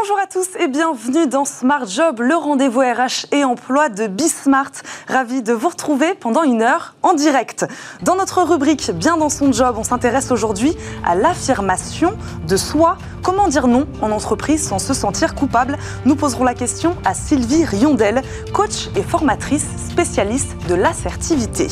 Bonjour 0.00 0.18
à 0.18 0.26
tous 0.26 0.48
et 0.58 0.66
bienvenue 0.66 1.26
dans 1.26 1.44
Smart 1.44 1.86
Job, 1.86 2.20
le 2.20 2.34
rendez-vous 2.34 2.80
RH 2.80 3.26
et 3.32 3.44
emploi 3.44 3.90
de 3.90 4.06
Bismart. 4.06 4.70
Ravi 5.06 5.42
de 5.42 5.52
vous 5.52 5.68
retrouver 5.68 6.14
pendant 6.14 6.42
une 6.42 6.62
heure 6.62 6.94
en 7.02 7.12
direct. 7.12 7.66
Dans 8.00 8.14
notre 8.14 8.42
rubrique 8.42 8.92
Bien 8.92 9.18
dans 9.18 9.28
son 9.28 9.52
job, 9.52 9.76
on 9.78 9.84
s'intéresse 9.84 10.30
aujourd'hui 10.30 10.74
à 11.04 11.14
l'affirmation 11.14 12.16
de 12.48 12.56
soi. 12.56 12.96
Comment 13.22 13.48
dire 13.48 13.66
non 13.66 13.86
en 14.00 14.12
entreprise 14.12 14.66
sans 14.66 14.78
se 14.78 14.94
sentir 14.94 15.34
coupable 15.34 15.76
Nous 16.06 16.16
poserons 16.16 16.44
la 16.44 16.54
question 16.54 16.96
à 17.04 17.12
Sylvie 17.12 17.64
Riondel, 17.64 18.22
coach 18.54 18.88
et 18.96 19.02
formatrice 19.02 19.66
spécialiste 19.90 20.56
de 20.68 20.74
l'assertivité. 20.74 21.68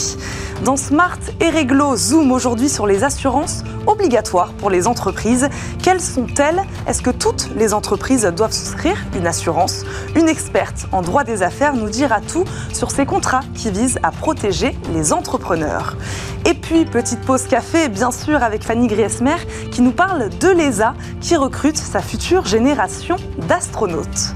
Dans 0.64 0.76
Smart 0.76 1.18
et 1.40 1.48
Réglo, 1.48 1.96
zoom 1.96 2.32
aujourd'hui 2.32 2.68
sur 2.68 2.87
les 2.87 3.02
assurances 3.02 3.62
obligatoires 3.87 4.52
pour 4.59 4.68
les 4.68 4.87
entreprises. 4.87 5.48
Quelles 5.82 6.02
sont-elles 6.02 6.62
Est-ce 6.87 7.00
que 7.00 7.10
toutes 7.10 7.48
les 7.56 7.73
entreprises 7.73 8.24
doivent 8.37 8.52
souscrire 8.52 8.96
une 9.16 9.26
assurance 9.26 9.84
Une 10.16 10.28
experte 10.28 10.87
en 10.92 11.01
droit 11.01 11.24
des 11.24 11.42
affaires 11.42 11.74
nous 11.74 11.88
dira 11.88 12.20
tout 12.20 12.45
sur 12.74 12.90
ces 12.90 13.06
contrats 13.06 13.40
qui 13.54 13.70
visent 13.70 13.98
à 14.02 14.10
protéger 14.10 14.76
les 14.92 15.12
entrepreneurs. 15.15 15.96
Et 16.45 16.54
puis, 16.54 16.84
petite 16.84 17.20
pause 17.20 17.46
café, 17.46 17.88
bien 17.88 18.10
sûr, 18.10 18.42
avec 18.42 18.62
Fanny 18.62 18.87
Griesmer 18.87 19.37
qui 19.70 19.80
nous 19.80 19.92
parle 19.92 20.28
de 20.40 20.48
l'ESA 20.48 20.95
qui 21.20 21.37
recrute 21.38 21.77
sa 21.77 22.01
future 22.01 22.45
génération 22.45 23.16
d'astronautes. 23.48 24.34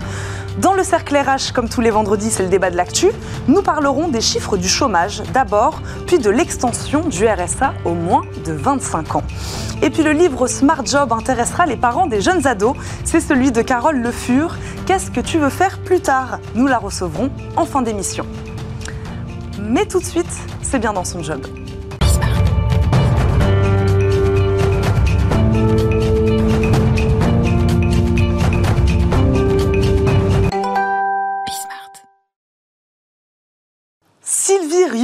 Dans 0.59 0.75
le 0.75 0.85
cercle 0.85 1.17
RH, 1.17 1.53
comme 1.55 1.69
tous 1.69 1.81
les 1.81 1.91
vendredis, 1.91 2.31
c'est 2.31 2.43
le 2.43 2.49
débat 2.51 2.71
de 2.71 2.77
l'actu. 2.77 3.09
Nous 3.49 3.63
parlerons 3.63 4.09
des 4.09 4.21
chiffres 4.21 4.57
du 4.57 4.69
chômage 4.69 5.23
d'abord, 5.33 5.81
puis 6.07 6.19
de 6.19 6.29
l'extension 6.29 7.01
du 7.09 7.27
RSA 7.27 7.73
au 7.85 7.95
moins 7.95 8.23
de 8.45 8.53
25 8.53 9.17
ans. 9.17 9.23
Et 9.81 9.91
puis 9.91 10.03
le 10.03 10.13
livre 10.13 10.47
Smart 10.47 10.85
Job 10.85 11.13
intéressera 11.13 11.65
les 11.67 11.77
parents 11.77 12.07
des 12.07 12.21
jeunes 12.21 12.47
ados. 12.47 12.77
C'est 13.05 13.21
celui 13.21 13.51
de 13.51 13.63
Carole 13.63 13.97
Le 13.97 14.11
Fur. 14.11 14.57
Qu'est-ce 14.87 15.11
que 15.11 15.21
tu 15.21 15.39
veux 15.39 15.51
faire 15.51 15.79
plus 15.79 16.01
tard? 16.01 16.39
Nous 16.55 16.67
la 16.67 16.79
recevrons 16.79 17.31
en 17.57 17.65
fin 17.65 17.83
d'émission. 17.83 18.27
Mais 19.61 19.87
tout 19.87 20.01
de 20.01 20.05
suite, 20.05 20.33
c'est 20.61 20.79
bien 20.79 20.93
dans 20.93 21.05
son 21.05 21.23
job. 21.23 21.41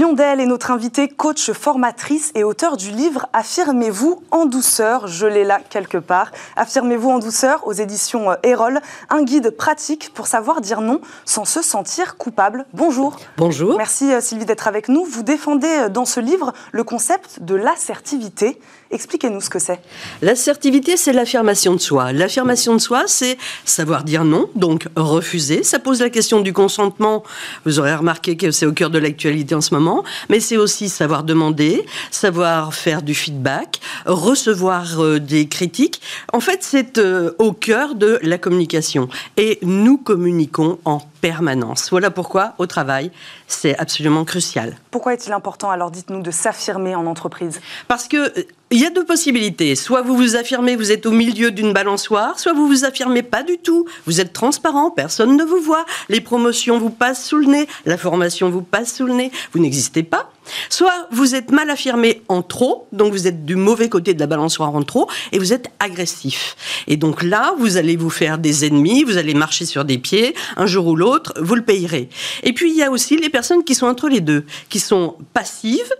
Riondel 0.08 0.40
est 0.40 0.46
notre 0.46 0.70
invitée, 0.70 1.06
coach 1.06 1.50
formatrice 1.52 2.32
et 2.34 2.42
auteur 2.42 2.78
du 2.78 2.90
livre 2.90 3.26
Affirmez-vous 3.34 4.22
en 4.30 4.46
douceur. 4.46 5.06
Je 5.06 5.26
l'ai 5.26 5.44
là 5.44 5.60
quelque 5.68 5.98
part. 5.98 6.30
Affirmez-vous 6.56 7.10
en 7.10 7.18
douceur 7.18 7.66
aux 7.66 7.74
éditions 7.74 8.30
euh, 8.30 8.36
Erol. 8.42 8.80
Un 9.10 9.22
guide 9.22 9.50
pratique 9.50 10.14
pour 10.14 10.26
savoir 10.26 10.62
dire 10.62 10.80
non 10.80 11.02
sans 11.26 11.44
se 11.44 11.60
sentir 11.60 12.16
coupable. 12.16 12.64
Bonjour. 12.72 13.18
Bonjour. 13.36 13.76
Merci 13.76 14.10
euh, 14.10 14.22
Sylvie 14.22 14.46
d'être 14.46 14.66
avec 14.66 14.88
nous. 14.88 15.04
Vous 15.04 15.22
défendez 15.22 15.66
euh, 15.66 15.88
dans 15.90 16.06
ce 16.06 16.20
livre 16.20 16.54
le 16.72 16.84
concept 16.84 17.42
de 17.42 17.54
l'assertivité. 17.54 18.58
Expliquez-nous 18.90 19.42
ce 19.42 19.50
que 19.50 19.58
c'est. 19.58 19.80
L'assertivité, 20.22 20.96
c'est 20.96 21.12
l'affirmation 21.12 21.74
de 21.74 21.78
soi. 21.78 22.12
L'affirmation 22.12 22.72
de 22.72 22.78
soi, 22.80 23.02
c'est 23.06 23.36
savoir 23.66 24.02
dire 24.02 24.24
non, 24.24 24.48
donc 24.54 24.86
refuser. 24.96 25.62
Ça 25.62 25.78
pose 25.78 26.00
la 26.00 26.08
question 26.08 26.40
du 26.40 26.54
consentement. 26.54 27.22
Vous 27.66 27.78
aurez 27.78 27.94
remarqué 27.94 28.38
que 28.38 28.50
c'est 28.50 28.64
au 28.64 28.72
cœur 28.72 28.88
de 28.88 28.98
l'actualité 28.98 29.54
en 29.54 29.60
ce 29.60 29.74
moment. 29.74 29.97
Mais 30.28 30.40
c'est 30.40 30.56
aussi 30.56 30.88
savoir 30.88 31.24
demander, 31.24 31.84
savoir 32.10 32.74
faire 32.74 33.02
du 33.02 33.14
feedback, 33.14 33.80
recevoir 34.06 35.00
euh, 35.00 35.18
des 35.20 35.48
critiques. 35.48 36.00
En 36.32 36.40
fait, 36.40 36.58
c'est 36.62 36.98
euh, 36.98 37.32
au 37.38 37.52
cœur 37.52 37.94
de 37.94 38.18
la 38.22 38.38
communication. 38.38 39.08
Et 39.36 39.58
nous 39.62 39.98
communiquons 39.98 40.78
en 40.84 41.00
permanence. 41.20 41.90
Voilà 41.90 42.10
pourquoi, 42.10 42.54
au 42.58 42.66
travail, 42.66 43.10
c'est 43.46 43.76
absolument 43.78 44.24
crucial. 44.24 44.76
Pourquoi 44.90 45.14
est-il 45.14 45.32
important, 45.32 45.70
alors 45.70 45.90
dites-nous, 45.90 46.22
de 46.22 46.30
s'affirmer 46.30 46.94
en 46.94 47.06
entreprise? 47.06 47.60
Parce 47.86 48.08
que 48.08 48.38
euh, 48.38 48.44
il 48.70 48.78
y 48.78 48.84
a 48.84 48.90
deux 48.90 49.04
possibilités. 49.04 49.74
Soit 49.76 50.02
vous 50.02 50.16
vous 50.16 50.36
affirmez, 50.36 50.76
vous 50.76 50.92
êtes 50.92 51.06
au 51.06 51.10
milieu 51.10 51.50
d'une 51.50 51.72
balançoire, 51.72 52.38
soit 52.38 52.52
vous 52.52 52.66
vous 52.66 52.84
affirmez 52.84 53.22
pas 53.22 53.42
du 53.42 53.58
tout. 53.58 53.86
Vous 54.06 54.20
êtes 54.20 54.32
transparent, 54.32 54.90
personne 54.90 55.36
ne 55.36 55.44
vous 55.44 55.60
voit. 55.60 55.86
Les 56.08 56.20
promotions 56.20 56.78
vous 56.78 56.90
passent 56.90 57.24
sous 57.24 57.38
le 57.38 57.46
nez, 57.46 57.66
la 57.86 57.96
formation 57.96 58.50
vous 58.50 58.62
passe 58.62 58.94
sous 58.94 59.06
le 59.06 59.14
nez. 59.14 59.32
Vous 59.52 59.58
n'existez 59.58 60.02
pas. 60.02 60.30
Soit 60.68 61.08
vous 61.10 61.34
êtes 61.34 61.50
mal 61.50 61.70
affirmé 61.70 62.22
en 62.28 62.42
trop, 62.42 62.88
donc 62.92 63.12
vous 63.12 63.26
êtes 63.26 63.44
du 63.44 63.56
mauvais 63.56 63.88
côté 63.88 64.14
de 64.14 64.20
la 64.20 64.26
balançoire 64.26 64.74
en 64.74 64.82
trop, 64.82 65.08
et 65.32 65.38
vous 65.38 65.52
êtes 65.52 65.70
agressif. 65.78 66.56
Et 66.86 66.96
donc 66.96 67.22
là, 67.22 67.54
vous 67.58 67.76
allez 67.76 67.96
vous 67.96 68.10
faire 68.10 68.38
des 68.38 68.64
ennemis, 68.64 69.04
vous 69.04 69.16
allez 69.16 69.34
marcher 69.34 69.66
sur 69.66 69.84
des 69.84 69.98
pieds, 69.98 70.34
un 70.56 70.66
jour 70.66 70.86
ou 70.86 70.96
l'autre, 70.96 71.32
vous 71.40 71.54
le 71.54 71.62
payerez. 71.62 72.08
Et 72.42 72.52
puis 72.52 72.70
il 72.70 72.76
y 72.76 72.82
a 72.82 72.90
aussi 72.90 73.16
les 73.16 73.30
personnes 73.30 73.64
qui 73.64 73.74
sont 73.74 73.86
entre 73.86 74.08
les 74.08 74.20
deux, 74.20 74.44
qui 74.68 74.80
sont 74.80 75.16
passives, 75.32 75.92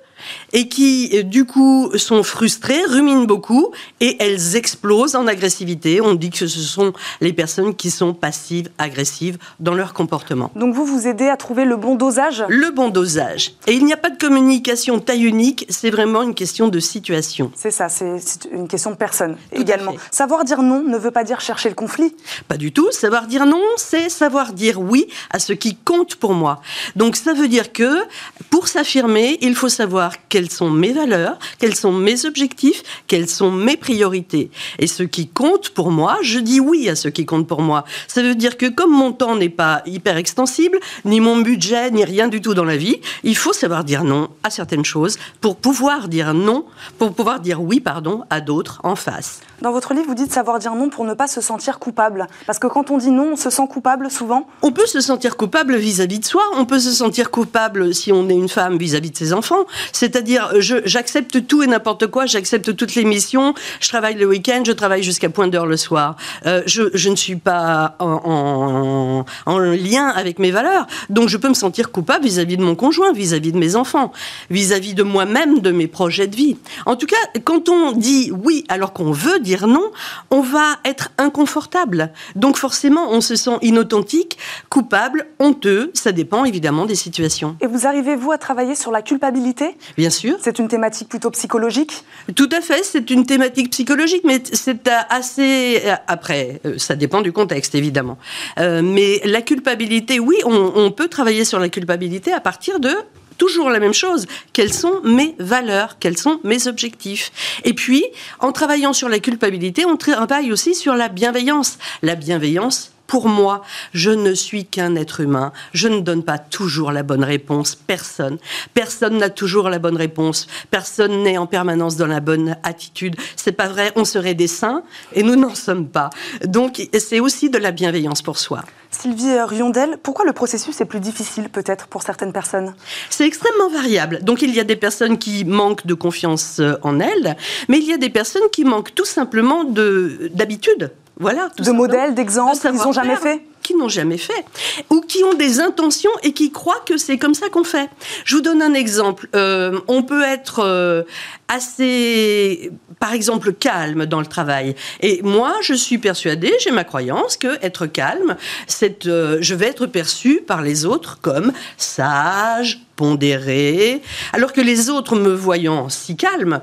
et 0.52 0.68
qui, 0.68 1.10
euh, 1.14 1.22
du 1.22 1.44
coup, 1.44 1.90
sont 1.96 2.22
frustrées, 2.22 2.82
ruminent 2.88 3.24
beaucoup 3.24 3.72
et 4.00 4.16
elles 4.20 4.56
explosent 4.56 5.14
en 5.14 5.26
agressivité. 5.26 6.00
On 6.00 6.14
dit 6.14 6.30
que 6.30 6.46
ce 6.46 6.60
sont 6.60 6.92
les 7.20 7.32
personnes 7.32 7.74
qui 7.74 7.90
sont 7.90 8.14
passives, 8.14 8.70
agressives 8.78 9.38
dans 9.60 9.74
leur 9.74 9.92
comportement. 9.92 10.50
Donc 10.56 10.74
vous, 10.74 10.84
vous 10.84 11.06
aidez 11.06 11.28
à 11.28 11.36
trouver 11.36 11.64
le 11.64 11.76
bon 11.76 11.94
dosage? 11.94 12.44
Le 12.48 12.70
bon 12.70 12.88
dosage. 12.88 13.52
Et 13.66 13.72
il 13.72 13.84
n'y 13.84 13.92
a 13.92 13.96
pas 13.96 14.10
de 14.10 14.18
communication 14.18 14.98
taille 14.98 15.24
unique, 15.24 15.66
c'est 15.68 15.90
vraiment 15.90 16.22
une 16.22 16.34
question 16.34 16.68
de 16.68 16.80
situation. 16.80 17.50
C'est 17.54 17.70
ça, 17.70 17.88
c'est 17.88 18.20
une 18.52 18.68
question 18.68 18.90
de 18.90 18.96
personne 18.96 19.36
également. 19.52 19.94
Savoir 20.10 20.44
dire 20.44 20.62
non 20.62 20.82
ne 20.82 20.98
veut 20.98 21.10
pas 21.10 21.24
dire 21.24 21.40
chercher 21.40 21.68
le 21.68 21.74
conflit? 21.74 22.14
Pas 22.46 22.56
du 22.56 22.72
tout. 22.72 22.90
Savoir 22.92 23.26
dire 23.26 23.46
non, 23.46 23.62
c'est 23.76 24.08
savoir 24.08 24.52
dire 24.52 24.80
oui 24.80 25.08
à 25.30 25.38
ce 25.38 25.52
qui 25.52 25.76
compte 25.76 26.16
pour 26.16 26.34
moi. 26.34 26.60
Donc 26.96 27.16
ça 27.16 27.32
veut 27.32 27.48
dire 27.48 27.72
que 27.72 28.02
pour 28.50 28.68
s'affirmer, 28.68 29.38
il 29.40 29.54
faut 29.54 29.68
savoir 29.68 30.12
quelles 30.28 30.50
sont 30.50 30.70
mes 30.70 30.92
valeurs, 30.92 31.38
quels 31.58 31.74
sont 31.74 31.92
mes 31.92 32.24
objectifs, 32.24 32.82
quelles 33.06 33.28
sont 33.28 33.50
mes 33.50 33.76
priorités. 33.76 34.50
Et 34.78 34.86
ce 34.86 35.02
qui 35.02 35.28
compte 35.28 35.70
pour 35.70 35.90
moi, 35.90 36.18
je 36.22 36.38
dis 36.38 36.60
oui 36.60 36.88
à 36.88 36.96
ce 36.96 37.08
qui 37.08 37.26
compte 37.26 37.46
pour 37.46 37.62
moi. 37.62 37.84
Ça 38.06 38.22
veut 38.22 38.34
dire 38.34 38.56
que 38.56 38.66
comme 38.66 38.92
mon 38.92 39.12
temps 39.12 39.36
n'est 39.36 39.48
pas 39.48 39.82
hyper 39.86 40.16
extensible, 40.16 40.78
ni 41.04 41.20
mon 41.20 41.38
budget, 41.38 41.90
ni 41.90 42.04
rien 42.04 42.28
du 42.28 42.40
tout 42.40 42.54
dans 42.54 42.64
la 42.64 42.76
vie, 42.76 43.00
il 43.22 43.36
faut 43.36 43.52
savoir 43.52 43.84
dire 43.84 44.04
non 44.04 44.28
à 44.42 44.50
certaines 44.50 44.84
choses 44.84 45.18
pour 45.40 45.56
pouvoir 45.56 46.08
dire 46.08 46.34
non, 46.34 46.64
pour 46.98 47.14
pouvoir 47.14 47.40
dire 47.40 47.62
oui, 47.62 47.80
pardon, 47.80 48.24
à 48.30 48.40
d'autres 48.40 48.80
en 48.84 48.96
face. 48.96 49.40
Dans 49.62 49.72
votre 49.72 49.92
livre, 49.92 50.06
vous 50.06 50.14
dites 50.14 50.32
savoir 50.32 50.58
dire 50.58 50.74
non 50.74 50.88
pour 50.88 51.04
ne 51.04 51.14
pas 51.14 51.26
se 51.26 51.40
sentir 51.40 51.78
coupable. 51.78 52.28
Parce 52.46 52.58
que 52.58 52.68
quand 52.68 52.90
on 52.90 52.98
dit 52.98 53.10
non, 53.10 53.32
on 53.32 53.36
se 53.36 53.50
sent 53.50 53.66
coupable 53.68 54.10
souvent? 54.10 54.46
On 54.62 54.70
peut 54.70 54.86
se 54.86 55.00
sentir 55.00 55.36
coupable 55.36 55.76
vis-à-vis 55.76 56.20
de 56.20 56.24
soi, 56.24 56.42
on 56.54 56.64
peut 56.64 56.78
se 56.78 56.92
sentir 56.92 57.30
coupable 57.30 57.92
si 57.92 58.12
on 58.12 58.28
est 58.28 58.34
une 58.34 58.48
femme 58.48 58.78
vis-à-vis 58.78 59.10
de 59.10 59.16
ses 59.16 59.32
enfants. 59.32 59.66
C'est-à-dire, 60.08 60.50
j'accepte 60.58 61.46
tout 61.46 61.62
et 61.62 61.66
n'importe 61.66 62.06
quoi, 62.06 62.24
j'accepte 62.24 62.74
toutes 62.74 62.94
les 62.94 63.04
missions, 63.04 63.52
je 63.78 63.88
travaille 63.88 64.14
le 64.14 64.24
week-end, 64.24 64.62
je 64.66 64.72
travaille 64.72 65.02
jusqu'à 65.02 65.28
point 65.28 65.48
d'heure 65.48 65.66
le 65.66 65.76
soir. 65.76 66.16
Euh, 66.46 66.62
je, 66.64 67.08
ne 67.10 67.14
suis 67.14 67.36
pas 67.36 67.94
en, 67.98 69.24
lien 69.46 70.08
avec 70.08 70.38
mes 70.38 70.50
valeurs, 70.50 70.86
donc 71.10 71.28
je 71.28 71.36
peux 71.36 71.50
me 71.50 71.54
sentir 71.54 71.90
coupable 71.90 72.24
vis-à-vis 72.24 72.56
de 72.56 72.62
mon 72.62 72.74
conjoint, 72.74 73.12
vis-à-vis 73.12 73.52
de 73.52 73.58
mes 73.58 73.76
enfants, 73.76 74.12
vis-à-vis 74.48 74.94
de 74.94 75.02
moi-même, 75.02 75.58
de 75.58 75.72
mes 75.72 75.88
projets 75.88 76.26
de 76.26 76.34
vie. 76.34 76.56
En 76.86 76.96
tout 76.96 77.06
cas, 77.06 77.16
quand 77.44 77.68
on 77.68 77.92
dit 77.92 78.32
oui 78.32 78.64
alors 78.70 78.94
qu'on 78.94 79.12
veut 79.12 79.40
dire 79.40 79.66
non, 79.66 79.90
on 80.30 80.40
va 80.40 80.76
être 80.86 81.10
inconfortable. 81.18 82.12
Donc 82.34 82.56
forcément, 82.56 83.10
on 83.10 83.20
se 83.20 83.36
sent 83.36 83.58
inauthentique, 83.60 84.38
coupable, 84.70 85.26
honteux. 85.38 85.90
Ça 85.92 86.12
dépend 86.12 86.46
évidemment 86.46 86.86
des 86.86 86.94
situations. 86.94 87.58
Et 87.60 87.66
vous 87.66 87.86
arrivez-vous 87.86 88.32
à 88.32 88.38
travailler 88.38 88.74
sur 88.74 88.90
la 88.90 89.02
culpabilité? 89.02 89.76
Bien 89.98 90.10
sûr. 90.10 90.36
C'est 90.40 90.60
une 90.60 90.68
thématique 90.68 91.08
plutôt 91.08 91.32
psychologique? 91.32 92.04
Tout 92.36 92.48
à 92.52 92.60
fait, 92.60 92.84
c'est 92.84 93.10
une 93.10 93.26
thématique 93.26 93.70
psychologique, 93.70 94.22
mais 94.24 94.40
c'est 94.52 94.88
assez... 95.10 95.82
Après, 96.06 96.60
euh, 96.64 96.78
ça 96.78 96.94
dépend 96.94 97.20
du 97.20 97.32
contexte, 97.32 97.74
évidemment. 97.74 98.16
Euh, 98.60 98.80
mais 98.80 99.20
la 99.24 99.42
culpabilité, 99.42 100.20
oui, 100.20 100.36
on, 100.44 100.72
on 100.76 100.92
peut 100.92 101.08
travailler 101.08 101.44
sur 101.44 101.58
la 101.58 101.68
culpabilité 101.68 102.32
à 102.32 102.38
partir 102.38 102.78
de 102.78 102.92
toujours 103.38 103.70
la 103.70 103.80
même 103.80 103.92
chose. 103.92 104.26
Quelles 104.52 104.72
sont 104.72 105.00
mes 105.02 105.34
valeurs? 105.40 105.96
Quels 105.98 106.16
sont 106.16 106.38
mes 106.44 106.68
objectifs? 106.68 107.32
Et 107.64 107.74
puis, 107.74 108.04
en 108.38 108.52
travaillant 108.52 108.92
sur 108.92 109.08
la 109.08 109.18
culpabilité, 109.18 109.84
on 109.84 109.96
travaille 109.96 110.52
aussi 110.52 110.76
sur 110.76 110.94
la 110.94 111.08
bienveillance. 111.08 111.76
La 112.02 112.14
bienveillance 112.14 112.92
pour 113.08 113.26
moi, 113.26 113.62
je 113.92 114.10
ne 114.10 114.34
suis 114.34 114.66
qu'un 114.66 114.94
être 114.94 115.20
humain. 115.20 115.52
Je 115.72 115.88
ne 115.88 116.00
donne 116.00 116.22
pas 116.22 116.38
toujours 116.38 116.92
la 116.92 117.02
bonne 117.02 117.24
réponse. 117.24 117.74
Personne. 117.74 118.38
Personne 118.74 119.16
n'a 119.16 119.30
toujours 119.30 119.70
la 119.70 119.80
bonne 119.80 119.96
réponse. 119.96 120.46
Personne 120.70 121.24
n'est 121.24 121.38
en 121.38 121.46
permanence 121.46 121.96
dans 121.96 122.06
la 122.06 122.20
bonne 122.20 122.56
attitude. 122.62 123.16
C'est 123.34 123.52
pas 123.52 123.66
vrai. 123.66 123.92
On 123.96 124.04
serait 124.04 124.34
des 124.34 124.46
saints 124.46 124.82
et 125.14 125.22
nous 125.22 125.36
n'en 125.36 125.54
sommes 125.54 125.88
pas. 125.88 126.10
Donc, 126.44 126.86
c'est 126.96 127.18
aussi 127.18 127.48
de 127.50 127.58
la 127.58 127.72
bienveillance 127.72 128.20
pour 128.20 128.38
soi. 128.38 128.62
Sylvie 128.90 129.40
Riondel, 129.40 129.98
pourquoi 130.02 130.24
le 130.24 130.32
processus 130.32 130.80
est 130.80 130.84
plus 130.84 131.00
difficile 131.00 131.48
peut-être 131.48 131.88
pour 131.88 132.02
certaines 132.02 132.32
personnes? 132.32 132.74
C'est 133.10 133.26
extrêmement 133.26 133.68
variable. 133.70 134.20
Donc 134.22 134.42
il 134.42 134.54
y 134.54 134.60
a 134.60 134.64
des 134.64 134.76
personnes 134.76 135.18
qui 135.18 135.44
manquent 135.44 135.86
de 135.86 135.94
confiance 135.94 136.60
en 136.82 136.98
elles, 137.00 137.36
mais 137.68 137.78
il 137.78 137.84
y 137.84 137.92
a 137.92 137.98
des 137.98 138.08
personnes 138.08 138.48
qui 138.50 138.64
manquent 138.64 138.94
tout 138.94 139.04
simplement 139.04 139.64
d'habitude 139.64 140.90
Voilà. 141.18 141.50
de 141.58 141.70
modèles, 141.72 142.14
d'exemples 142.14 142.58
qu'ils 142.58 142.72
n'ont 142.72 142.92
jamais 142.92 143.16
fait 143.16 143.42
qui 143.68 143.74
n'ont 143.74 143.88
jamais 143.88 144.16
fait, 144.16 144.46
ou 144.88 145.02
qui 145.02 145.22
ont 145.24 145.34
des 145.34 145.60
intentions 145.60 146.10
et 146.22 146.32
qui 146.32 146.50
croient 146.50 146.82
que 146.86 146.96
c'est 146.96 147.18
comme 147.18 147.34
ça 147.34 147.50
qu'on 147.50 147.64
fait. 147.64 147.90
Je 148.24 148.36
vous 148.36 148.40
donne 148.40 148.62
un 148.62 148.72
exemple. 148.72 149.28
Euh, 149.36 149.78
on 149.88 150.02
peut 150.02 150.22
être 150.22 150.60
euh, 150.64 151.02
assez, 151.48 152.70
par 152.98 153.12
exemple, 153.12 153.52
calme 153.52 154.06
dans 154.06 154.20
le 154.20 154.26
travail. 154.26 154.74
Et 155.00 155.20
moi, 155.22 155.54
je 155.60 155.74
suis 155.74 155.98
persuadée, 155.98 156.54
j'ai 156.60 156.70
ma 156.70 156.84
croyance 156.84 157.36
que 157.36 157.62
être 157.62 157.84
calme, 157.84 158.36
c'est, 158.66 159.06
euh, 159.06 159.36
je 159.42 159.54
vais 159.54 159.66
être 159.66 159.84
perçue 159.84 160.40
par 160.40 160.62
les 160.62 160.86
autres 160.86 161.18
comme 161.20 161.52
sage, 161.76 162.80
pondéré, 162.98 164.02
alors 164.32 164.52
que 164.52 164.60
les 164.60 164.90
autres, 164.90 165.14
me 165.14 165.32
voyant 165.32 165.88
si 165.88 166.16
calme, 166.16 166.60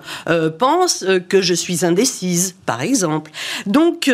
pensent 0.59 1.05
que 1.29 1.41
je 1.41 1.53
suis 1.53 1.85
indécise, 1.85 2.55
par 2.65 2.81
exemple. 2.81 3.31
Donc, 3.65 4.11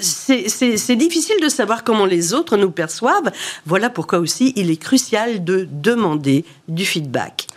c'est 0.00 0.96
difficile 0.96 1.36
de 1.42 1.48
savoir 1.48 1.82
comment 1.82 2.06
les 2.06 2.32
autres 2.32 2.56
nous 2.56 2.70
perçoivent. 2.70 3.32
Voilà 3.66 3.90
pourquoi 3.90 4.20
aussi 4.20 4.52
il 4.56 4.70
est 4.70 4.76
crucial 4.76 5.42
de 5.42 5.66
demander 5.70 6.44
du 6.68 6.84
feedback. 6.84 7.48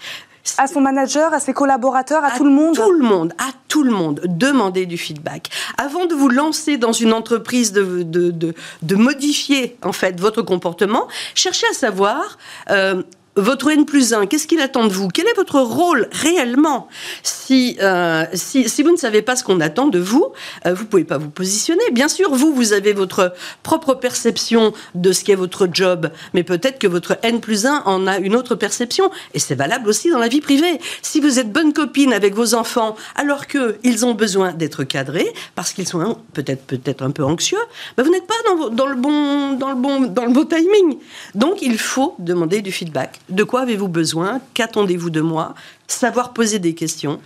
À 0.57 0.67
son 0.67 0.81
manager, 0.81 1.33
à 1.33 1.39
ses 1.39 1.53
collaborateurs, 1.53 2.23
à, 2.23 2.37
tout 2.37 2.45
le 2.45 2.51
monde 2.51 2.75
Tout 2.75 2.93
le 2.93 3.05
monde, 3.05 3.33
à 3.37 3.51
tout 3.67 3.83
le 3.83 3.91
monde, 3.91 4.21
demander 4.25 4.85
du 4.85 4.97
feedback. 4.97 5.49
Avant 5.77 6.05
de 6.05 6.15
vous 6.15 6.29
lancer 6.29 6.77
dans 6.77 6.93
une 6.93 7.11
entreprise, 7.11 7.73
de, 7.73 8.03
de, 8.03 8.53
de, 8.81 8.95
modifier 8.95 9.77
en 9.83 9.91
fait 9.91 10.19
votre 10.19 10.41
comportement, 10.41 11.07
cherchez 11.35 11.67
à 11.69 11.73
savoir 11.73 12.37
euh, 12.69 13.03
votre 13.37 13.69
N 13.69 13.85
plus 13.85 14.13
1, 14.13 14.25
qu'est-ce 14.25 14.47
qu'il 14.47 14.59
attend 14.59 14.87
de 14.87 14.93
vous? 14.93 15.07
Quel 15.07 15.27
est 15.27 15.35
votre 15.35 15.59
rôle 15.59 16.09
réellement? 16.11 16.87
Si, 17.23 17.77
euh, 17.81 18.25
si, 18.33 18.67
si, 18.67 18.83
vous 18.83 18.91
ne 18.91 18.97
savez 18.97 19.21
pas 19.21 19.35
ce 19.35 19.43
qu'on 19.43 19.61
attend 19.61 19.87
de 19.87 19.99
vous, 19.99 20.33
euh, 20.65 20.73
vous 20.73 20.83
ne 20.83 20.87
pouvez 20.87 21.03
pas 21.03 21.17
vous 21.17 21.29
positionner. 21.29 21.83
Bien 21.91 22.07
sûr, 22.07 22.33
vous, 22.33 22.53
vous 22.53 22.73
avez 22.73 22.93
votre 22.93 23.33
propre 23.63 23.93
perception 23.93 24.73
de 24.95 25.11
ce 25.11 25.23
qu'est 25.23 25.35
votre 25.35 25.67
job, 25.71 26.09
mais 26.33 26.43
peut-être 26.43 26.79
que 26.79 26.87
votre 26.87 27.17
N 27.21 27.39
plus 27.39 27.65
1 27.65 27.83
en 27.85 28.07
a 28.07 28.17
une 28.17 28.35
autre 28.35 28.55
perception. 28.55 29.11
Et 29.33 29.39
c'est 29.39 29.55
valable 29.55 29.87
aussi 29.87 30.09
dans 30.09 30.19
la 30.19 30.27
vie 30.27 30.41
privée. 30.41 30.79
Si 31.01 31.19
vous 31.19 31.39
êtes 31.39 31.51
bonne 31.51 31.73
copine 31.73 32.13
avec 32.13 32.33
vos 32.33 32.55
enfants, 32.55 32.95
alors 33.15 33.45
qu'ils 33.47 34.05
ont 34.05 34.13
besoin 34.13 34.53
d'être 34.53 34.83
cadrés, 34.83 35.31
parce 35.55 35.73
qu'ils 35.73 35.87
sont 35.87 36.17
peut-être 36.33 36.65
peut-être 36.65 37.03
un 37.03 37.11
peu 37.11 37.23
anxieux, 37.23 37.57
ben 37.95 38.03
vous 38.03 38.11
n'êtes 38.11 38.27
pas 38.27 38.33
dans, 38.71 38.87
le 38.87 38.95
bon, 38.95 39.53
dans, 39.53 39.69
le 39.69 39.75
bon, 39.75 40.01
dans 40.01 40.25
le 40.25 40.31
bon 40.31 40.45
timing. 40.45 40.97
Donc, 41.35 41.61
il 41.61 41.77
faut 41.77 42.15
demander 42.19 42.61
du 42.61 42.71
feedback 42.71 43.19
de 43.29 43.43
quoi 43.43 43.61
avez-vous 43.61 43.87
besoin? 43.87 44.41
Qu'attendez-vous 44.53 45.09
de 45.09 45.21
moi? 45.21 45.53
Savoir 45.87 46.33
poser 46.33 46.59
des 46.59 46.75
questions 46.75 47.19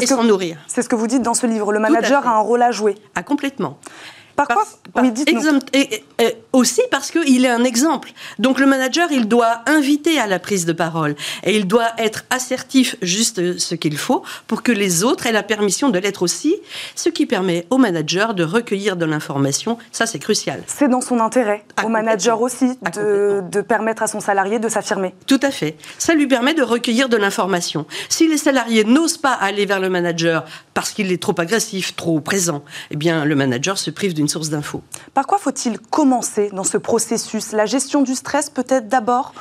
et 0.00 0.06
s'en 0.06 0.24
nourrir. 0.24 0.58
C'est 0.66 0.82
ce 0.82 0.88
que 0.88 0.96
vous 0.96 1.06
dites 1.06 1.22
dans 1.22 1.34
ce 1.34 1.46
livre. 1.46 1.72
Le 1.72 1.78
manager 1.78 2.26
a 2.26 2.36
un 2.36 2.40
rôle 2.40 2.62
à 2.62 2.70
jouer. 2.70 2.96
Ah, 3.14 3.22
complètement. 3.22 3.78
Parfois, 4.36 4.64
et, 5.72 6.04
aussi 6.52 6.82
parce 6.90 7.10
qu'il 7.10 7.44
est 7.44 7.50
un 7.50 7.64
exemple. 7.64 8.12
Donc 8.38 8.60
le 8.60 8.66
manager, 8.66 9.08
il 9.10 9.28
doit 9.28 9.62
inviter 9.66 10.18
à 10.18 10.26
la 10.26 10.38
prise 10.38 10.66
de 10.66 10.72
parole 10.72 11.16
et 11.42 11.56
il 11.56 11.66
doit 11.66 11.88
être 11.98 12.24
assertif, 12.30 12.96
juste 13.02 13.58
ce 13.58 13.74
qu'il 13.74 13.96
faut, 13.96 14.22
pour 14.46 14.62
que 14.62 14.72
les 14.72 15.04
autres 15.04 15.26
aient 15.26 15.32
la 15.32 15.42
permission 15.42 15.88
de 15.88 15.98
l'être 15.98 16.22
aussi, 16.22 16.56
ce 16.94 17.08
qui 17.08 17.26
permet 17.26 17.66
au 17.70 17.78
manager 17.78 18.34
de 18.34 18.44
recueillir 18.44 18.96
de 18.96 19.06
l'information. 19.06 19.78
Ça, 19.92 20.06
c'est 20.06 20.18
crucial. 20.18 20.62
C'est 20.66 20.88
dans 20.88 21.00
son 21.00 21.20
intérêt, 21.20 21.64
ah, 21.76 21.86
au 21.86 21.88
manager 21.88 22.40
aussi, 22.40 22.78
ah, 22.84 22.90
de, 22.90 23.42
de, 23.50 23.60
permettre 23.60 24.02
à 24.02 24.06
son 24.06 24.20
salarié 24.20 24.58
de 24.58 24.68
s'affirmer. 24.68 25.14
Tout 25.26 25.40
à 25.42 25.50
fait. 25.50 25.76
Ça 25.98 26.14
lui 26.14 26.26
permet 26.26 26.54
de 26.54 26.62
recueillir 26.62 27.08
de 27.08 27.16
l'information. 27.16 27.86
Si 28.08 28.28
les 28.28 28.36
salariés 28.36 28.84
n'osent 28.84 29.18
pas 29.18 29.32
aller 29.32 29.66
vers 29.66 29.80
le 29.80 29.88
manager 29.88 30.44
parce 30.74 30.92
qu'il 30.92 31.10
est 31.10 31.22
trop 31.22 31.34
agressif, 31.38 31.96
trop 31.96 32.20
présent, 32.20 32.62
eh 32.90 32.96
bien 32.96 33.24
le 33.24 33.34
manager 33.34 33.78
se 33.78 33.90
prive 33.90 34.14
d'une 34.14 34.25
source 34.28 34.48
d'infos. 34.48 34.82
Par 35.14 35.26
quoi 35.26 35.38
faut-il 35.38 35.78
commencer 35.78 36.50
dans 36.52 36.64
ce 36.64 36.78
processus? 36.78 37.52
La 37.52 37.66
gestion 37.66 38.02
du 38.02 38.14
stress 38.14 38.50
peut-être 38.50 38.88
d'abord? 38.88 39.32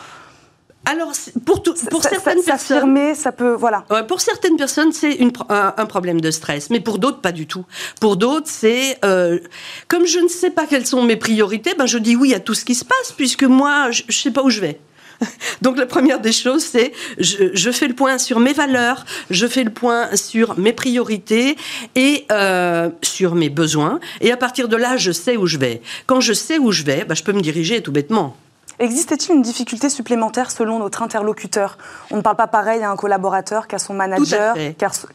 Alors, 0.85 1.11
pour, 1.45 1.63
pour 1.63 2.03
certaines 2.03 2.43
personnes, 2.43 3.15
ça 3.15 3.31
peut, 3.31 3.53
voilà. 3.53 3.83
pour 4.07 4.21
certaines 4.21 4.55
personnes, 4.55 4.91
c'est 4.91 5.19
un, 5.49 5.73
un, 5.75 5.85
problème 5.87 6.21
de 6.21 6.29
stress, 6.29 6.69
mais 6.69 6.79
pour 6.79 6.99
d'autres, 6.99 7.21
pas 7.21 7.31
du 7.31 7.47
tout. 7.47 7.65
Pour 7.99 8.17
d'autres, 8.17 8.47
c'est 8.47 8.99
euh, 9.03 9.39
comme 9.87 10.05
je 10.05 10.19
ne 10.19 10.27
sais 10.27 10.51
pas 10.51 10.67
quelles 10.67 10.85
sont 10.85 11.01
mes 11.01 11.15
priorités, 11.15 11.73
ben 11.73 11.87
je 11.87 11.97
dis 11.97 12.15
oui 12.15 12.35
à 12.35 12.39
tout 12.39 12.53
ce 12.53 12.63
qui 12.63 12.75
se 12.75 12.85
passe, 12.85 13.13
puisque 13.17 13.43
moi, 13.43 13.89
je 13.89 14.03
ne 14.07 14.11
sais 14.11 14.31
pas 14.31 14.43
où 14.43 14.51
je 14.51 14.61
vais. 14.61 14.79
Donc 15.61 15.77
la 15.77 15.85
première 15.85 16.19
des 16.19 16.31
choses, 16.31 16.63
c'est 16.63 16.91
je, 17.17 17.71
fais 17.71 17.87
le 17.87 17.95
point 17.95 18.17
sur 18.17 18.39
mes 18.39 18.53
valeurs, 18.53 19.05
je 19.29 19.47
fais 19.47 19.63
le 19.63 19.71
point 19.71 20.15
sur 20.15 20.57
mes 20.59 20.73
priorités 20.73 21.55
et 21.95 22.25
euh, 22.31 22.89
sur 23.01 23.35
mes 23.35 23.49
besoins. 23.49 23.99
Et 24.21 24.31
à 24.31 24.37
partir 24.37 24.67
de 24.67 24.75
là, 24.75 24.97
je 24.97 25.11
sais 25.11 25.37
où 25.37 25.47
je 25.47 25.57
vais. 25.57 25.81
Quand 26.05 26.21
je 26.21 26.33
sais 26.33 26.57
où 26.57 26.71
je 26.71 26.83
vais, 26.83 27.05
bah, 27.05 27.15
je 27.15 27.23
peux 27.23 27.33
me 27.33 27.41
diriger 27.41 27.81
tout 27.81 27.91
bêtement. 27.91 28.35
Existait-il 28.79 29.35
une 29.35 29.41
difficulté 29.41 29.89
supplémentaire 29.89 30.51
selon 30.51 30.79
notre 30.79 31.01
interlocuteur? 31.01 31.77
On 32.11 32.17
ne 32.17 32.21
parle 32.21 32.35
pas 32.35 32.47
pareil 32.47 32.83
à 32.83 32.91
un 32.91 32.97
collaborateur 32.97 33.67
qu'à 33.67 33.79
son 33.79 33.93
manager, 33.93 34.55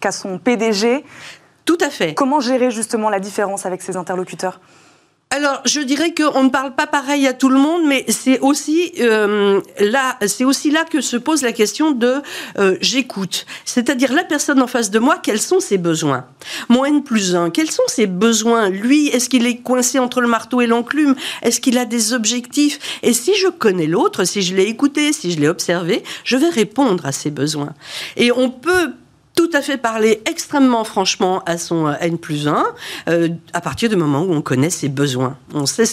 qu'à 0.00 0.12
son 0.12 0.38
PDG. 0.38 1.04
Tout 1.66 1.78
à 1.80 1.90
fait. 1.90 2.14
Comment 2.14 2.40
gérer 2.40 2.70
justement 2.70 3.10
la 3.10 3.20
différence 3.20 3.66
avec 3.66 3.82
ses 3.82 3.96
interlocuteurs? 3.96 4.60
Alors, 5.32 5.62
je 5.64 5.80
dirais 5.80 6.12
qu'on 6.12 6.42
ne 6.42 6.48
parle 6.48 6.74
pas 6.74 6.88
pareil 6.88 7.24
à 7.28 7.32
tout 7.32 7.50
le 7.50 7.56
monde, 7.56 7.82
mais 7.86 8.04
c'est 8.08 8.40
aussi 8.40 8.90
euh, 8.98 9.60
là, 9.78 10.16
c'est 10.26 10.44
aussi 10.44 10.72
là 10.72 10.84
que 10.84 11.00
se 11.00 11.16
pose 11.16 11.42
la 11.42 11.52
question 11.52 11.92
de 11.92 12.16
euh, 12.58 12.76
j'écoute, 12.80 13.46
c'est-à-dire 13.64 14.12
la 14.12 14.24
personne 14.24 14.60
en 14.60 14.66
face 14.66 14.90
de 14.90 14.98
moi, 14.98 15.18
quels 15.22 15.40
sont 15.40 15.60
ses 15.60 15.78
besoins? 15.78 16.24
Mon 16.68 16.84
N 16.84 17.04
plus 17.04 17.36
un, 17.36 17.50
quels 17.50 17.70
sont 17.70 17.84
ses 17.86 18.08
besoins? 18.08 18.70
Lui, 18.70 19.06
est-ce 19.06 19.28
qu'il 19.28 19.46
est 19.46 19.58
coincé 19.58 20.00
entre 20.00 20.20
le 20.20 20.26
marteau 20.26 20.62
et 20.62 20.66
l'enclume? 20.66 21.14
Est-ce 21.42 21.60
qu'il 21.60 21.78
a 21.78 21.84
des 21.84 22.12
objectifs? 22.12 22.80
Et 23.04 23.12
si 23.12 23.36
je 23.36 23.46
connais 23.46 23.86
l'autre, 23.86 24.24
si 24.24 24.42
je 24.42 24.56
l'ai 24.56 24.64
écouté, 24.64 25.12
si 25.12 25.30
je 25.30 25.38
l'ai 25.38 25.48
observé, 25.48 26.02
je 26.24 26.36
vais 26.38 26.48
répondre 26.48 27.06
à 27.06 27.12
ses 27.12 27.30
besoins. 27.30 27.72
Et 28.16 28.32
on 28.32 28.50
peut 28.50 28.94
tout 29.34 29.50
à 29.52 29.62
fait 29.62 29.76
parler 29.76 30.22
extrêmement 30.26 30.84
franchement 30.84 31.42
à 31.46 31.58
son 31.58 31.86
euh, 31.86 31.94
N 32.00 32.18
plus 32.18 32.48
1 32.48 32.64
euh, 33.08 33.28
à 33.52 33.60
partir 33.60 33.88
du 33.88 33.96
moment 33.96 34.22
où 34.22 34.32
on 34.32 34.42
connaît 34.42 34.70
ses 34.70 34.88
besoins. 34.88 35.36
On 35.54 35.66
sait 35.66 35.84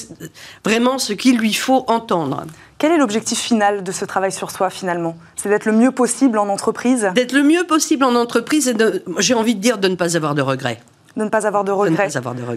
vraiment 0.66 0.98
ce 1.00 1.14
qu'il 1.14 1.38
lui 1.38 1.54
faut 1.54 1.86
entendre. 1.88 2.46
Quel 2.78 2.92
est 2.92 2.98
l'objectif 2.98 3.40
final 3.40 3.84
de 3.84 3.92
ce 3.92 4.06
travail 4.06 4.32
sur 4.32 4.52
soi 4.52 4.70
finalement? 4.70 5.18
C'est 5.36 5.50
d'être 5.50 5.66
le 5.66 5.72
mieux 5.72 5.92
possible 5.92 6.38
en 6.38 6.50
entreprise? 6.50 7.10
D'être 7.16 7.34
le 7.34 7.44
mieux 7.44 7.64
possible 7.64 8.04
en 8.04 8.16
entreprise 8.16 8.68
et 8.68 8.76
j'ai 9.20 9.34
envie 9.34 9.56
de 9.56 9.62
dire 9.62 9.78
de 9.78 9.88
ne 9.88 9.96
pas 9.96 10.16
avoir 10.16 10.36
de 10.36 10.42
regrets 10.42 10.80
de 11.18 11.24
ne 11.24 11.30
pas 11.30 11.48
avoir 11.48 11.64
de 11.64 11.72
regrets. 11.72 12.10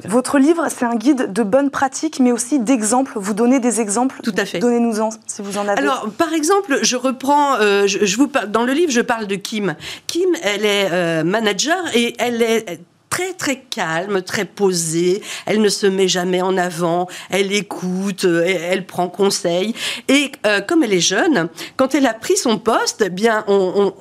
Votre 0.04 0.38
livre, 0.38 0.66
c'est 0.68 0.84
un 0.84 0.94
guide 0.94 1.32
de 1.32 1.42
bonnes 1.42 1.70
pratiques, 1.70 2.20
mais 2.20 2.30
aussi 2.30 2.60
d'exemples. 2.60 3.12
Vous 3.16 3.32
donnez 3.34 3.58
des 3.58 3.80
exemples. 3.80 4.20
Tout 4.22 4.34
à 4.36 4.44
fait. 4.44 4.58
Donnez-nous-en, 4.58 5.08
si 5.26 5.42
vous 5.42 5.56
en 5.56 5.66
avez. 5.66 5.80
Alors, 5.80 6.08
par 6.16 6.32
exemple, 6.32 6.78
je 6.82 6.96
reprends, 6.96 7.56
euh, 7.56 7.86
je, 7.86 8.16
vous 8.16 8.30
dans 8.48 8.64
le 8.64 8.72
livre, 8.72 8.92
je 8.92 9.00
parle 9.00 9.26
de 9.26 9.34
Kim. 9.34 9.74
Kim, 10.06 10.28
elle 10.42 10.66
est 10.66 10.88
euh, 10.92 11.24
manager 11.24 11.78
et 11.94 12.14
elle 12.18 12.42
est 12.42 12.80
très 13.08 13.32
très 13.32 13.56
calme, 13.56 14.22
très 14.22 14.44
posée. 14.44 15.22
Elle 15.46 15.62
ne 15.62 15.70
se 15.70 15.86
met 15.86 16.06
jamais 16.06 16.42
en 16.42 16.58
avant. 16.58 17.08
Elle 17.30 17.52
écoute, 17.52 18.26
euh, 18.26 18.44
elle, 18.44 18.86
prend 18.86 19.08
conseil. 19.08 19.74
Et 20.08 20.32
comme 20.68 20.82
elle 20.82 20.92
est 20.92 21.00
jeune, 21.00 21.48
quand 21.76 21.94
elle 21.94 22.06
a 22.06 22.14
pris 22.14 22.36
son 22.36 22.58
poste, 22.58 23.02
eh 23.06 23.10
bien 23.10 23.44
on, 23.48 23.72
on, 23.76 23.94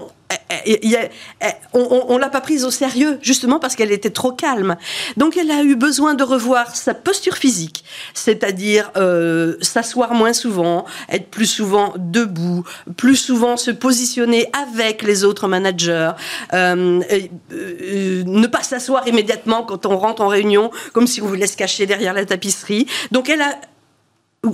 ne 0.49 2.19
l'a 2.19 2.29
pas 2.29 2.41
prise 2.41 2.65
au 2.65 2.71
sérieux, 2.71 3.19
justement 3.21 3.59
parce 3.59 3.75
qu'elle 3.75 3.91
était 3.91 4.09
trop 4.09 4.31
calme. 4.31 4.77
Donc 5.17 5.37
elle 5.37 5.51
a 5.51 5.63
eu 5.63 5.75
besoin 5.75 6.13
de 6.13 6.23
revoir 6.23 6.75
sa 6.75 6.93
posture 6.93 7.37
physique, 7.37 7.83
c'est-à-dire 8.13 8.91
euh, 8.97 9.55
s'asseoir 9.61 10.13
moins 10.13 10.33
souvent, 10.33 10.85
être 11.09 11.29
plus 11.29 11.45
souvent 11.45 11.93
debout, 11.97 12.63
plus 12.97 13.15
souvent 13.15 13.57
se 13.57 13.71
positionner 13.71 14.49
avec 14.53 15.03
les 15.03 15.23
autres 15.23 15.47
managers, 15.47 16.11
euh, 16.53 17.01
euh, 17.51 18.23
ne 18.25 18.47
pas 18.47 18.63
s'asseoir 18.63 19.07
immédiatement 19.07 19.63
quand 19.63 19.85
on 19.85 19.97
rentre 19.97 20.21
en 20.21 20.27
réunion, 20.27 20.71
comme 20.93 21.07
si 21.07 21.21
on 21.21 21.25
voulait 21.25 21.47
se 21.47 21.57
cacher 21.57 21.85
derrière 21.85 22.13
la 22.13 22.25
tapisserie. 22.25 22.87
Donc 23.11 23.29
elle 23.29 23.41
a 23.41 23.55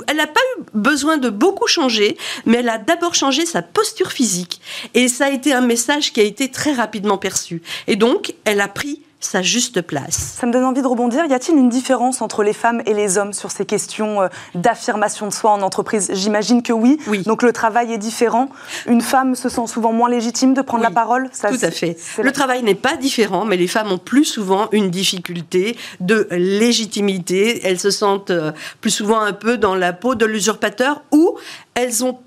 elle 0.07 0.17
n'a 0.17 0.27
pas 0.27 0.39
eu 0.57 0.63
besoin 0.73 1.17
de 1.17 1.29
beaucoup 1.29 1.67
changer, 1.67 2.17
mais 2.45 2.57
elle 2.57 2.69
a 2.69 2.77
d'abord 2.77 3.13
changé 3.13 3.45
sa 3.45 3.61
posture 3.61 4.11
physique. 4.11 4.59
Et 4.93 5.07
ça 5.07 5.25
a 5.25 5.29
été 5.29 5.53
un 5.53 5.61
message 5.61 6.11
qui 6.11 6.19
a 6.19 6.23
été 6.23 6.49
très 6.49 6.73
rapidement 6.73 7.17
perçu. 7.17 7.61
Et 7.87 7.95
donc, 7.95 8.33
elle 8.45 8.61
a 8.61 8.67
pris 8.67 9.01
sa 9.19 9.41
juste 9.41 9.81
place. 9.81 10.35
Ça 10.39 10.45
me 10.45 10.51
donne 10.51 10.63
envie 10.63 10.81
de 10.81 10.87
rebondir. 10.87 11.25
Y 11.25 11.33
a-t-il 11.33 11.57
une 11.57 11.69
différence 11.69 12.21
entre 12.21 12.43
les 12.43 12.53
femmes 12.53 12.81
et 12.85 12.93
les 12.93 13.17
hommes 13.17 13.33
sur 13.33 13.51
ces 13.51 13.65
questions 13.65 14.21
euh, 14.21 14.27
d'affirmation 14.53 15.27
de 15.27 15.33
soi 15.33 15.51
en 15.51 15.61
entreprise? 15.61 16.11
J'imagine 16.13 16.61
que 16.61 16.73
oui. 16.73 16.97
oui. 17.07 17.23
Donc 17.23 17.41
le 17.41 17.51
travail 17.51 17.91
est 17.93 17.97
différent. 17.97 18.49
Une 18.87 19.01
femme 19.01 19.35
se 19.35 19.49
sent 19.49 19.67
souvent 19.67 19.93
moins 19.93 20.09
légitime 20.09 20.53
de 20.53 20.61
prendre 20.61 20.83
la 20.83 20.91
parole? 20.91 21.29
Ça, 21.31 21.49
Tout 21.49 21.63
à 21.63 21.71
fait. 21.71 21.97
Le 22.21 22.31
travail 22.31 22.63
n'est 22.63 22.75
pas 22.75 22.97
différent, 22.97 23.45
mais 23.45 23.57
les 23.57 23.67
femmes 23.67 23.91
ont 23.91 23.97
plus 23.97 24.25
souvent 24.25 24.69
une 24.71 24.89
difficulté 24.89 25.77
de 25.99 26.27
légitimité. 26.31 27.65
Elles 27.65 27.79
se 27.79 27.91
sentent 27.91 28.31
euh, 28.31 28.51
plus 28.81 28.91
souvent 28.91 29.19
un 29.19 29.33
peu 29.33 29.57
dans 29.57 29.75
la 29.75 29.93
peau 29.93 30.15
de 30.15 30.25
l'usurpateur 30.25 31.01
ou 31.11 31.37
elles 31.73 32.03
ont 32.03 32.19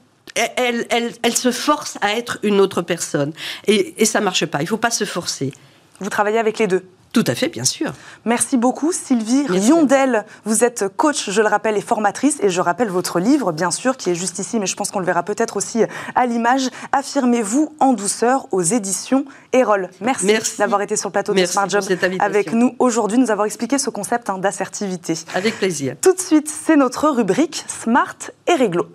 elles, 0.57 1.37
se 1.37 1.51
forcent 1.51 1.99
à 2.01 2.13
être 2.13 2.39
une 2.45 2.61
autre 2.61 2.81
personne. 2.83 3.33
Et, 3.67 3.95
et 3.99 4.05
ça 4.05 4.21
marche 4.21 4.47
pas. 4.47 4.61
Il 4.61 4.69
faut 4.69 4.77
pas 4.77 4.91
se 4.91 5.05
forcer. 5.05 5.53
Vous 6.01 6.11
travaillez 6.11 6.39
avec 6.39 6.59
les 6.59 6.67
deux 6.67 6.85
tout 7.13 7.25
à 7.27 7.35
fait, 7.35 7.49
bien 7.49 7.65
sûr. 7.65 7.95
Merci 8.27 8.57
beaucoup, 8.59 8.93
Sylvie 8.93 9.47
Riondel. 9.49 10.25
Vous 10.45 10.63
êtes 10.63 10.85
coach, 10.89 11.31
je 11.31 11.41
le 11.41 11.49
rappelle, 11.49 11.77
et 11.77 11.81
formatrice. 11.81 12.39
Et 12.43 12.51
je 12.51 12.61
rappelle 12.61 12.89
votre 12.89 13.19
livre, 13.19 13.51
bien 13.51 13.71
sûr, 13.71 13.97
qui 13.97 14.11
est 14.11 14.15
juste 14.15 14.39
ici, 14.39 14.59
mais 14.59 14.67
je 14.67 14.77
pense 14.77 14.91
qu'on 14.91 14.99
le 14.99 15.07
verra 15.07 15.23
peut-être 15.23 15.57
aussi 15.57 15.83
à 16.15 16.27
l'image. 16.27 16.69
Affirmez-vous 16.93 17.75
en 17.81 17.95
douceur 17.95 18.47
aux 18.53 18.63
éditions 18.63 19.25
Erol. 19.53 19.89
Merci, 20.01 20.59
d'avoir 20.59 20.83
été 20.83 20.97
sur 20.97 21.09
le 21.09 21.13
plateau 21.13 21.33
de 21.33 21.47
Smart 21.47 21.69
Job 21.69 21.83
avec 22.21 22.53
nous 22.53 22.75
aujourd'hui, 22.79 23.19
nous 23.19 23.31
avoir 23.31 23.47
expliqué 23.47 23.79
ce 23.79 23.89
concept 23.89 24.29
hein, 24.29 24.39
d'assertivité. 24.39 25.15
Avec 25.35 25.59
plaisir. 25.59 25.97
Tout 26.03 26.13
de 26.13 26.21
suite, 26.21 26.49
c'est 26.49 26.77
notre 26.77 27.09
rubrique 27.09 27.65
Smart 27.69 28.17
et 28.47 28.55
Réglo. 28.55 28.87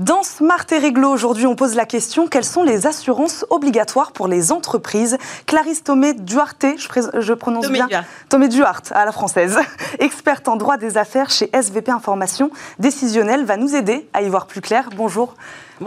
Dans 0.00 0.22
Smart 0.22 0.64
et 0.70 0.78
Réglo, 0.78 1.10
aujourd'hui, 1.10 1.46
on 1.46 1.54
pose 1.54 1.74
la 1.74 1.84
question 1.84 2.26
quelles 2.26 2.46
sont 2.46 2.62
les 2.62 2.86
assurances 2.86 3.44
obligatoires 3.50 4.12
pour 4.12 4.28
les 4.28 4.50
entreprises? 4.50 5.18
Clarisse 5.44 5.84
Tomé 5.84 6.14
Duarte, 6.14 6.64
je, 6.78 7.32
prononce 7.34 7.68
bien? 7.68 7.86
Tomé 8.30 8.48
Duarte 8.48 8.92
à 8.92 9.04
la 9.04 9.12
française, 9.12 9.58
experte 9.98 10.48
en 10.48 10.56
droit 10.56 10.78
des 10.78 10.96
affaires 10.96 11.28
chez 11.28 11.50
SVP 11.54 11.90
Information 11.90 12.50
Décisionnelle, 12.78 13.44
va 13.44 13.58
nous 13.58 13.74
aider 13.74 14.08
à 14.14 14.22
y 14.22 14.30
voir 14.30 14.46
plus 14.46 14.62
clair. 14.62 14.88
Bonjour. 14.96 15.34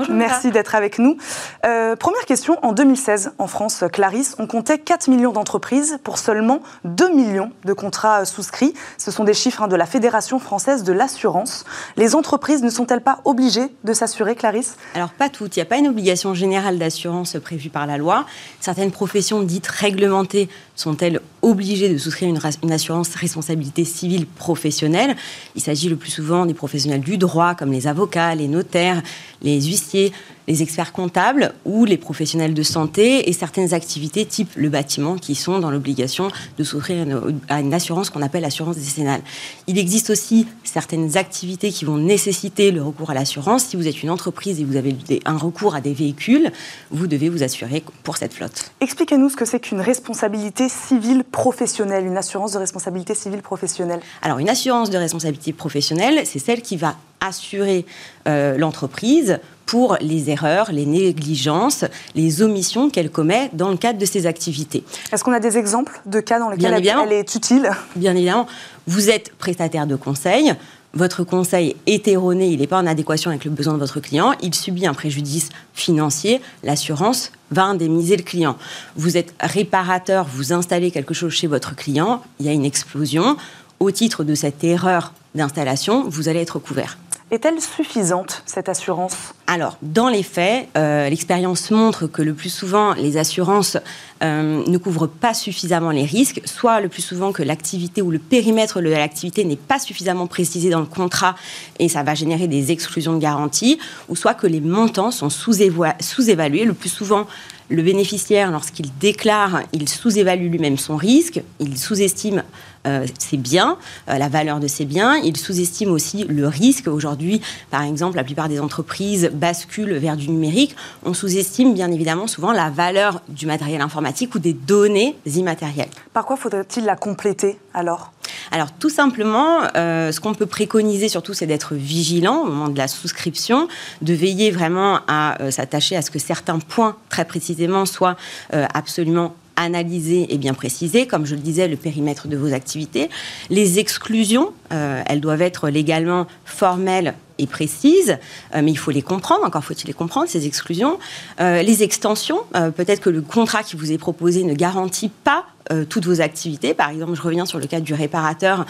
Merci 0.09 0.51
d'être 0.51 0.75
avec 0.75 0.97
nous. 0.97 1.17
Euh, 1.65 1.95
première 1.95 2.25
question, 2.25 2.57
en 2.63 2.71
2016, 2.71 3.33
en 3.37 3.47
France, 3.47 3.83
Clarisse, 3.91 4.35
on 4.39 4.47
comptait 4.47 4.79
4 4.79 5.07
millions 5.07 5.31
d'entreprises 5.31 5.99
pour 6.03 6.17
seulement 6.17 6.61
2 6.83 7.09
millions 7.13 7.51
de 7.63 7.73
contrats 7.73 8.25
souscrits. 8.25 8.73
Ce 8.97 9.11
sont 9.11 9.23
des 9.23 9.33
chiffres 9.33 9.61
hein, 9.61 9.67
de 9.67 9.75
la 9.75 9.85
Fédération 9.85 10.39
française 10.39 10.83
de 10.83 10.93
l'assurance. 10.93 11.65
Les 11.95 12.15
entreprises 12.15 12.63
ne 12.63 12.69
sont-elles 12.69 13.01
pas 13.01 13.19
obligées 13.25 13.73
de 13.83 13.93
Clarisse 14.35 14.75
Alors 14.95 15.09
pas 15.09 15.29
toutes. 15.29 15.55
Il 15.55 15.59
n'y 15.59 15.63
a 15.63 15.65
pas 15.65 15.77
une 15.77 15.87
obligation 15.87 16.33
générale 16.33 16.77
d'assurance 16.77 17.37
prévue 17.41 17.69
par 17.69 17.87
la 17.87 17.97
loi. 17.97 18.25
Certaines 18.59 18.91
professions 18.91 19.41
dites 19.43 19.67
réglementées 19.67 20.49
sont-elles 20.75 21.21
obligées 21.41 21.89
de 21.89 21.97
souscrire 21.97 22.29
une, 22.29 22.39
une, 22.63 22.71
assurance 22.71 23.15
responsabilité 23.15 23.85
civile 23.85 24.25
professionnelle? 24.25 25.15
Il 25.55 25.61
s'agit 25.61 25.89
le 25.89 25.95
plus 25.95 26.11
souvent 26.11 26.45
des 26.45 26.53
professionnels 26.53 27.01
du 27.01 27.17
droit, 27.17 27.55
comme 27.55 27.71
les 27.71 27.87
avocats, 27.87 28.35
les 28.35 28.47
notaires, 28.47 29.01
les 29.41 29.61
huissiers, 29.61 30.11
les 30.47 30.61
experts 30.61 30.91
comptables 30.91 31.53
ou 31.65 31.85
les 31.85 31.97
professionnels 31.97 32.53
de 32.53 32.63
santé 32.63 33.29
et 33.29 33.33
certaines 33.33 33.73
activités 33.73 34.25
type 34.25 34.49
le 34.55 34.69
bâtiment 34.69 35.15
qui 35.15 35.35
sont 35.35 35.59
dans 35.59 35.71
l'obligation 35.71 36.29
de 36.57 36.63
souscrire 36.63 37.05
à 37.49 37.61
une 37.61 37.73
assurance 37.73 38.09
qu'on 38.09 38.21
appelle 38.21 38.45
assurance 38.45 38.75
décennale. 38.75 39.21
Il 39.67 39.77
existe 39.77 40.09
aussi 40.09 40.47
certaines 40.63 41.17
activités 41.17 41.71
qui 41.71 41.85
vont 41.85 41.97
nécessiter 41.97 42.71
le 42.71 42.81
recours 42.81 43.11
à 43.11 43.13
l'assurance. 43.13 43.65
Si 43.65 43.75
vous 43.75 43.87
êtes 43.87 44.03
une 44.03 44.09
entreprise 44.09 44.59
et 44.59 44.63
vous 44.63 44.75
avez 44.75 44.95
un 45.25 45.37
recours 45.37 45.75
à 45.75 45.81
des 45.81 45.93
véhicules, 45.93 46.51
vous 46.91 47.07
devez 47.07 47.29
vous 47.29 47.43
assurer 47.43 47.83
pour 48.03 48.17
cette 48.17 48.33
flotte. 48.33 48.71
Expliquez-nous 48.81 49.29
ce 49.29 49.35
que 49.35 49.45
c'est 49.45 49.59
qu'une 49.59 49.81
responsabilité 49.81 50.69
civile 50.69 51.23
professionnelle, 51.23 52.05
une 52.05 52.17
assurance 52.17 52.51
de 52.53 52.59
responsabilité 52.59 53.15
civile 53.15 53.41
professionnelle. 53.41 54.01
Alors 54.21 54.39
une 54.39 54.49
assurance 54.49 54.89
de 54.89 54.97
responsabilité 54.97 55.53
professionnelle, 55.53 56.21
c'est 56.25 56.39
celle 56.39 56.61
qui 56.61 56.77
va 56.77 56.95
assurer 57.23 57.85
euh, 58.27 58.57
l'entreprise 58.57 59.39
pour 59.65 59.97
les 60.01 60.29
erreurs, 60.29 60.71
les 60.71 60.85
négligences, 60.85 61.85
les 62.15 62.41
omissions 62.41 62.89
qu'elle 62.89 63.09
commet 63.09 63.49
dans 63.53 63.69
le 63.69 63.77
cadre 63.77 63.99
de 63.99 64.05
ses 64.05 64.25
activités. 64.25 64.83
Est-ce 65.11 65.23
qu'on 65.23 65.33
a 65.33 65.39
des 65.39 65.57
exemples 65.57 66.01
de 66.05 66.19
cas 66.19 66.39
dans 66.39 66.49
lesquels 66.49 66.73
elle, 66.73 67.11
est 67.11 67.35
utile? 67.35 67.69
Bien 67.95 68.15
évidemment. 68.15 68.47
Vous 68.87 69.09
êtes 69.09 69.31
prestataire 69.37 69.87
de 69.87 69.95
conseil, 69.95 70.53
votre 70.93 71.23
conseil 71.23 71.75
est 71.87 72.07
erroné, 72.07 72.49
il 72.49 72.59
n'est 72.59 72.67
pas 72.67 72.77
en 72.77 72.85
adéquation 72.85 73.31
avec 73.31 73.45
le 73.45 73.51
besoin 73.51 73.73
de 73.73 73.79
votre 73.79 73.99
client, 73.99 74.33
il 74.43 74.53
subit 74.53 74.85
un 74.85 74.93
préjudice 74.93 75.49
financier, 75.73 76.39
l'assurance 76.63 77.31
va 77.49 77.63
indemniser 77.63 78.15
le 78.15 78.23
client. 78.23 78.57
Vous 78.95 79.17
êtes 79.17 79.33
réparateur, 79.39 80.27
vous 80.31 80.53
installez 80.53 80.91
quelque 80.91 81.13
chose 81.13 81.31
chez 81.31 81.47
votre 81.47 81.75
client, 81.75 82.21
il 82.39 82.45
y 82.45 82.49
a 82.49 82.51
une 82.51 82.65
explosion, 82.65 83.37
au 83.79 83.89
titre 83.89 84.23
de 84.23 84.35
cette 84.35 84.63
erreur 84.63 85.13
d'installation, 85.33 86.07
vous 86.07 86.29
allez 86.29 86.41
être 86.41 86.59
couvert. 86.59 86.97
Est-elle 87.33 87.59
suffisante, 87.59 88.43
cette 88.45 88.69
assurance? 88.69 89.33
Alors, 89.47 89.77
dans 89.81 90.07
les 90.07 90.21
faits, 90.21 90.69
euh, 90.77 91.09
l'expérience 91.09 91.71
montre 91.71 92.05
que 92.05 92.21
le 92.21 92.35
plus 92.35 92.51
souvent, 92.51 92.93
les 92.93 93.17
assurances 93.17 93.75
euh, 94.23 94.63
ne 94.65 94.77
couvrent 94.77 95.07
pas 95.07 95.33
suffisamment 95.33 95.91
les 95.91 96.05
risques, 96.05 96.41
soit 96.45 96.79
le 96.79 96.89
plus 96.89 97.01
souvent 97.01 97.31
que 97.31 97.43
l'activité 97.43 98.01
ou 98.01 98.11
le 98.11 98.19
périmètre 98.19 98.81
de 98.81 98.87
l'activité 98.87 99.43
n'est 99.43 99.55
pas 99.55 99.79
suffisamment 99.79 100.27
précisé 100.27 100.69
dans 100.69 100.79
le 100.79 100.85
contrat 100.85 101.35
et 101.79 101.89
ça 101.89 102.03
va 102.03 102.15
générer 102.15 102.47
des 102.47 102.71
exclusions 102.71 103.13
de 103.13 103.19
garantie, 103.19 103.79
ou 104.09 104.15
soit 104.15 104.33
que 104.33 104.47
les 104.47 104.61
montants 104.61 105.11
sont 105.11 105.29
sous-évalués. 105.29 106.65
le 106.65 106.73
plus 106.73 106.89
souvent, 106.89 107.27
le 107.69 107.81
bénéficiaire, 107.81 108.51
lorsqu'il 108.51 108.87
déclare, 108.99 109.61
il 109.73 109.89
sous-évalue 109.89 110.49
lui-même 110.49 110.77
son 110.77 110.95
risque, 110.95 111.41
il 111.59 111.77
sous-estime 111.77 112.43
euh, 112.85 113.05
ses 113.17 113.37
biens, 113.37 113.77
euh, 114.09 114.17
la 114.17 114.27
valeur 114.27 114.59
de 114.59 114.67
ses 114.67 114.83
biens. 114.83 115.15
Il 115.15 115.37
sous-estime 115.37 115.89
aussi 115.89 116.25
le 116.25 116.47
risque. 116.49 116.89
Aujourd'hui, 116.89 117.39
par 117.71 117.81
exemple, 117.83 118.17
la 118.17 118.25
plupart 118.25 118.49
des 118.49 118.59
entreprises 118.59 119.31
basculent 119.33 119.93
vers 119.93 120.17
du 120.17 120.29
numérique. 120.29 120.75
On 121.03 121.13
sous-estime 121.13 121.73
bien 121.73 121.89
évidemment 121.89 122.27
souvent 122.27 122.51
la 122.51 122.69
valeur 122.69 123.21
du 123.29 123.45
matériel 123.45 123.79
informatique 123.79 124.12
ou 124.33 124.39
des 124.39 124.53
données 124.53 125.15
immatérielles. 125.25 125.89
Par 126.13 126.25
quoi 126.25 126.37
faudrait-il 126.37 126.85
la 126.85 126.95
compléter 126.95 127.57
alors? 127.73 128.11
Alors 128.51 128.71
tout 128.71 128.89
simplement, 128.89 129.61
euh, 129.75 130.11
ce 130.11 130.19
qu'on 130.19 130.33
peut 130.33 130.45
préconiser 130.45 131.09
surtout, 131.09 131.33
c'est 131.33 131.45
d'être 131.45 131.75
vigilant 131.75 132.41
au 132.41 132.45
moment 132.45 132.69
de 132.69 132.77
la 132.77 132.87
souscription, 132.87 133.67
de 134.01 134.13
veiller 134.13 134.51
vraiment 134.51 134.99
à 135.07 135.37
s'attacher 135.49 135.95
à 135.95 136.01
ce 136.01 136.11
que 136.11 136.19
certains 136.19 136.59
points 136.59 136.95
très 137.09 137.25
précisément 137.25 137.85
soient 137.85 138.15
absolument 138.51 139.33
analyser 139.55 140.33
et 140.33 140.37
bien 140.37 140.53
préciser, 140.53 141.07
comme 141.07 141.25
je 141.25 141.35
le 141.35 141.41
disais, 141.41 141.67
le 141.67 141.75
périmètre 141.75 142.27
de 142.27 142.37
vos 142.37 142.53
activités. 142.53 143.09
Les 143.49 143.79
exclusions, 143.79 144.53
euh, 144.71 145.01
elles 145.05 145.21
doivent 145.21 145.41
être 145.41 145.69
légalement 145.69 146.27
formelles 146.45 147.13
et 147.37 147.47
précises, 147.47 148.17
euh, 148.55 148.61
mais 148.63 148.71
il 148.71 148.77
faut 148.77 148.91
les 148.91 149.01
comprendre, 149.01 149.45
encore 149.45 149.63
faut-il 149.63 149.87
les 149.87 149.93
comprendre, 149.93 150.27
ces 150.27 150.45
exclusions. 150.45 150.99
Euh, 151.39 151.61
les 151.61 151.83
extensions, 151.83 152.39
peut-être 152.75 153.01
que 153.01 153.09
le 153.09 153.21
contrat 153.21 153.63
qui 153.63 153.75
vous 153.75 153.91
est 153.91 153.97
proposé 153.97 154.43
ne 154.43 154.53
garantit 154.53 155.09
pas 155.09 155.45
toutes 155.89 156.05
vos 156.05 156.21
activités. 156.21 156.73
Par 156.73 156.89
exemple, 156.89 157.13
je 157.15 157.21
reviens 157.21 157.45
sur 157.45 157.59
le 157.59 157.67
cas 157.67 157.79
du 157.79 157.93
réparateur. 157.93 158.65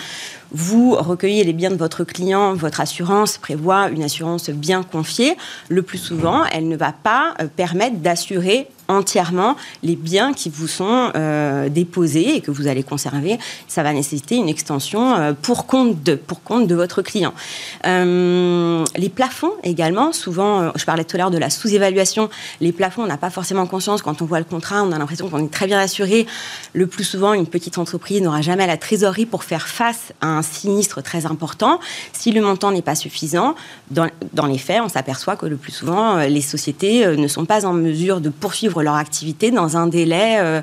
Vous 0.51 0.95
recueillez 0.95 1.43
les 1.43 1.53
biens 1.53 1.71
de 1.71 1.75
votre 1.75 2.03
client, 2.03 2.53
votre 2.53 2.81
assurance 2.81 3.37
prévoit 3.37 3.89
une 3.89 4.03
assurance 4.03 4.49
bien 4.49 4.83
confiée. 4.83 5.35
Le 5.69 5.81
plus 5.81 5.97
souvent, 5.97 6.45
elle 6.45 6.67
ne 6.67 6.77
va 6.77 6.91
pas 6.91 7.33
permettre 7.55 7.97
d'assurer 7.97 8.67
entièrement 8.87 9.55
les 9.81 9.95
biens 9.95 10.33
qui 10.33 10.49
vous 10.49 10.67
sont 10.67 11.11
euh, 11.15 11.69
déposés 11.69 12.35
et 12.35 12.41
que 12.41 12.51
vous 12.51 12.67
allez 12.67 12.83
conserver. 12.83 13.39
Ça 13.67 13.83
va 13.83 13.93
nécessiter 13.93 14.35
une 14.35 14.49
extension 14.49 15.15
euh, 15.15 15.33
pour, 15.39 15.65
compte 15.65 16.03
de, 16.03 16.15
pour 16.15 16.43
compte 16.43 16.67
de 16.67 16.75
votre 16.75 17.01
client. 17.01 17.33
Euh, 17.85 18.83
les 18.97 19.09
plafonds 19.09 19.53
également, 19.63 20.11
souvent, 20.11 20.71
je 20.75 20.85
parlais 20.85 21.03
tout 21.03 21.15
à 21.15 21.19
l'heure 21.19 21.31
de 21.31 21.37
la 21.37 21.49
sous-évaluation, 21.49 22.29
les 22.61 22.71
plafonds, 22.71 23.03
on 23.03 23.07
n'a 23.07 23.17
pas 23.17 23.29
forcément 23.29 23.65
conscience 23.65 24.01
quand 24.01 24.21
on 24.21 24.25
voit 24.25 24.39
le 24.39 24.45
contrat, 24.45 24.83
on 24.83 24.91
a 24.91 24.97
l'impression 24.97 25.29
qu'on 25.29 25.45
est 25.45 25.51
très 25.51 25.67
bien 25.67 25.79
assuré. 25.79 26.25
Le 26.73 26.82
plus 26.87 27.03
souvent, 27.03 27.33
une 27.33 27.47
petite 27.47 27.77
entreprise 27.77 28.21
n'aura 28.21 28.41
jamais 28.41 28.67
la 28.67 28.77
trésorerie 28.77 29.25
pour 29.25 29.43
faire 29.43 29.67
face 29.67 30.13
à 30.21 30.27
un 30.27 30.41
sinistre 30.41 31.01
très 31.01 31.25
important. 31.25 31.79
Si 32.11 32.31
le 32.31 32.41
montant 32.41 32.71
n'est 32.71 32.81
pas 32.81 32.95
suffisant, 32.95 33.55
dans, 33.91 34.45
les 34.45 34.57
faits, 34.57 34.81
on 34.83 34.89
s'aperçoit 34.89 35.35
que 35.35 35.45
le 35.45 35.57
plus 35.57 35.71
souvent, 35.71 36.17
les 36.17 36.41
sociétés 36.41 37.05
ne 37.15 37.27
sont 37.27 37.45
pas 37.45 37.65
en 37.65 37.73
mesure 37.73 38.21
de 38.21 38.29
poursuivre 38.29 38.83
leur 38.83 38.95
activité 38.95 39.51
dans 39.51 39.77
un 39.77 39.87
délai 39.87 40.61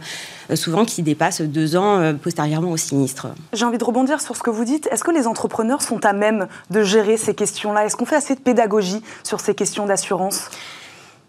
euh, 0.50 0.56
souvent 0.56 0.84
qui 0.84 1.02
dépasse 1.02 1.40
deux 1.40 1.76
ans 1.76 1.98
euh, 1.98 2.12
postérieurement 2.12 2.70
au 2.70 2.76
sinistre. 2.76 3.28
J'ai 3.52 3.64
envie 3.64 3.78
de 3.78 3.84
rebondir 3.84 4.20
sur 4.20 4.36
ce 4.36 4.42
que 4.42 4.50
vous 4.50 4.64
dites. 4.64 4.88
Est-ce 4.90 5.04
que 5.04 5.10
les 5.10 5.26
entrepreneurs 5.26 5.82
sont 5.82 6.04
à 6.04 6.12
même 6.12 6.48
de 6.70 6.82
gérer 6.82 7.16
ces 7.16 7.34
questions-là? 7.34 7.86
Est-ce 7.86 7.96
qu'on 7.96 8.06
fait 8.06 8.16
assez 8.16 8.34
de 8.34 8.40
pédagogie 8.40 9.02
sur 9.22 9.40
ces 9.40 9.54
questions 9.54 9.86
d'assurance? 9.86 10.50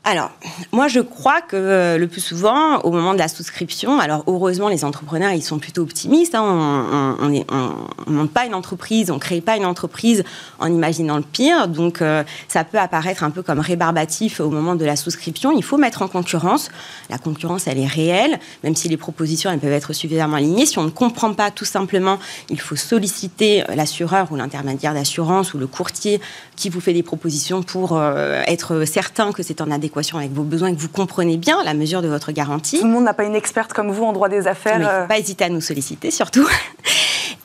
Alors, 0.04 0.32
moi, 0.72 0.88
je 0.88 1.00
crois 1.00 1.42
que 1.42 1.56
euh, 1.56 1.98
le 2.00 2.08
plus 2.08 2.22
souvent, 2.22 2.80
au 2.80 2.90
moment 2.90 3.14
de 3.14 3.20
la 3.20 3.28
souscription, 3.28 4.00
alors 4.00 4.24
heureusement, 4.26 4.68
les 4.68 4.84
entrepreneurs, 4.84 5.32
ils 5.32 5.44
sont 5.44 5.60
plutôt 5.60 5.84
optimistes. 5.84 6.34
Hein. 6.34 7.18
on 7.20 7.30
ne 7.30 8.12
monte 8.12 8.32
pas 8.32 8.48
une 8.48 8.56
entreprise, 8.56 9.12
on 9.12 9.16
ne 9.16 9.20
crée 9.20 9.42
pas 9.42 9.58
une 9.58 9.66
entreprise 9.66 10.24
en 10.58 10.74
imaginant 10.74 11.18
le 11.18 11.22
pire. 11.22 11.68
Donc, 11.68 12.02
euh, 12.02 12.24
ça 12.48 12.64
peut 12.64 12.80
apparaître 12.80 13.24
un 13.24 13.30
peu 13.30 13.44
comme 13.44 13.60
rébarbatif 13.60 14.40
au 14.40 14.50
moment 14.50 14.74
de 14.74 14.86
la 14.86 14.96
souscription. 14.96 15.52
Il 15.52 15.64
faut 15.64 15.78
mettre 15.78 16.02
en 16.02 16.08
concurrence. 16.08 16.72
La 17.12 17.20
concurrence, 17.20 17.68
elle 17.68 17.78
est 17.78 17.86
réelle, 17.86 18.40
même 18.64 18.76
si 18.76 18.90
les 18.90 18.98
propositions, 18.98 19.52
elles 19.52 19.60
peuvent 19.60 19.72
être 19.72 19.94
suffisamment 19.94 20.38
alignées. 20.38 20.66
Si 20.66 20.80
on 20.80 20.84
ne 20.84 20.90
comprend 20.90 21.36
pas 21.36 21.52
tout 21.52 21.66
simplement, 21.66 22.18
il 22.50 22.60
faut 22.60 22.76
solliciter 22.76 23.64
l'assureur 23.76 24.32
ou 24.32 24.36
l'intermédiaire 24.36 24.96
d'assurance 24.96 25.54
ou 25.54 25.60
le 25.60 25.68
courtier 25.68 26.20
qui 26.56 26.70
vous 26.70 26.82
fait 26.82 26.94
des 26.94 27.04
propositions 27.04 27.62
pour 27.62 28.00
euh, 28.00 28.42
être 28.48 28.86
certain 28.86 29.32
que 29.32 29.44
c'est 29.44 29.62
en 29.62 29.70
adéquation 29.70 29.91
avec 30.18 30.32
vos 30.32 30.44
besoins 30.44 30.70
et 30.70 30.76
que 30.76 30.80
vous 30.80 30.90
comprenez 30.90 31.38
bien 31.38 31.64
la 31.64 31.74
mesure 31.74 32.02
de 32.02 32.08
votre 32.08 32.32
garantie. 32.32 32.80
Tout 32.80 32.86
le 32.86 32.92
monde 32.92 33.04
n'a 33.04 33.14
pas 33.14 33.24
une 33.24 33.36
experte 33.36 33.74
comme 33.74 33.92
vous 33.92 34.04
en 34.04 34.14
droit 34.14 34.30
des 34.30 34.48
affaires. 34.48 34.78
il 34.80 34.84
faut 34.84 34.90
euh. 34.90 35.08
pas 35.08 35.20
hésiter 35.20 35.46
à 35.46 35.50
nous 35.50 35.62
solliciter 35.62 36.12
surtout. 36.12 36.48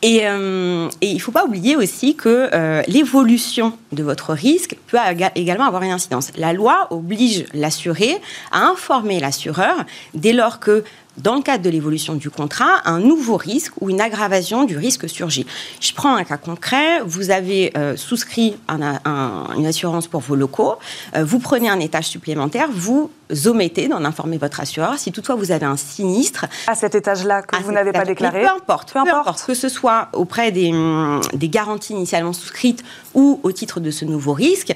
Et, 0.03 0.19
il 0.21 1.15
ne 1.15 1.19
faut 1.19 1.33
pas 1.33 1.45
oublier 1.45 1.75
aussi 1.75 2.15
que 2.15 2.51
l'évolution 2.87 3.73
de 3.93 4.05
votre 4.05 4.35
risque 4.35 4.77
peut 4.87 4.99
également 5.35 5.65
avoir 5.65 5.83
une 5.83 5.91
incidence. 5.91 6.31
La 6.37 6.53
loi 6.53 6.87
oblige 6.91 7.47
l'assuré 7.55 8.17
à 8.53 8.67
informer 8.67 9.19
l'assureur 9.19 9.75
dès 10.15 10.33
lors 10.33 10.61
que 10.61 10.85
dans 11.19 11.35
le 11.35 11.43
cadre 11.43 11.65
de 11.65 11.71
l'évolution 11.71 12.15
du 12.15 12.31
contrat, 12.31 12.83
un 12.85 13.01
nouveau 13.01 13.37
risque 13.37 13.73
ou 13.81 13.91
une 13.91 14.01
aggravation 14.01 14.65
du 14.65 14.77
risque 14.77 15.09
surgit. 15.09 15.47
Je 15.81 15.93
prends 15.93 16.15
un 16.17 16.25
cas 16.25 16.37
concret. 16.37 17.01
Vous 17.05 17.31
avez 17.31 17.73
euh, 17.77 17.97
souscrit 17.97 18.57
une 18.69 19.67
assurance 19.67 20.07
pour 20.07 20.21
vos 20.21 20.37
locaux. 20.37 20.77
Euh, 21.15 21.25
vous 21.25 21.39
prenez 21.39 21.69
un 21.69 21.81
étage 21.81 22.09
supplémentaire. 22.09 22.69
Vous 22.73 23.11
omettez 23.47 23.89
d'en 23.89 24.05
informer 24.05 24.39
votre 24.39 24.61
assureur. 24.61 24.99
Si 24.99 25.13
toutefois 25.13 25.35
vous 25.35 25.51
avez 25.51 25.67
un 25.67 25.77
sinistre. 25.77 26.47
À 26.67 26.75
cet 26.75 26.95
étage-là 26.95 27.43
que 27.43 27.57
vous 27.63 27.73
n'avez 27.73 27.93
pas 27.93 28.05
déclaré 28.05 28.43
peu 28.43 28.49
importe, 28.49 28.93
peu, 28.93 28.99
importe. 28.99 29.45
Que 29.47 29.55
ce 29.55 29.69
soit 29.69 30.09
auprès 30.13 30.53
des, 30.53 30.73
hum, 30.73 31.21
des 31.33 31.49
garanties 31.49 31.93
initialement 31.93 32.33
souscrites 32.33 32.85
ou 33.15 33.41
au 33.43 33.53
titre 33.53 33.81
de 33.81 33.91
ce 33.91 34.05
nouveau 34.05 34.33
risque, 34.33 34.75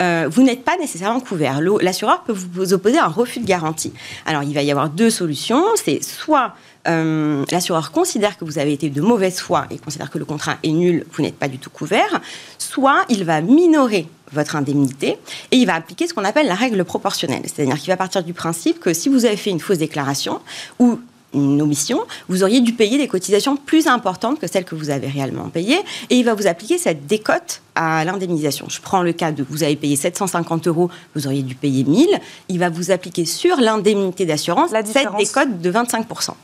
euh, 0.00 0.28
vous 0.30 0.42
n'êtes 0.42 0.64
pas 0.64 0.76
nécessairement 0.78 1.20
couvert. 1.20 1.60
L'assureur 1.80 2.22
peut 2.22 2.32
vous 2.32 2.72
opposer 2.72 2.98
un 2.98 3.08
refus 3.08 3.40
de 3.40 3.46
garantie. 3.46 3.92
Alors, 4.26 4.42
il 4.42 4.54
va 4.54 4.62
y 4.62 4.70
avoir 4.70 4.88
deux 4.88 5.10
solutions. 5.10 5.64
C'est 5.76 6.02
soit 6.02 6.54
euh, 6.88 7.44
l'assureur 7.50 7.92
considère 7.92 8.36
que 8.36 8.44
vous 8.44 8.58
avez 8.58 8.72
été 8.72 8.90
de 8.90 9.00
mauvaise 9.00 9.38
foi 9.38 9.66
et 9.70 9.78
considère 9.78 10.10
que 10.10 10.18
le 10.18 10.24
contrat 10.24 10.56
est 10.62 10.72
nul, 10.72 11.06
vous 11.12 11.22
n'êtes 11.22 11.36
pas 11.36 11.48
du 11.48 11.58
tout 11.58 11.70
couvert, 11.70 12.20
soit 12.58 13.04
il 13.08 13.24
va 13.24 13.40
minorer 13.40 14.08
votre 14.32 14.56
indemnité 14.56 15.18
et 15.50 15.56
il 15.56 15.66
va 15.66 15.74
appliquer 15.74 16.06
ce 16.06 16.14
qu'on 16.14 16.24
appelle 16.24 16.46
la 16.46 16.54
règle 16.54 16.84
proportionnelle. 16.84 17.42
C'est-à-dire 17.44 17.78
qu'il 17.78 17.88
va 17.88 17.96
partir 17.96 18.24
du 18.24 18.32
principe 18.32 18.80
que 18.80 18.92
si 18.92 19.08
vous 19.08 19.24
avez 19.24 19.36
fait 19.36 19.50
une 19.50 19.60
fausse 19.60 19.78
déclaration 19.78 20.40
ou 20.78 20.98
une 21.34 21.62
omission, 21.62 22.00
vous 22.28 22.42
auriez 22.42 22.60
dû 22.60 22.72
payer 22.72 22.98
des 22.98 23.08
cotisations 23.08 23.56
plus 23.56 23.86
importantes 23.86 24.38
que 24.38 24.46
celles 24.46 24.64
que 24.64 24.74
vous 24.74 24.90
avez 24.90 25.08
réellement 25.08 25.48
payées, 25.48 25.80
et 26.10 26.16
il 26.16 26.24
va 26.24 26.34
vous 26.34 26.46
appliquer 26.46 26.78
cette 26.78 27.06
décote 27.06 27.62
à 27.74 28.04
l'indemnisation. 28.04 28.66
Je 28.68 28.80
prends 28.80 29.02
le 29.02 29.12
cas 29.12 29.32
de 29.32 29.44
vous 29.48 29.62
avez 29.62 29.76
payé 29.76 29.96
750 29.96 30.66
euros, 30.66 30.90
vous 31.14 31.26
auriez 31.26 31.42
dû 31.42 31.54
payer 31.54 31.84
1000, 31.84 32.06
il 32.48 32.58
va 32.58 32.68
vous 32.68 32.90
appliquer 32.90 33.24
sur 33.24 33.56
l'indemnité 33.60 34.26
d'assurance 34.26 34.70
cette 34.84 35.16
décote 35.16 35.60
de 35.60 35.72
25%. 35.72 36.34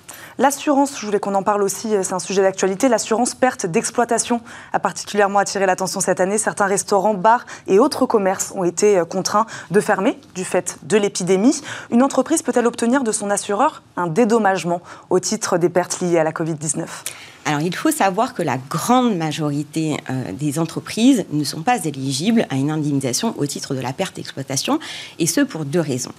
L'assurance, 0.40 1.00
je 1.00 1.04
voulais 1.04 1.18
qu'on 1.18 1.34
en 1.34 1.42
parle 1.42 1.64
aussi, 1.64 1.96
c'est 2.00 2.12
un 2.12 2.20
sujet 2.20 2.42
d'actualité, 2.42 2.88
l'assurance 2.88 3.34
perte 3.34 3.66
d'exploitation 3.66 4.40
a 4.72 4.78
particulièrement 4.78 5.40
attiré 5.40 5.66
l'attention 5.66 5.98
cette 5.98 6.20
année. 6.20 6.38
Certains 6.38 6.66
restaurants, 6.66 7.14
bars 7.14 7.44
et 7.66 7.80
autres 7.80 8.06
commerces 8.06 8.52
ont 8.54 8.62
été 8.62 8.98
euh, 8.98 9.04
contraints 9.04 9.46
de 9.72 9.80
fermer 9.80 10.16
du 10.36 10.44
fait 10.44 10.78
de 10.84 10.96
l'épidémie. 10.96 11.60
Une 11.90 12.04
entreprise 12.04 12.42
peut-elle 12.42 12.68
obtenir 12.68 13.02
de 13.02 13.10
son 13.10 13.30
assureur 13.30 13.82
un 13.96 14.06
dédommagement 14.06 14.80
au 15.10 15.18
titre 15.18 15.58
des 15.58 15.68
pertes 15.68 16.00
liées 16.00 16.18
à 16.18 16.24
la 16.24 16.30
Covid-19 16.30 16.86
alors, 17.48 17.62
il 17.62 17.74
faut 17.74 17.90
savoir 17.90 18.34
que 18.34 18.42
la 18.42 18.58
grande 18.58 19.16
majorité 19.16 19.96
euh, 20.10 20.32
des 20.38 20.58
entreprises 20.58 21.24
ne 21.32 21.44
sont 21.44 21.62
pas 21.62 21.82
éligibles 21.86 22.46
à 22.50 22.56
une 22.56 22.70
indemnisation 22.70 23.34
au 23.38 23.46
titre 23.46 23.74
de 23.74 23.80
la 23.80 23.94
perte 23.94 24.16
d'exploitation, 24.16 24.78
et 25.18 25.26
ce 25.26 25.40
pour 25.40 25.64
deux 25.64 25.80
raisons. 25.80 26.12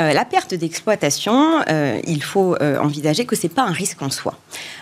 Euh, 0.00 0.12
la 0.12 0.24
perte 0.24 0.54
d'exploitation, 0.54 1.60
euh, 1.68 2.00
il 2.08 2.20
faut 2.20 2.56
envisager 2.60 3.26
que 3.26 3.36
ce 3.36 3.46
n'est 3.46 3.52
pas 3.52 3.62
un 3.62 3.70
risque 3.70 4.02
en 4.02 4.10
soi. 4.10 4.34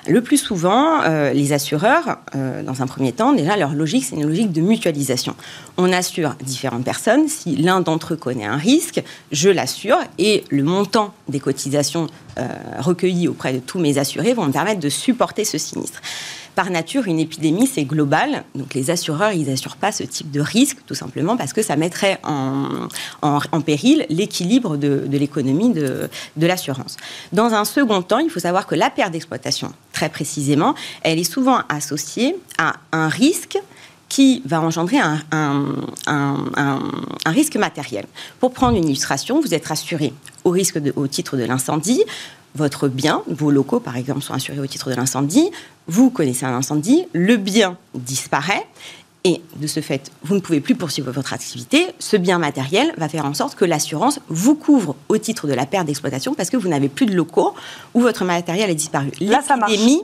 Le 0.07 0.23
plus 0.23 0.39
souvent, 0.39 1.03
les 1.33 1.53
assureurs, 1.53 2.19
dans 2.35 2.83
un 2.83 2.87
premier 2.87 3.13
temps, 3.13 3.33
déjà, 3.33 3.57
leur 3.57 3.75
logique, 3.75 4.05
c'est 4.05 4.17
une 4.17 4.27
logique 4.27 4.53
de 4.53 4.61
mutualisation. 4.63 5.35
On 5.77 5.93
assure 5.93 6.35
différentes 6.43 6.85
personnes. 6.85 7.29
Si 7.29 7.57
l'un 7.57 7.81
d'entre 7.81 8.15
eux 8.15 8.17
connaît 8.17 8.47
un 8.47 8.57
risque, 8.57 9.03
je 9.33 9.51
l'assure, 9.51 9.99
et 10.19 10.45
le 10.49 10.63
montant 10.63 11.13
des 11.29 11.41
cotisations 11.41 12.07
recueillies 12.79 13.29
auprès 13.29 13.53
de 13.53 13.59
tous 13.59 13.79
mes 13.79 13.99
assurés 13.99 14.33
vont 14.33 14.47
me 14.47 14.53
permettre 14.53 14.81
de 14.81 14.89
supporter 14.89 15.45
ce 15.45 15.59
sinistre. 15.59 15.90
Par 16.55 16.71
nature, 16.71 17.07
une 17.07 17.21
épidémie, 17.21 17.67
c'est 17.67 17.85
global. 17.85 18.45
Donc 18.55 18.75
les 18.75 18.91
assureurs, 18.91 19.33
ils 19.33 19.47
n'assurent 19.47 19.77
pas 19.77 19.93
ce 19.93 20.03
type 20.03 20.31
de 20.31 20.41
risque, 20.41 20.79
tout 20.87 20.95
simplement 20.95 21.37
parce 21.37 21.53
que 21.53 21.63
ça 21.63 21.77
mettrait 21.77 22.19
en, 22.23 23.61
péril 23.65 24.05
l'équilibre 24.09 24.77
de, 24.77 25.07
l'économie 25.11 25.73
de, 25.73 26.11
l'assurance. 26.37 26.97
Dans 27.33 27.55
un 27.55 27.65
second 27.65 28.03
temps, 28.03 28.19
il 28.19 28.31
faut 28.31 28.41
savoir 28.41 28.67
que 28.67 28.75
la 28.75 28.91
perte 28.91 29.13
d'exploitation, 29.13 29.73
très 29.93 30.09
précisément, 30.09 30.75
elle 31.03 31.19
est 31.19 31.25
souvent 31.25 31.61
associée 31.69 32.37
à 32.59 32.75
un 32.93 33.09
risque 33.09 33.59
qui 34.09 34.43
va 34.45 34.61
engendrer 34.61 34.99
un, 34.99 36.81
risque 37.27 37.57
matériel. 37.57 38.07
Pour 38.41 38.53
prendre 38.53 38.77
une 38.77 38.87
illustration, 38.87 39.41
vous 39.41 39.55
êtes 39.55 39.71
assuré 39.71 40.13
au, 40.43 40.51
risque 40.51 40.79
au 40.97 41.07
titre 41.07 41.37
de 41.37 41.45
l'incendie 41.45 42.03
votre 42.55 42.89
bien, 42.89 43.23
vos 43.29 43.51
locaux 43.51 43.81
par 43.81 43.97
exemple, 43.97 44.23
sont 44.23 44.35
assurés 44.35 44.61
au 44.61 44.67
titre 44.67 44.91
de 44.91 44.95
l'incendie, 44.95 45.51
vous 45.87 46.11
connaissez 46.11 46.47
un 46.47 46.55
incendie, 46.55 47.05
le 47.13 47.37
bien 47.37 47.77
disparaît, 47.95 48.67
et 49.25 49.43
de 49.57 49.67
ce 49.67 49.81
fait, 49.81 50.11
vous 50.23 50.35
ne 50.35 50.41
pouvez 50.41 50.61
plus 50.61 50.75
poursuivre 50.75 51.11
votre 51.13 51.35
activité, 51.35 51.89
ce 51.99 52.17
bien 52.17 52.39
matériel 52.39 52.95
va 52.97 53.09
faire 53.09 53.27
en 53.27 53.35
sorte 53.35 53.55
que 53.55 53.67
l'assurance 53.67 54.19
vous 54.29 54.55
couvre 54.55 54.97
au 55.09 55.19
titre 55.19 55.47
de 55.47 55.53
la 55.53 55.67
perte 55.67 55.87
d'exploitation 55.87 56.35
parce 56.35 56.49
que 56.49 56.57
vous 56.57 56.69
n'avez 56.69 56.89
plus 56.89 57.07
de 57.07 57.15
locaux 57.15 57.55
où 57.93 58.01
votre 58.01 58.25
matériel 58.25 58.71
est 58.71 58.75
disparu. 58.75 59.11
L'épidémie, 59.21 60.03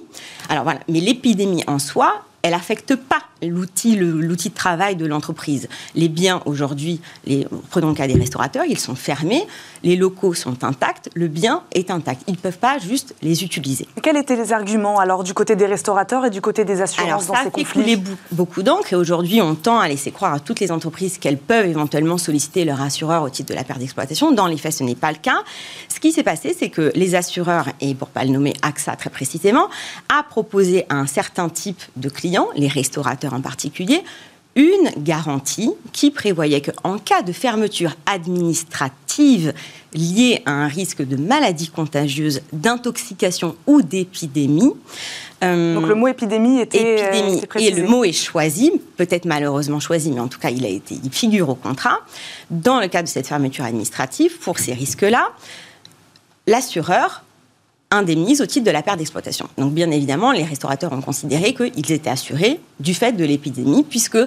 alors 0.51 0.65
voilà, 0.65 0.81
mais 0.89 1.01
l'épidémie 1.01 1.65
en 1.67 1.79
soi, 1.79 2.25
elle 2.43 2.53
affecte 2.53 2.95
pas 2.95 3.23
l'outil, 3.43 3.97
l'outil 3.97 4.51
de 4.51 4.55
travail 4.55 4.97
de 4.97 5.07
l'entreprise. 5.07 5.69
Les 5.95 6.09
biens 6.09 6.43
aujourd'hui, 6.47 7.01
les, 7.27 7.47
prenons 7.71 7.89
le 7.89 7.95
cas 7.95 8.07
des 8.07 8.15
restaurateurs, 8.15 8.65
ils 8.69 8.79
sont 8.79 8.95
fermés, 8.95 9.47
les 9.83 9.97
locaux 9.97 10.35
sont 10.35 10.65
intacts, 10.65 11.11
le 11.15 11.29
bien 11.29 11.63
est 11.73 11.91
intact. 11.91 12.23
Ils 12.27 12.33
ne 12.33 12.39
peuvent 12.39 12.59
pas 12.59 12.79
juste 12.79 13.15
les 13.23 13.45
utiliser. 13.45 13.87
quels 14.03 14.17
étaient 14.17 14.37
les 14.37 14.53
arguments 14.53 14.99
alors 14.99 15.23
du 15.25 15.35
côté 15.35 15.57
des 15.57 15.67
restaurateurs 15.67 16.25
et 16.27 16.31
du 16.31 16.41
côté 16.41 16.65
des 16.65 16.81
assurances 16.81 17.27
dans 17.27 17.35
ces 17.35 17.51
conflits 17.51 17.97
fait 17.97 18.01
beaucoup 18.33 18.63
d'encre 18.63 18.93
et 18.93 18.97
aujourd'hui 18.97 19.41
on 19.43 19.55
tend 19.55 19.79
à 19.79 19.89
laisser 19.89 20.11
croire 20.11 20.35
à 20.35 20.41
toutes 20.41 20.61
les 20.61 20.73
entreprises 20.73 21.19
qu'elles 21.19 21.39
peuvent 21.39 21.67
éventuellement 21.67 22.19
solliciter 22.19 22.65
leur 22.65 22.81
assureur 22.81 23.23
au 23.23 23.31
titre 23.31 23.51
de 23.51 23.55
la 23.55 23.65
perte 23.65 23.79
d'exploitation. 23.79 24.33
Dans 24.33 24.47
les 24.47 24.57
faits, 24.57 24.73
ce 24.73 24.83
n'est 24.83 24.95
pas 24.95 25.13
le 25.13 25.19
cas. 25.19 25.43
Ce 25.89 26.01
qui 26.01 26.13
s'est 26.13 26.23
passé, 26.23 26.57
c'est 26.59 26.71
que 26.71 26.93
les 26.95 27.15
assureurs, 27.15 27.69
et 27.81 27.95
pour 27.95 28.09
ne 28.09 28.13
pas 28.13 28.25
le 28.25 28.31
nommer 28.31 28.55
AXA 28.63 28.97
très 28.97 29.11
précisément, 29.11 29.69
a 30.09 30.23
proposé 30.23 30.85
à 30.89 30.97
un 30.97 31.07
certain 31.07 31.49
type 31.49 31.81
de 31.97 32.09
clients, 32.09 32.49
les 32.57 32.69
restaurateurs 32.69 33.26
en 33.33 33.41
particulier, 33.41 34.03
une 34.57 34.91
garantie 34.97 35.71
qui 35.93 36.11
prévoyait 36.11 36.63
qu'en 36.63 36.99
cas 36.99 37.23
de 37.23 37.33
fermeture 37.33 37.95
administrative 38.07 39.53
liée 39.93 40.43
à 40.47 40.53
un 40.53 40.67
risque 40.67 41.03
de 41.03 41.17
maladie 41.17 41.69
contagieuse, 41.69 42.41
d'intoxication 42.53 43.55
ou 43.67 43.83
d'épidémie. 43.83 44.73
Euh, 45.45 45.75
Donc 45.75 45.89
le 45.89 45.95
mot 45.95 46.09
épidémie 46.09 46.61
était 46.61 47.03
euh, 47.03 47.13
épidémie, 47.13 47.43
et 47.57 47.71
le 47.71 47.87
mot 47.87 48.05
est 48.05 48.13
choisi, 48.13 48.73
peut-être 48.97 49.27
malheureusement 49.27 49.81
choisi, 49.81 50.11
mais 50.11 50.21
en 50.21 50.29
tout 50.29 50.39
cas 50.39 50.51
il 50.51 50.65
a 50.65 50.69
été, 50.69 50.99
il 51.05 51.11
figure 51.11 51.51
au 51.51 51.55
contrat. 51.55 51.99
Dans 52.51 52.81
le 52.81 52.89
cas 52.89 53.03
de 53.03 53.09
cette 53.09 53.27
fermeture 53.27 53.65
administrative, 53.65 54.39
pour 54.39 54.59
ces 54.59 54.73
risques-là, 54.73 55.33
l'assureur 56.47 57.25
indemnise 57.91 58.41
au 58.41 58.47
titre 58.47 58.67
de 58.67 58.71
la 58.71 58.83
perte 58.83 58.99
d'exploitation. 58.99 59.49
Donc 59.59 59.73
bien 59.73 59.91
évidemment, 59.91 60.33
les 60.33 60.45
restaurateurs 60.45 60.93
ont 60.93 61.01
considéré 61.01 61.55
qu'ils 61.55 61.93
étaient 61.93 62.11
assurés 62.11 62.61
du 62.81 62.95
fait 62.95 63.13
de 63.13 63.25
l'épidémie, 63.25 63.85
puisque 63.85 64.19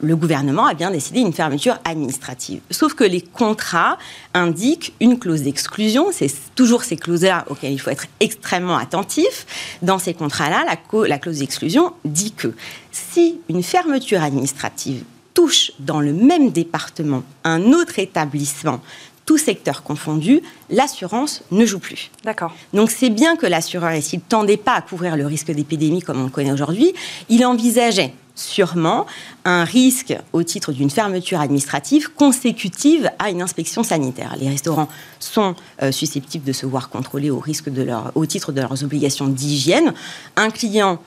le 0.00 0.16
gouvernement 0.16 0.66
a 0.66 0.74
bien 0.74 0.90
décidé 0.90 1.20
une 1.20 1.32
fermeture 1.32 1.78
administrative. 1.84 2.60
Sauf 2.70 2.94
que 2.94 3.04
les 3.04 3.20
contrats 3.20 3.98
indiquent 4.34 4.92
une 5.00 5.18
clause 5.18 5.42
d'exclusion. 5.42 6.08
C'est 6.12 6.32
toujours 6.54 6.84
ces 6.84 6.96
clauses-là 6.96 7.44
auxquelles 7.48 7.72
il 7.72 7.78
faut 7.78 7.90
être 7.90 8.06
extrêmement 8.20 8.76
attentif. 8.76 9.46
Dans 9.82 9.98
ces 9.98 10.14
contrats-là, 10.14 10.64
la, 10.66 11.06
la 11.06 11.18
clause 11.18 11.38
d'exclusion 11.38 11.92
dit 12.04 12.32
que 12.32 12.52
si 12.90 13.40
une 13.48 13.62
fermeture 13.62 14.22
administrative 14.22 15.04
touche 15.32 15.72
dans 15.78 16.00
le 16.00 16.12
même 16.12 16.50
département 16.50 17.22
un 17.42 17.72
autre 17.72 17.98
établissement 17.98 18.80
tout 19.26 19.38
secteur 19.38 19.82
confondu, 19.82 20.42
l'assurance 20.70 21.42
ne 21.50 21.64
joue 21.64 21.78
plus. 21.78 22.10
D'accord. 22.24 22.54
Donc 22.72 22.90
c'est 22.90 23.10
bien 23.10 23.36
que 23.36 23.46
l'assureur, 23.46 23.92
s'il 24.02 24.18
ne 24.20 24.24
tendait 24.24 24.56
pas 24.56 24.74
à 24.74 24.82
couvrir 24.82 25.16
le 25.16 25.26
risque 25.26 25.50
d'épidémie 25.50 26.02
comme 26.02 26.20
on 26.20 26.24
le 26.24 26.30
connaît 26.30 26.52
aujourd'hui, 26.52 26.92
il 27.28 27.44
envisageait 27.44 28.12
sûrement 28.34 29.06
un 29.44 29.64
risque 29.64 30.16
au 30.32 30.42
titre 30.42 30.72
d'une 30.72 30.90
fermeture 30.90 31.40
administrative 31.40 32.10
consécutive 32.14 33.10
à 33.18 33.30
une 33.30 33.42
inspection 33.42 33.82
sanitaire. 33.82 34.34
Les 34.40 34.48
restaurants 34.48 34.88
sont 35.20 35.54
euh, 35.82 35.92
susceptibles 35.92 36.44
de 36.44 36.52
se 36.52 36.66
voir 36.66 36.88
contrôlés 36.88 37.30
au, 37.30 37.38
risque 37.38 37.70
de 37.70 37.82
leur, 37.82 38.10
au 38.14 38.26
titre 38.26 38.52
de 38.52 38.60
leurs 38.60 38.82
obligations 38.82 39.28
d'hygiène. 39.28 39.94
Un 40.36 40.50
client 40.50 40.98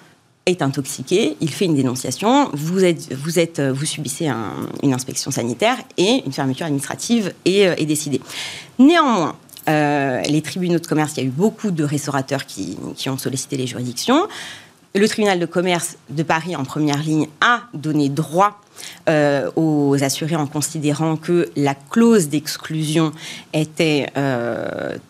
est 0.47 0.61
intoxiqué, 0.61 1.37
il 1.41 1.51
fait 1.51 1.65
une 1.65 1.75
dénonciation, 1.75 2.49
vous, 2.53 2.83
êtes, 2.83 3.13
vous, 3.13 3.31
vous 3.75 3.85
subissez 3.85 4.29
une 4.81 4.93
inspection 4.93 5.29
sanitaire 5.29 5.77
et 5.97 6.23
une 6.25 6.31
fermeture 6.31 6.65
administrative 6.65 7.33
est, 7.45 7.67
euh, 7.67 7.85
décidée. 7.85 8.21
Néanmoins, 8.79 9.35
euh, 9.69 10.21
les 10.21 10.41
tribunaux 10.41 10.79
de 10.79 10.87
commerce, 10.87 11.13
il 11.17 11.23
y 11.23 11.25
a 11.25 11.27
eu 11.27 11.31
beaucoup 11.31 11.71
de 11.71 11.83
restaurateurs 11.83 12.45
qui, 12.45 12.77
qui, 12.95 13.09
ont 13.09 13.17
sollicité 13.17 13.57
les 13.57 13.67
juridictions. 13.67 14.27
Le 14.95 15.07
tribunal 15.07 15.39
de 15.39 15.45
commerce 15.45 15.97
de 16.09 16.23
Paris, 16.23 16.55
en 16.55 16.63
première 16.63 17.03
ligne, 17.03 17.27
a 17.41 17.63
donné 17.73 18.07
droit 18.07 18.61
euh, 19.09 19.49
aux 19.55 20.03
assurés 20.03 20.35
en 20.35 20.47
considérant 20.47 21.15
que 21.15 21.49
la 21.55 21.75
clause 21.75 22.29
d'exclusion 22.29 23.11
était 23.53 24.07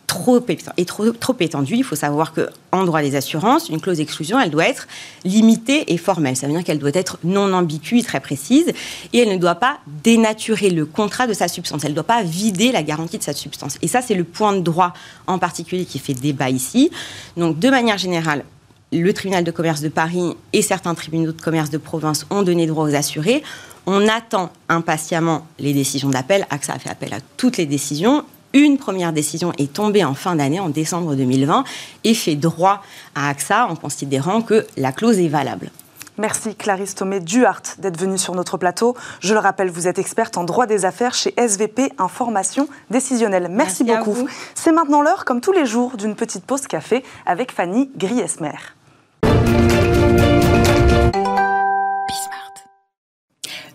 trop, 0.07 0.43
est 0.77 0.87
trop, 0.87 1.35
étendue. 1.39 1.75
Il 1.75 1.83
faut 1.83 1.95
savoir 1.95 2.33
que 2.33 2.49
en 2.71 2.83
droit 2.85 3.01
des 3.01 3.15
assurances, 3.15 3.69
une 3.69 3.79
clause 3.79 3.97
d'exclusion, 3.97 4.39
elle 4.39 4.49
doit 4.49 4.67
être 4.67 4.87
limitée 5.23 5.93
et 5.93 5.97
formelle. 5.97 6.35
Ça 6.35 6.47
veut 6.47 6.53
dire 6.53 6.63
qu'elle 6.63 6.79
doit 6.79 6.91
être 6.93 7.17
non 7.23 7.53
ambiguë, 7.53 8.03
très 8.03 8.19
précise, 8.19 8.71
et 9.13 9.19
elle 9.19 9.29
ne 9.29 9.37
doit 9.37 9.55
pas 9.55 9.77
dénaturer 10.03 10.69
le 10.69 10.85
contrat 10.85 11.27
de 11.27 11.33
sa 11.33 11.47
substance. 11.47 11.83
Elle 11.83 11.91
ne 11.91 11.95
doit 11.95 12.03
pas 12.03 12.23
vider 12.23 12.71
la 12.71 12.83
garantie 12.83 13.17
de 13.17 13.23
sa 13.23 13.33
substance. 13.33 13.77
Et 13.81 13.87
ça, 13.87 14.01
c'est 14.01 14.15
le 14.15 14.23
point 14.23 14.53
de 14.53 14.61
droit 14.61 14.93
en 15.27 15.37
particulier 15.37 15.85
qui 15.85 15.99
fait 15.99 16.13
débat 16.13 16.49
ici. 16.49 16.89
Donc, 17.35 17.59
de 17.59 17.69
manière 17.69 17.97
générale, 17.97 18.43
le 18.91 19.13
tribunal 19.13 19.43
de 19.43 19.51
commerce 19.51 19.81
de 19.81 19.89
Paris 19.89 20.35
et 20.53 20.61
certains 20.61 20.95
tribunaux 20.95 21.31
de 21.31 21.41
commerce 21.41 21.69
de 21.69 21.77
province 21.77 22.25
ont 22.29 22.43
donné 22.43 22.67
droit 22.67 22.85
aux 22.85 22.95
assurés. 22.95 23.43
On 23.85 24.07
attend 24.07 24.51
impatiemment 24.69 25.45
les 25.59 25.73
décisions 25.73 26.09
d'appel. 26.09 26.45
AXA 26.49 26.73
a 26.73 26.79
fait 26.79 26.89
appel 26.89 27.13
à 27.13 27.19
toutes 27.37 27.57
les 27.57 27.65
décisions. 27.65 28.23
Une 28.53 28.77
première 28.77 29.13
décision 29.13 29.51
est 29.57 29.73
tombée 29.73 30.03
en 30.03 30.13
fin 30.13 30.35
d'année, 30.35 30.59
en 30.59 30.69
décembre 30.69 31.15
2020, 31.15 31.63
et 32.05 32.13
fait 32.13 32.35
droit 32.35 32.81
à 33.13 33.29
AXA 33.29 33.67
en 33.67 33.75
considérant 33.75 34.41
que 34.41 34.65
la 34.77 34.91
clause 34.91 35.19
est 35.19 35.27
valable. 35.27 35.69
Merci 36.17 36.55
Clarisse 36.55 36.95
Thomé 36.95 37.19
Duhart 37.19 37.61
d'être 37.77 37.99
venue 37.99 38.17
sur 38.17 38.33
notre 38.33 38.57
plateau. 38.57 38.95
Je 39.19 39.33
le 39.33 39.39
rappelle, 39.39 39.69
vous 39.69 39.87
êtes 39.87 39.99
experte 39.99 40.37
en 40.37 40.45
droit 40.45 40.65
des 40.65 40.83
affaires 40.83 41.13
chez 41.13 41.33
SVP 41.37 41.91
Information 41.99 42.67
Décisionnelle. 42.89 43.49
Merci, 43.51 43.83
beaucoup. 43.83 44.27
C'est 44.55 44.71
maintenant 44.71 45.03
l'heure, 45.03 45.25
comme 45.25 45.41
tous 45.41 45.51
les 45.51 45.67
jours, 45.67 45.95
d'une 45.95 46.15
petite 46.15 46.43
pause 46.43 46.65
café 46.65 47.03
avec 47.27 47.51
Fanny 47.51 47.91
Griesmer. 47.95 48.55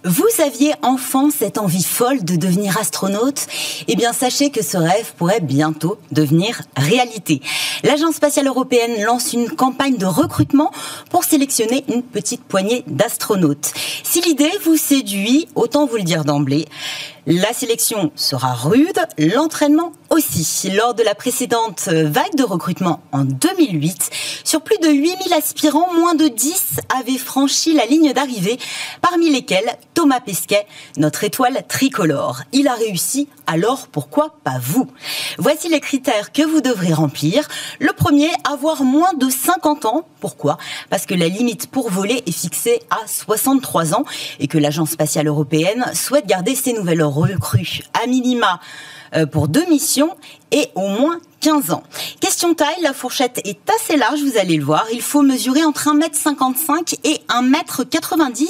Vous 0.04 0.42
aviez 0.44 0.74
enfant 0.82 1.30
cette 1.30 1.58
envie 1.58 1.84
folle 1.84 2.24
de 2.24 2.34
devenir 2.34 2.76
astronaute? 2.76 3.46
Eh 3.86 3.94
bien, 3.94 4.12
sachez 4.12 4.50
que 4.50 4.60
ce 4.60 4.76
rêve 4.76 5.12
pourrait 5.16 5.40
bientôt 5.40 5.96
devenir 6.10 6.62
réalité. 6.76 7.40
L'Agence 7.84 8.16
spatiale 8.16 8.48
européenne 8.48 9.00
lance 9.04 9.32
une 9.32 9.48
campagne 9.48 9.96
de 9.98 10.06
recrutement 10.06 10.72
pour 11.10 11.22
sélectionner 11.22 11.84
une 11.88 12.02
petite 12.02 12.42
poignée 12.42 12.82
d'astronautes. 12.88 13.72
Si 14.02 14.20
l'idée 14.22 14.50
vous 14.64 14.76
séduit, 14.76 15.46
autant 15.54 15.86
vous 15.86 15.96
le 15.96 16.02
dire 16.02 16.24
d'emblée, 16.24 16.66
la 17.26 17.52
sélection 17.52 18.10
sera 18.16 18.52
rude, 18.52 18.98
l'entraînement 19.16 19.92
aussi. 20.10 20.70
Lors 20.70 20.94
de 20.94 21.02
la 21.04 21.14
précédente 21.14 21.88
vague 21.88 22.34
de 22.34 22.42
recrutement 22.42 23.00
en 23.12 23.24
2008, 23.24 24.10
sur 24.42 24.60
plus 24.60 24.78
de 24.78 24.88
8000 24.88 25.32
aspirants, 25.32 25.92
moins 25.94 26.14
de 26.14 26.26
10 26.26 26.80
avaient 26.98 27.18
franchi 27.18 27.74
la 27.74 27.86
ligne 27.86 28.12
d'arrivée, 28.12 28.58
parmi 29.00 29.30
lesquels 29.30 29.76
Thomas 29.94 30.20
Pesquet, 30.20 30.66
notre 30.96 31.22
étoile 31.22 31.62
tricolore. 31.68 32.40
Il 32.52 32.66
a 32.66 32.74
réussi, 32.74 33.28
alors 33.46 33.86
pourquoi 33.86 34.34
pas 34.42 34.58
vous? 34.60 34.88
Voici 35.38 35.68
les 35.68 35.80
critères 35.80 36.32
que 36.32 36.42
vous 36.42 36.60
devrez 36.60 36.92
remplir. 36.92 37.46
Le 37.78 37.92
premier, 37.92 38.30
avoir 38.50 38.82
moins 38.82 39.14
de 39.14 39.30
50 39.30 39.84
ans. 39.84 40.06
Pourquoi? 40.20 40.58
Parce 40.90 41.06
que 41.06 41.14
la 41.14 41.28
limite 41.28 41.68
pour 41.68 41.88
voler 41.88 42.22
est 42.26 42.32
fixée 42.32 42.80
à 42.90 43.06
63 43.06 43.94
ans 43.94 44.04
et 44.40 44.48
que 44.48 44.58
l'Agence 44.58 44.90
spatiale 44.90 45.28
européenne 45.28 45.84
souhaite 45.94 46.26
garder 46.26 46.54
ses 46.54 46.72
nouvelles 46.72 47.00
recrues 47.12 47.82
à 48.02 48.06
minima 48.06 48.60
euh, 49.14 49.26
pour 49.26 49.48
deux 49.48 49.66
missions 49.66 50.16
et 50.50 50.68
au 50.74 50.88
moins 50.88 51.20
15 51.40 51.72
ans. 51.72 51.82
Question 52.20 52.54
taille, 52.54 52.80
la 52.82 52.92
fourchette 52.92 53.40
est 53.44 53.58
assez 53.68 53.96
large, 53.96 54.20
vous 54.22 54.38
allez 54.38 54.56
le 54.56 54.64
voir. 54.64 54.86
Il 54.92 55.02
faut 55.02 55.22
mesurer 55.22 55.64
entre 55.64 55.88
1m55 55.88 56.98
et 57.04 57.20
1m90, 57.28 58.48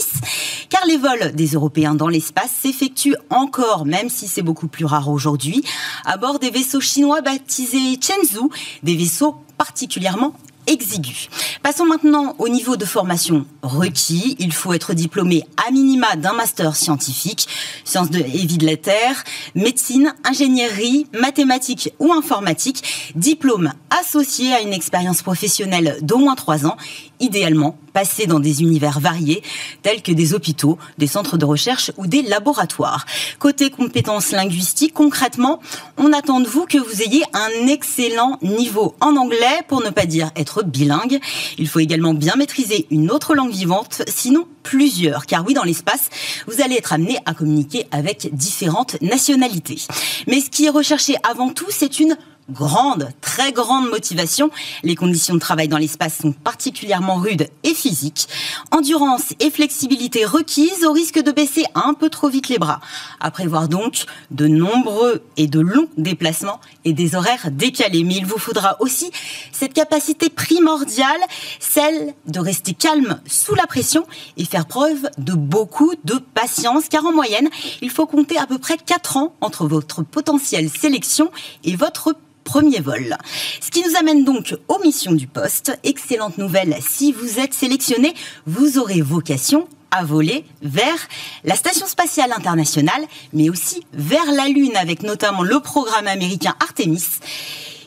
car 0.69 0.85
les 0.87 0.99
vols 0.99 1.33
des 1.35 1.49
Européens 1.49 1.95
dans 1.95 2.09
l'espace 2.09 2.51
s'effectuent 2.63 3.17
encore, 3.31 3.87
même 3.87 4.11
si 4.11 4.29
c'est 4.29 4.43
beaucoup 4.43 4.69
plus 4.69 4.85
rare 4.85 5.09
aujourd'hui, 5.09 5.65
à 6.05 6.19
bord 6.19 6.39
des 6.39 6.51
vaisseaux 6.51 6.81
chinois 6.81 7.23
baptisés 7.23 7.99
Chenzhou, 8.01 8.51
des 8.83 8.95
vaisseaux 8.95 9.37
particulièrement 9.57 10.35
exigu. 10.67 11.29
Passons 11.63 11.87
maintenant 11.87 12.35
au 12.39 12.49
niveau 12.49 12.77
de 12.77 12.85
formation 12.85 13.47
requis. 13.63 14.37
Il 14.39 14.53
faut 14.53 14.73
être 14.73 14.95
diplômé 14.95 15.45
à 15.67 15.71
minima 15.71 16.17
d'un 16.17 16.33
master 16.33 16.77
scientifique, 16.77 17.49
sciences 17.85 18.11
de 18.11 18.19
et 18.19 18.47
vie 18.47 18.59
de 18.59 18.67
la 18.67 18.77
Terre, 18.77 19.25
médecine, 19.55 20.15
ingénierie, 20.25 21.07
mathématiques 21.13 21.93
ou 21.99 22.13
informatique, 22.13 23.13
diplôme 23.15 23.73
associé 23.91 24.53
à 24.55 24.61
une 24.61 24.73
expérience 24.73 25.23
professionnelle 25.23 25.99
d'au 26.03 26.19
moins 26.19 26.35
trois 26.35 26.67
ans, 26.67 26.77
idéalement 27.21 27.77
passer 27.93 28.27
dans 28.27 28.41
des 28.41 28.63
univers 28.63 29.01
variés, 29.01 29.43
tels 29.83 30.03
que 30.03 30.13
des 30.13 30.35
hôpitaux, 30.35 30.79
des 30.99 31.07
centres 31.07 31.37
de 31.37 31.45
recherche 31.45 31.93
ou 31.97 32.07
des 32.07 32.23
laboratoires. 32.23 33.07
Côté 33.39 33.71
compétences 33.71 34.33
linguistiques, 34.33 34.95
concrètement, 34.95 35.61
on 35.99 36.13
attend 36.13 36.41
de 36.41 36.49
vous 36.49 36.67
que 36.67 36.79
vous 36.79 37.03
ayez 37.03 37.23
un 37.33 37.67
excellent 37.67 38.39
niveau 38.43 38.95
en 39.01 39.17
anglais, 39.17 39.63
pour 39.69 39.83
ne 39.83 39.91
pas 39.91 40.07
dire 40.07 40.31
être 40.37 40.65
bilingue. 40.65 41.21
Il 41.59 41.69
faut 41.69 41.81
également 41.81 42.15
bien 42.15 42.35
maîtriser 42.37 42.87
une 42.91 43.11
autre 43.11 43.35
langue 43.35 43.53
vivante, 43.53 44.03
sinon 44.09 44.47
plusieurs, 44.63 45.27
car 45.27 45.45
oui, 45.47 45.55
dans 45.55 45.65
l'espace, 45.65 46.09
vous 46.47 46.63
allez 46.63 46.77
être 46.77 46.93
amené 46.93 47.19
à 47.27 47.35
communiquer 47.35 47.87
avec 47.91 48.35
différentes 48.35 49.01
nationalités. 49.03 49.83
Mais 50.27 50.41
ce 50.41 50.51
qui 50.51 50.67
est 50.67 50.71
recherché 50.71 51.17
avant 51.29 51.51
tout, 51.51 51.67
c'est 51.71 52.01
une 52.01 52.17
grande, 52.51 53.09
très 53.21 53.53
grande 53.53 53.89
motivation. 53.89 54.51
Les 54.83 54.95
conditions 54.95 55.35
de 55.35 55.41
travail 55.41 55.69
dans 55.69 55.79
l'espace 55.79 56.19
sont 56.19 56.33
particulièrement 56.33 57.17
rudes 57.17 57.49
et 57.63 57.75
physiques. 57.75 58.29
Endurance 58.71 59.35
et 59.41 59.51
flexibilité 59.51 60.25
requises 60.25 60.85
au 60.85 60.93
risque 60.93 61.23
de 61.23 61.33
baisser 61.33 61.65
un 61.75 61.95
peu 61.95 62.09
trop 62.09 62.29
vite 62.29 62.49
les 62.49 62.59
bras. 62.59 62.81
À 63.21 63.31
prévoir 63.31 63.69
donc 63.69 64.05
de 64.31 64.47
nombreux 64.47 65.23
et 65.37 65.47
de 65.47 65.61
longs 65.61 65.89
déplacements 65.97 66.61
et 66.85 66.93
des 66.93 67.15
horaires 67.15 67.51
décalés. 67.51 68.05
Mais 68.05 68.17
il 68.17 68.27
vous 68.27 68.39
faudra 68.39 68.77
aussi 68.81 69.11
cette 69.53 69.75
capacité 69.75 70.29
primordiale, 70.29 71.21
celle 71.61 72.15
de 72.27 72.41
rester 72.41 72.75
calme 72.75 73.21
sous 73.27 73.55
la 73.55 73.67
pression 73.67 74.05
et 74.37 74.45
faire 74.45 74.67
preuve 74.67 75.09
de 75.19 75.35
beaucoup 75.35 75.93
de 76.05 76.17
patience, 76.17 76.89
car 76.89 77.07
en 77.07 77.13
moyenne, 77.13 77.49
il 77.81 77.91
faut 77.91 78.07
compter 78.07 78.39
à 78.39 78.47
peu 78.47 78.59
près 78.59 78.77
4 78.77 79.17
ans 79.17 79.35
entre 79.41 79.67
votre 79.67 80.03
potentielle 80.03 80.69
sélection 80.71 81.31
et 81.65 81.77
votre 81.77 82.15
premier 82.53 82.81
vol. 82.81 83.17
Ce 83.63 83.71
qui 83.71 83.83
nous 83.83 83.97
amène 83.99 84.25
donc 84.25 84.55
aux 84.69 84.79
missions 84.81 85.13
du 85.13 85.27
poste. 85.27 85.73
Excellente 85.85 86.37
nouvelle, 86.37 86.77
si 86.87 87.11
vous 87.11 87.39
êtes 87.39 87.55
sélectionné, 87.55 88.13
vous 88.45 88.79
aurez 88.79 89.01
vocation 89.01 89.67
à 89.91 90.05
voler 90.05 90.45
vers 90.61 90.99
la 91.45 91.55
Station 91.55 91.87
spatiale 91.87 92.31
internationale, 92.31 93.07
mais 93.33 93.49
aussi 93.49 93.87
vers 93.95 94.31
la 94.37 94.49
Lune, 94.49 94.77
avec 94.77 95.03
notamment 95.03 95.43
le 95.43 95.61
programme 95.61 96.07
américain 96.07 96.55
Artemis 96.61 97.05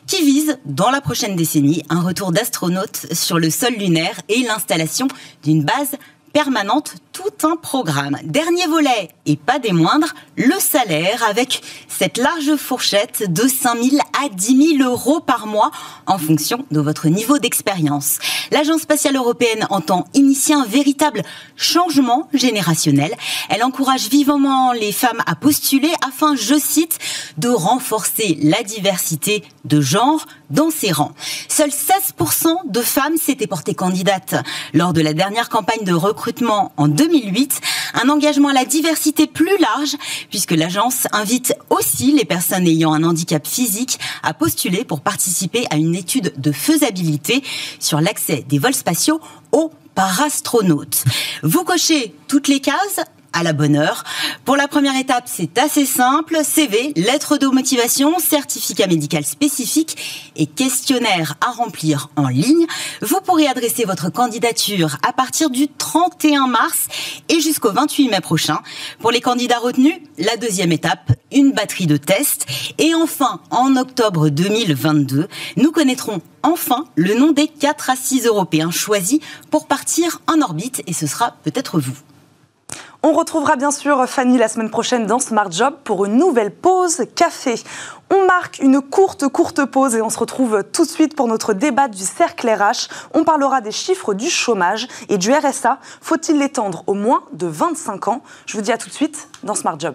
qui 0.08 0.24
vise, 0.24 0.58
dans 0.66 0.90
la 0.90 1.02
prochaine 1.02 1.36
décennie, 1.36 1.84
un 1.90 2.02
retour 2.02 2.32
d'astronautes 2.32 3.06
sur 3.12 3.38
le 3.38 3.52
sol 3.52 3.74
lunaire 3.74 4.20
et 4.30 4.42
l'installation 4.42 5.08
d'une 5.44 5.64
base 5.64 5.96
permanente 6.34 6.96
tout 7.16 7.48
un 7.48 7.56
programme. 7.56 8.18
Dernier 8.24 8.68
volet, 8.68 9.10
et 9.26 9.38
pas 9.38 9.58
des 9.58 9.72
moindres, 9.72 10.14
le 10.36 10.60
salaire 10.60 11.24
avec 11.24 11.62
cette 11.88 12.18
large 12.18 12.58
fourchette 12.58 13.32
de 13.32 13.48
5 13.48 13.82
000 13.82 14.02
à 14.22 14.28
10 14.28 14.78
000 14.80 14.90
euros 14.90 15.22
par 15.22 15.48
mois 15.48 15.72
en 16.08 16.18
fonction 16.18 16.66
de 16.72 16.82
votre 16.82 17.08
niveau 17.08 17.40
d'expérience. 17.40 18.20
L'Agence 18.52 18.82
spatiale 18.82 19.16
européenne 19.16 19.66
entend 19.70 20.08
initier 20.14 20.56
un 20.56 20.66
véritable 20.66 21.22
changement 21.56 22.28
générationnel. 22.34 23.16
Elle 23.50 23.64
encourage 23.64 24.10
vivement 24.10 24.74
les 24.74 24.92
femmes 24.92 25.24
à 25.26 25.36
postuler 25.36 25.94
afin, 26.06 26.36
je 26.36 26.60
cite, 26.60 27.00
de 27.38 27.48
renforcer 27.48 28.38
la 28.42 28.62
diversité 28.62 29.44
de 29.64 29.80
genre 29.80 30.26
dans 30.50 30.70
ses 30.70 30.92
rangs. 30.92 31.14
Seuls 31.48 31.70
16% 31.70 32.70
de 32.70 32.82
femmes 32.82 33.18
s'étaient 33.18 33.48
portées 33.48 33.74
candidates 33.74 34.36
lors 34.74 34.92
de 34.92 35.02
la 35.02 35.14
dernière 35.14 35.50
campagne 35.50 35.84
de 35.86 35.94
recrutement 35.94 36.74
en 36.78 36.88
2000 36.88 37.05
2008, 37.08 37.62
un 37.94 38.10
engagement 38.10 38.50
à 38.50 38.54
la 38.54 38.66
diversité 38.66 39.28
plus 39.28 39.58
large, 39.60 39.96
puisque 40.30 40.52
l'agence 40.52 41.08
invite 41.12 41.54
aussi 41.70 42.12
les 42.12 42.26
personnes 42.26 42.66
ayant 42.68 42.94
un 42.94 43.04
handicap 43.04 43.46
physique 43.48 44.00
à 44.24 44.34
postuler 44.34 44.84
pour 44.84 45.02
participer 45.02 45.66
à 45.70 45.76
une 45.76 45.96
étude 45.96 46.34
de 46.38 46.52
faisabilité 46.52 47.44
sur 47.80 48.02
l'accès 48.02 48.44
des 48.48 48.58
vols 48.58 48.74
spatiaux 48.74 49.22
aux 49.52 49.72
parastronautes. 49.94 51.04
Vous 51.44 51.64
cochez 51.64 52.16
toutes 52.28 52.48
les 52.48 52.60
cases 52.60 53.02
à 53.36 53.44
la 53.44 53.54
bonne 53.54 53.76
heure. 53.76 54.04
Pour 54.46 54.56
la 54.56 54.68
première 54.68 54.98
étape, 54.98 55.26
c'est 55.28 55.58
assez 55.60 55.86
simple. 55.86 56.40
CV, 56.44 56.94
lettre 56.96 57.38
de 57.38 57.48
motivation, 57.48 58.18
certificat 58.18 58.88
médical 58.88 59.24
spécifique 59.26 60.32
et 60.36 60.48
questionnaire 60.48 61.36
à 61.46 61.52
remplir 61.52 62.10
en 62.16 62.30
ligne. 62.30 62.66
Vous 63.02 63.20
pourrez 63.24 63.48
adresser 63.48 63.84
votre 63.84 64.10
candidature 64.10 64.98
à 65.08 65.14
partir 65.14 65.50
du 65.50 65.68
31 65.68 66.48
mars 66.48 66.88
et 67.30 67.42
jusqu'au 67.42 67.72
28 67.72 68.10
mai 68.10 68.22
prochain. 68.22 68.60
Pour 69.00 69.12
les 69.12 69.22
candidats 69.22 69.60
retenus, 69.60 69.96
la 70.18 70.38
deuxième 70.38 70.72
étape, 70.72 71.12
une 71.32 71.52
batterie 71.52 71.88
de 71.88 71.98
tests. 71.98 72.46
Et 72.78 72.96
enfin, 72.96 73.42
en 73.52 73.76
octobre 73.76 74.30
2022, 74.30 75.28
nous 75.58 75.72
connaîtrons 75.72 76.22
enfin 76.44 76.86
le 76.96 77.16
nom 77.16 77.32
des 77.32 77.48
4 77.48 77.90
à 77.90 77.96
6 77.96 78.26
Européens 78.26 78.72
choisis 78.72 79.20
pour 79.52 79.68
partir 79.68 80.22
en 80.28 80.42
orbite 80.42 80.84
et 80.88 80.94
ce 80.94 81.08
sera 81.08 81.36
peut-être 81.44 81.80
vous. 81.80 81.98
On 83.08 83.14
retrouvera 83.14 83.56
bien 83.56 83.70
sûr 83.70 84.10
Fanny 84.10 84.40
la 84.40 84.48
semaine 84.48 84.72
prochaine 84.72 85.06
dans 85.06 85.20
Smart 85.20 85.52
Job 85.52 85.76
pour 85.84 86.06
une 86.06 86.18
nouvelle 86.18 86.50
pause 86.50 87.04
café. 87.14 87.54
On 88.10 88.26
marque 88.26 88.58
une 88.58 88.82
courte, 88.82 89.28
courte 89.28 89.64
pause 89.64 89.94
et 89.94 90.02
on 90.02 90.10
se 90.10 90.18
retrouve 90.18 90.64
tout 90.74 90.86
de 90.86 90.90
suite 90.90 91.16
pour 91.16 91.28
notre 91.28 91.54
débat 91.54 91.88
du 91.88 92.02
cercle 92.02 92.50
RH. 92.50 92.90
On 93.14 93.24
parlera 93.24 93.62
des 93.62 93.72
chiffres 93.72 94.16
du 94.16 94.28
chômage 94.28 94.88
et 95.08 95.20
du 95.20 95.32
RSA. 95.32 95.78
Faut-il 96.02 96.40
l'étendre 96.40 96.84
au 96.88 96.96
moins 96.96 97.22
de 97.32 97.46
25 97.46 98.08
ans? 98.08 98.24
Je 98.48 98.58
vous 98.58 98.64
dis 98.64 98.72
à 98.72 98.80
tout 98.80 98.90
de 98.90 98.96
suite 98.96 99.28
dans 99.44 99.54
Smart 99.54 99.80
Job. 99.80 99.94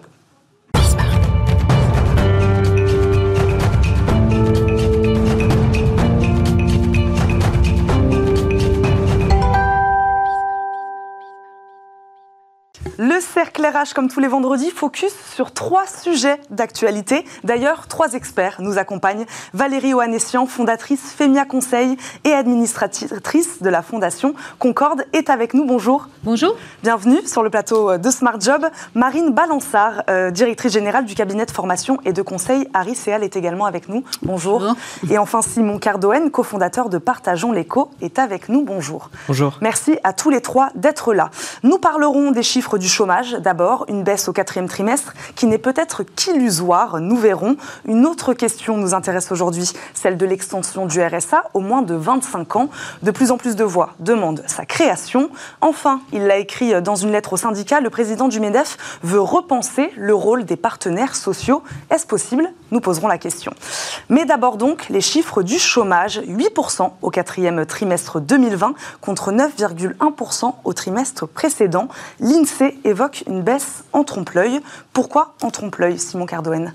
Le 13.03 13.19
cercle 13.19 13.65
RH, 13.65 13.95
comme 13.95 14.09
tous 14.09 14.19
les 14.19 14.27
vendredis, 14.27 14.69
focus 14.69 15.11
sur 15.33 15.55
trois 15.55 15.87
sujets 15.87 16.39
d'actualité. 16.51 17.25
D'ailleurs, 17.43 17.87
trois 17.87 18.13
experts 18.13 18.57
nous 18.59 18.77
accompagnent. 18.77 19.25
Valérie 19.55 19.95
Oanessian, 19.95 20.45
fondatrice 20.45 21.11
Femia 21.17 21.45
Conseil 21.45 21.97
et 22.25 22.31
administratrice 22.31 23.63
de 23.63 23.69
la 23.69 23.81
fondation 23.81 24.35
Concorde, 24.59 25.03
est 25.13 25.31
avec 25.31 25.55
nous. 25.55 25.65
Bonjour. 25.65 26.09
Bonjour. 26.21 26.55
Bienvenue 26.83 27.25
sur 27.25 27.41
le 27.41 27.49
plateau 27.49 27.97
de 27.97 28.11
Smart 28.11 28.39
Job. 28.39 28.67
Marine 28.93 29.31
Balançard, 29.31 30.03
euh, 30.07 30.29
directrice 30.29 30.71
générale 30.71 31.05
du 31.05 31.15
cabinet 31.15 31.47
de 31.47 31.51
formation 31.51 31.97
et 32.05 32.13
de 32.13 32.21
conseil 32.21 32.67
Harry 32.75 32.93
Seal, 32.93 33.23
est 33.23 33.35
également 33.35 33.65
avec 33.65 33.89
nous. 33.89 34.03
Bonjour. 34.21 34.59
Bonjour. 34.59 34.75
Et 35.09 35.17
enfin, 35.17 35.41
Simon 35.41 35.79
Cardoen, 35.79 36.29
cofondateur 36.29 36.87
de 36.87 36.99
Partageons 36.99 37.51
l'écho, 37.51 37.89
est 37.99 38.19
avec 38.19 38.47
nous. 38.47 38.61
Bonjour. 38.61 39.09
Bonjour. 39.27 39.57
Merci 39.59 39.97
à 40.03 40.13
tous 40.13 40.29
les 40.29 40.41
trois 40.41 40.69
d'être 40.75 41.15
là. 41.15 41.31
Nous 41.63 41.79
parlerons 41.79 42.29
des 42.29 42.43
chiffres 42.43 42.77
du 42.77 42.90
chômage, 42.91 43.33
d'abord, 43.33 43.85
une 43.87 44.03
baisse 44.03 44.27
au 44.27 44.33
quatrième 44.33 44.67
trimestre 44.67 45.13
qui 45.35 45.47
n'est 45.47 45.57
peut-être 45.57 46.03
qu'illusoire, 46.03 46.99
nous 46.99 47.17
verrons. 47.17 47.55
Une 47.85 48.05
autre 48.05 48.33
question 48.33 48.77
nous 48.77 48.93
intéresse 48.93 49.31
aujourd'hui, 49.31 49.71
celle 49.93 50.17
de 50.17 50.25
l'extension 50.25 50.85
du 50.85 51.01
RSA 51.01 51.43
au 51.53 51.59
moins 51.59 51.81
de 51.81 51.95
25 51.95 52.55
ans. 52.55 52.69
De 53.01 53.11
plus 53.11 53.31
en 53.31 53.37
plus 53.37 53.55
de 53.55 53.63
voix 53.63 53.95
demandent 53.99 54.43
sa 54.47 54.65
création. 54.65 55.29
Enfin, 55.61 56.01
il 56.11 56.27
l'a 56.27 56.37
écrit 56.37 56.81
dans 56.81 56.95
une 56.95 57.11
lettre 57.11 57.33
au 57.33 57.37
syndicat, 57.37 57.79
le 57.79 57.89
président 57.89 58.27
du 58.27 58.39
MEDEF 58.39 58.99
veut 59.03 59.21
repenser 59.21 59.91
le 59.95 60.13
rôle 60.13 60.45
des 60.45 60.57
partenaires 60.57 61.15
sociaux. 61.15 61.63
Est-ce 61.89 62.05
possible? 62.05 62.51
Nous 62.71 62.81
poserons 62.81 63.07
la 63.07 63.17
question. 63.17 63.53
Mais 64.09 64.25
d'abord 64.25 64.57
donc, 64.57 64.87
les 64.89 65.01
chiffres 65.01 65.43
du 65.43 65.59
chômage, 65.59 66.19
8% 66.19 66.91
au 67.01 67.09
quatrième 67.09 67.65
trimestre 67.65 68.19
2020 68.19 68.73
contre 69.01 69.31
9,1% 69.31 70.53
au 70.63 70.73
trimestre 70.73 71.27
précédent. 71.27 71.87
L'INSEE 72.19 72.77
évoque 72.83 73.23
une 73.27 73.41
baisse 73.41 73.83
en 73.93 74.03
trompe-l'œil. 74.03 74.61
Pourquoi 74.93 75.35
en 75.41 75.49
trompe-l'œil, 75.49 75.99
Simon 75.99 76.25
Cardoen 76.25 76.73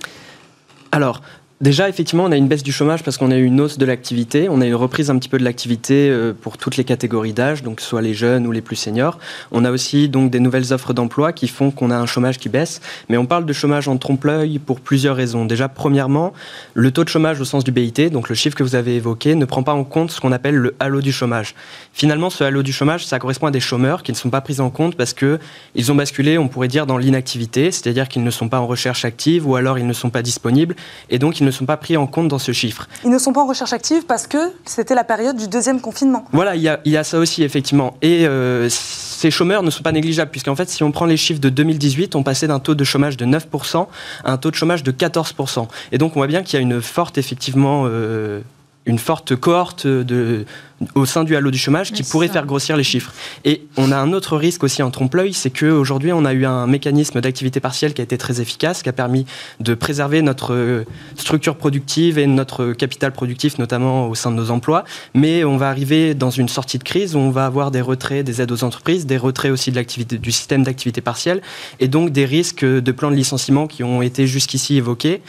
Alors, 0.92 1.22
Déjà, 1.62 1.88
effectivement, 1.88 2.24
on 2.24 2.32
a 2.32 2.36
une 2.36 2.48
baisse 2.48 2.62
du 2.62 2.70
chômage 2.70 3.02
parce 3.02 3.16
qu'on 3.16 3.30
a 3.30 3.36
eu 3.36 3.44
une 3.44 3.62
hausse 3.62 3.78
de 3.78 3.86
l'activité. 3.86 4.48
On 4.50 4.60
a 4.60 4.66
une 4.66 4.74
reprise 4.74 5.08
un 5.08 5.18
petit 5.18 5.30
peu 5.30 5.38
de 5.38 5.44
l'activité 5.44 6.10
euh, 6.10 6.34
pour 6.38 6.58
toutes 6.58 6.76
les 6.76 6.84
catégories 6.84 7.32
d'âge, 7.32 7.62
donc 7.62 7.80
soit 7.80 8.02
les 8.02 8.12
jeunes 8.12 8.46
ou 8.46 8.52
les 8.52 8.60
plus 8.60 8.76
seniors. 8.76 9.18
On 9.52 9.64
a 9.64 9.70
aussi 9.70 10.10
donc 10.10 10.30
des 10.30 10.38
nouvelles 10.38 10.74
offres 10.74 10.92
d'emploi 10.92 11.32
qui 11.32 11.48
font 11.48 11.70
qu'on 11.70 11.90
a 11.90 11.96
un 11.96 12.04
chômage 12.04 12.36
qui 12.36 12.50
baisse. 12.50 12.82
Mais 13.08 13.16
on 13.16 13.24
parle 13.24 13.46
de 13.46 13.52
chômage 13.54 13.88
en 13.88 13.96
trompe-l'œil 13.96 14.58
pour 14.58 14.80
plusieurs 14.80 15.16
raisons. 15.16 15.46
Déjà, 15.46 15.70
premièrement, 15.70 16.34
le 16.74 16.90
taux 16.90 17.04
de 17.04 17.08
chômage 17.08 17.40
au 17.40 17.46
sens 17.46 17.64
du 17.64 17.72
BIT, 17.72 18.10
donc 18.10 18.28
le 18.28 18.34
chiffre 18.34 18.54
que 18.54 18.62
vous 18.62 18.74
avez 18.74 18.96
évoqué, 18.96 19.34
ne 19.34 19.46
prend 19.46 19.62
pas 19.62 19.72
en 19.72 19.84
compte 19.84 20.10
ce 20.10 20.20
qu'on 20.20 20.32
appelle 20.32 20.56
le 20.56 20.74
halo 20.78 21.00
du 21.00 21.10
chômage. 21.10 21.54
Finalement, 21.94 22.28
ce 22.28 22.44
halo 22.44 22.62
du 22.62 22.74
chômage, 22.74 23.06
ça 23.06 23.18
correspond 23.18 23.46
à 23.46 23.50
des 23.50 23.60
chômeurs 23.60 24.02
qui 24.02 24.12
ne 24.12 24.16
sont 24.18 24.28
pas 24.28 24.42
pris 24.42 24.60
en 24.60 24.68
compte 24.68 24.94
parce 24.94 25.14
que 25.14 25.38
ils 25.74 25.90
ont 25.90 25.94
basculé, 25.94 26.36
on 26.36 26.48
pourrait 26.48 26.68
dire, 26.68 26.84
dans 26.84 26.98
l'inactivité, 26.98 27.70
c'est-à-dire 27.70 28.08
qu'ils 28.08 28.24
ne 28.24 28.30
sont 28.30 28.50
pas 28.50 28.60
en 28.60 28.66
recherche 28.66 29.06
active 29.06 29.48
ou 29.48 29.56
alors 29.56 29.78
ils 29.78 29.86
ne 29.86 29.94
sont 29.94 30.10
pas 30.10 30.20
disponibles 30.20 30.76
et 31.08 31.18
donc 31.18 31.40
ne 31.46 31.50
sont 31.50 31.64
pas 31.64 31.76
pris 31.76 31.96
en 31.96 32.06
compte 32.06 32.28
dans 32.28 32.38
ce 32.38 32.52
chiffre. 32.52 32.88
Ils 33.04 33.10
ne 33.10 33.18
sont 33.18 33.32
pas 33.32 33.42
en 33.42 33.46
recherche 33.46 33.72
active 33.72 34.04
parce 34.04 34.26
que 34.26 34.52
c'était 34.64 34.94
la 34.94 35.04
période 35.04 35.36
du 35.36 35.48
deuxième 35.48 35.80
confinement. 35.80 36.24
Voilà, 36.32 36.56
il 36.56 36.62
y 36.62 36.68
a, 36.68 36.80
il 36.84 36.92
y 36.92 36.96
a 36.96 37.04
ça 37.04 37.18
aussi, 37.18 37.42
effectivement. 37.42 37.96
Et 38.02 38.26
euh, 38.26 38.68
ces 38.68 39.30
chômeurs 39.30 39.62
ne 39.62 39.70
sont 39.70 39.82
pas 39.82 39.92
négligeables, 39.92 40.30
puisqu'en 40.30 40.56
fait, 40.56 40.68
si 40.68 40.82
on 40.82 40.92
prend 40.92 41.06
les 41.06 41.16
chiffres 41.16 41.40
de 41.40 41.48
2018, 41.48 42.14
on 42.16 42.22
passait 42.22 42.48
d'un 42.48 42.58
taux 42.58 42.74
de 42.74 42.84
chômage 42.84 43.16
de 43.16 43.24
9% 43.24 43.86
à 44.24 44.32
un 44.32 44.36
taux 44.36 44.50
de 44.50 44.56
chômage 44.56 44.82
de 44.82 44.92
14%. 44.92 45.66
Et 45.92 45.98
donc, 45.98 46.16
on 46.16 46.20
voit 46.20 46.26
bien 46.26 46.42
qu'il 46.42 46.58
y 46.58 46.58
a 46.58 46.62
une 46.62 46.82
forte, 46.82 47.16
effectivement, 47.16 47.84
euh, 47.86 48.42
une 48.86 48.98
forte 48.98 49.34
cohorte 49.34 49.86
de, 49.86 50.46
au 50.94 51.06
sein 51.06 51.24
du 51.24 51.36
halo 51.36 51.50
du 51.50 51.58
chômage 51.58 51.92
qui 51.92 52.02
pourrait 52.02 52.28
faire 52.28 52.46
grossir 52.46 52.76
les 52.76 52.84
chiffres. 52.84 53.12
Et 53.44 53.66
on 53.76 53.90
a 53.90 53.96
un 53.96 54.12
autre 54.12 54.36
risque 54.36 54.62
aussi 54.62 54.82
en 54.82 54.90
trompe-l'œil, 54.90 55.32
c'est 55.32 55.50
qu'aujourd'hui, 55.50 56.12
on 56.12 56.24
a 56.24 56.32
eu 56.32 56.46
un 56.46 56.66
mécanisme 56.66 57.20
d'activité 57.20 57.60
partielle 57.60 57.94
qui 57.94 58.00
a 58.00 58.04
été 58.04 58.16
très 58.16 58.40
efficace, 58.40 58.82
qui 58.82 58.88
a 58.88 58.92
permis 58.92 59.26
de 59.60 59.74
préserver 59.74 60.22
notre 60.22 60.84
structure 61.16 61.56
productive 61.56 62.18
et 62.18 62.26
notre 62.26 62.72
capital 62.72 63.12
productif, 63.12 63.58
notamment 63.58 64.08
au 64.08 64.14
sein 64.14 64.30
de 64.30 64.36
nos 64.36 64.50
emplois. 64.50 64.84
Mais 65.14 65.44
on 65.44 65.56
va 65.56 65.68
arriver 65.68 66.14
dans 66.14 66.30
une 66.30 66.48
sortie 66.48 66.78
de 66.78 66.84
crise 66.84 67.16
où 67.16 67.18
on 67.18 67.30
va 67.30 67.46
avoir 67.46 67.70
des 67.70 67.80
retraits 67.80 68.24
des 68.24 68.40
aides 68.40 68.52
aux 68.52 68.64
entreprises, 68.64 69.06
des 69.06 69.16
retraits 69.16 69.50
aussi 69.50 69.70
de 69.70 69.76
l'activité, 69.76 70.18
du 70.18 70.32
système 70.32 70.62
d'activité 70.62 71.00
partielle, 71.00 71.42
et 71.80 71.88
donc 71.88 72.10
des 72.10 72.24
risques 72.24 72.64
de 72.64 72.92
plans 72.92 73.10
de 73.10 73.16
licenciement 73.16 73.66
qui 73.66 73.82
ont 73.82 74.02
été 74.02 74.26
jusqu'ici 74.26 74.76
évoqués 74.76 75.22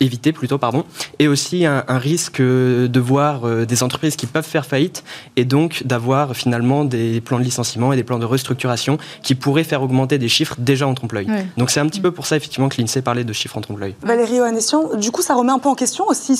éviter 0.00 0.32
plutôt, 0.32 0.58
pardon, 0.58 0.84
et 1.18 1.28
aussi 1.28 1.64
un, 1.64 1.84
risque 1.88 2.40
de 2.40 3.00
voir 3.00 3.46
euh, 3.46 3.64
des 3.64 3.82
entreprises 3.82 4.16
qui 4.16 4.26
peuvent 4.26 4.46
faire 4.46 4.66
faillite 4.66 5.02
et 5.36 5.44
donc 5.44 5.82
d'avoir 5.86 6.36
finalement 6.36 6.84
des 6.84 7.22
plans 7.22 7.38
de 7.38 7.44
licenciement 7.44 7.92
et 7.92 7.96
des 7.96 8.04
plans 8.04 8.18
de 8.18 8.26
restructuration 8.26 8.98
qui 9.22 9.34
pourraient 9.34 9.64
faire 9.64 9.82
augmenter 9.82 10.18
des 10.18 10.28
chiffres 10.28 10.56
déjà 10.58 10.86
en 10.86 10.94
trompe-l'œil. 10.94 11.26
Donc 11.56 11.70
c'est 11.70 11.80
un 11.80 11.86
petit 11.86 12.00
peu 12.00 12.10
pour 12.10 12.26
ça 12.26 12.36
effectivement 12.36 12.68
que 12.68 12.80
l'INSEE 12.80 13.00
parlait 13.00 13.24
de 13.24 13.32
chiffres 13.32 13.56
en 13.56 13.62
trompe-l'œil. 13.62 13.94
Valérie 14.02 14.40
Oanessian, 14.40 14.96
du 14.96 15.10
coup 15.10 15.22
ça 15.22 15.34
remet 15.34 15.52
un 15.52 15.58
peu 15.58 15.70
en 15.70 15.74
question 15.74 16.04
aussi 16.06 16.38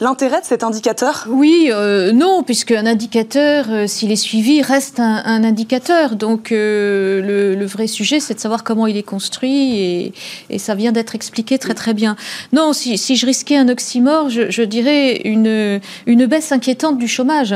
l'intérêt 0.00 0.40
de 0.40 0.46
cet 0.46 0.64
indicateur? 0.64 1.26
Oui, 1.28 1.70
euh, 1.70 2.12
non, 2.12 2.42
puisque 2.42 2.72
un 2.72 2.86
indicateur, 2.86 3.66
euh, 3.70 3.86
s'il 3.86 4.10
est 4.10 4.16
suivi, 4.16 4.62
reste 4.62 4.98
un, 4.98 5.44
indicateur. 5.44 6.16
Donc 6.16 6.48
le, 6.50 7.66
vrai 7.66 7.86
sujet 7.86 8.18
c'est 8.18 8.34
de 8.34 8.40
savoir 8.40 8.64
comment 8.64 8.88
il 8.88 8.96
est 8.96 9.04
construit 9.04 9.78
et, 9.78 10.12
et 10.48 10.58
ça 10.58 10.74
vient 10.74 10.90
d'être 10.90 11.14
expliqué 11.14 11.58
très 11.58 11.74
très 11.74 11.94
bien. 11.94 12.16
Non, 12.52 12.72
si, 12.80 13.16
je 13.16 13.26
risquais 13.26 13.56
un 13.56 13.68
oxymore, 13.68 14.28
je, 14.30 14.62
dirais 14.62 15.20
une, 15.24 15.80
baisse 16.26 16.52
inquiétante 16.52 16.98
du 16.98 17.08
chômage. 17.08 17.54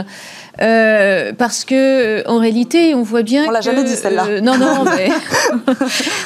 Euh, 0.63 1.33
parce 1.37 1.65
que 1.65 2.27
en 2.29 2.39
réalité, 2.39 2.95
on 2.95 3.03
voit 3.03 3.23
bien. 3.23 3.47
On 3.47 3.51
l'a 3.51 3.61
jamais 3.61 3.85
dit 3.85 3.97
celle-là. 3.97 4.27
Euh, 4.29 4.41
non, 4.41 4.57
non, 4.57 4.85
mais 4.97 5.09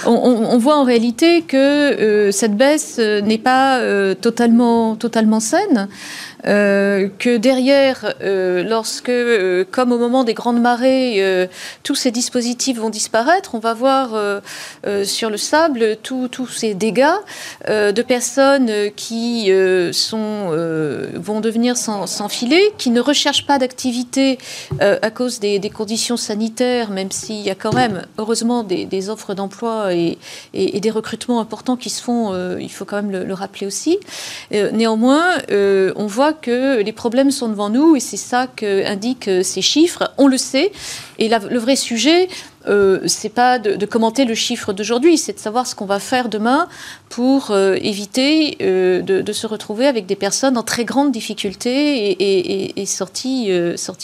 on, 0.06 0.58
voit 0.58 0.76
en 0.76 0.84
réalité 0.84 1.42
que 1.42 1.56
euh, 1.56 2.30
cette 2.32 2.56
baisse 2.56 2.98
n'est 2.98 3.38
pas 3.38 3.80
totalement, 4.20 4.96
totalement 4.96 5.40
saine. 5.40 5.88
Euh, 6.46 7.08
que 7.18 7.36
derrière, 7.36 8.14
euh, 8.22 8.62
lorsque, 8.62 9.08
euh, 9.08 9.64
comme 9.68 9.90
au 9.90 9.98
moment 9.98 10.22
des 10.22 10.34
grandes 10.34 10.60
marées, 10.60 11.48
tous 11.82 11.94
ces 11.94 12.10
dispositifs 12.10 12.78
vont 12.78 12.90
disparaître, 12.90 13.54
on 13.54 13.58
va 13.58 13.74
voir 13.74 14.10
sur 15.04 15.30
le 15.30 15.36
sable 15.36 15.96
tous 16.02 16.46
ces 16.46 16.74
dégâts 16.74 17.06
de 17.68 18.02
personnes 18.02 18.70
qui 18.96 19.50
sont, 19.92 20.50
vont 21.14 21.40
devenir 21.40 21.76
sans, 21.76 22.28
filet, 22.28 22.72
qui 22.78 22.90
ne 22.90 23.00
recherchent 23.00 23.46
pas 23.46 23.58
d'activité 23.58 24.17
à 24.80 25.10
cause 25.10 25.40
des, 25.40 25.70
conditions 25.70 26.16
sanitaires, 26.16 26.90
même 26.90 27.10
s'il 27.10 27.40
y 27.40 27.50
a 27.50 27.54
quand 27.54 27.74
même, 27.74 28.06
heureusement, 28.18 28.62
des, 28.62 29.10
offres 29.10 29.34
d'emploi 29.34 29.94
et, 29.94 30.18
des 30.54 30.90
recrutements 30.90 31.40
importants 31.40 31.76
qui 31.76 31.90
se 31.90 32.02
font, 32.02 32.34
il 32.58 32.70
faut 32.70 32.84
quand 32.84 32.96
même 32.96 33.10
le, 33.10 33.24
le 33.24 33.34
rappeler 33.34 33.66
aussi. 33.66 33.98
néanmoins, 34.50 35.38
on 35.50 36.06
voit 36.06 36.32
que 36.32 36.80
les 36.82 36.92
problèmes 36.92 37.30
sont 37.30 37.48
devant 37.48 37.70
nous 37.70 37.96
et 37.96 38.00
c'est 38.00 38.16
ça 38.16 38.46
qu'indiquent 38.46 39.30
ces 39.42 39.62
chiffres. 39.62 40.12
On 40.18 40.26
le 40.26 40.38
sait. 40.38 40.72
Et 41.18 41.28
le 41.28 41.58
vrai 41.58 41.76
sujet, 41.76 42.28
euh, 42.68 43.00
c'est 43.06 43.28
pas 43.28 43.58
de, 43.58 43.86
commenter 43.86 44.24
le 44.24 44.34
chiffre 44.34 44.72
d'aujourd'hui, 44.72 45.16
c'est 45.16 45.32
de 45.32 45.38
savoir 45.38 45.66
ce 45.66 45.74
qu'on 45.74 45.86
va 45.86 45.98
faire 45.98 46.28
demain 46.28 46.68
pour 47.08 47.50
euh, 47.50 47.76
éviter 47.80 48.56
euh, 48.60 49.00
de, 49.02 49.32
se 49.32 49.46
retrouver 49.46 49.86
avec 49.86 50.06
des 50.06 50.16
personnes 50.16 50.56
en 50.56 50.62
très 50.62 50.84
grande 50.84 51.12
difficulté 51.12 52.10
et, 52.10 52.80
et, 52.80 52.86
sorties, 52.86 53.50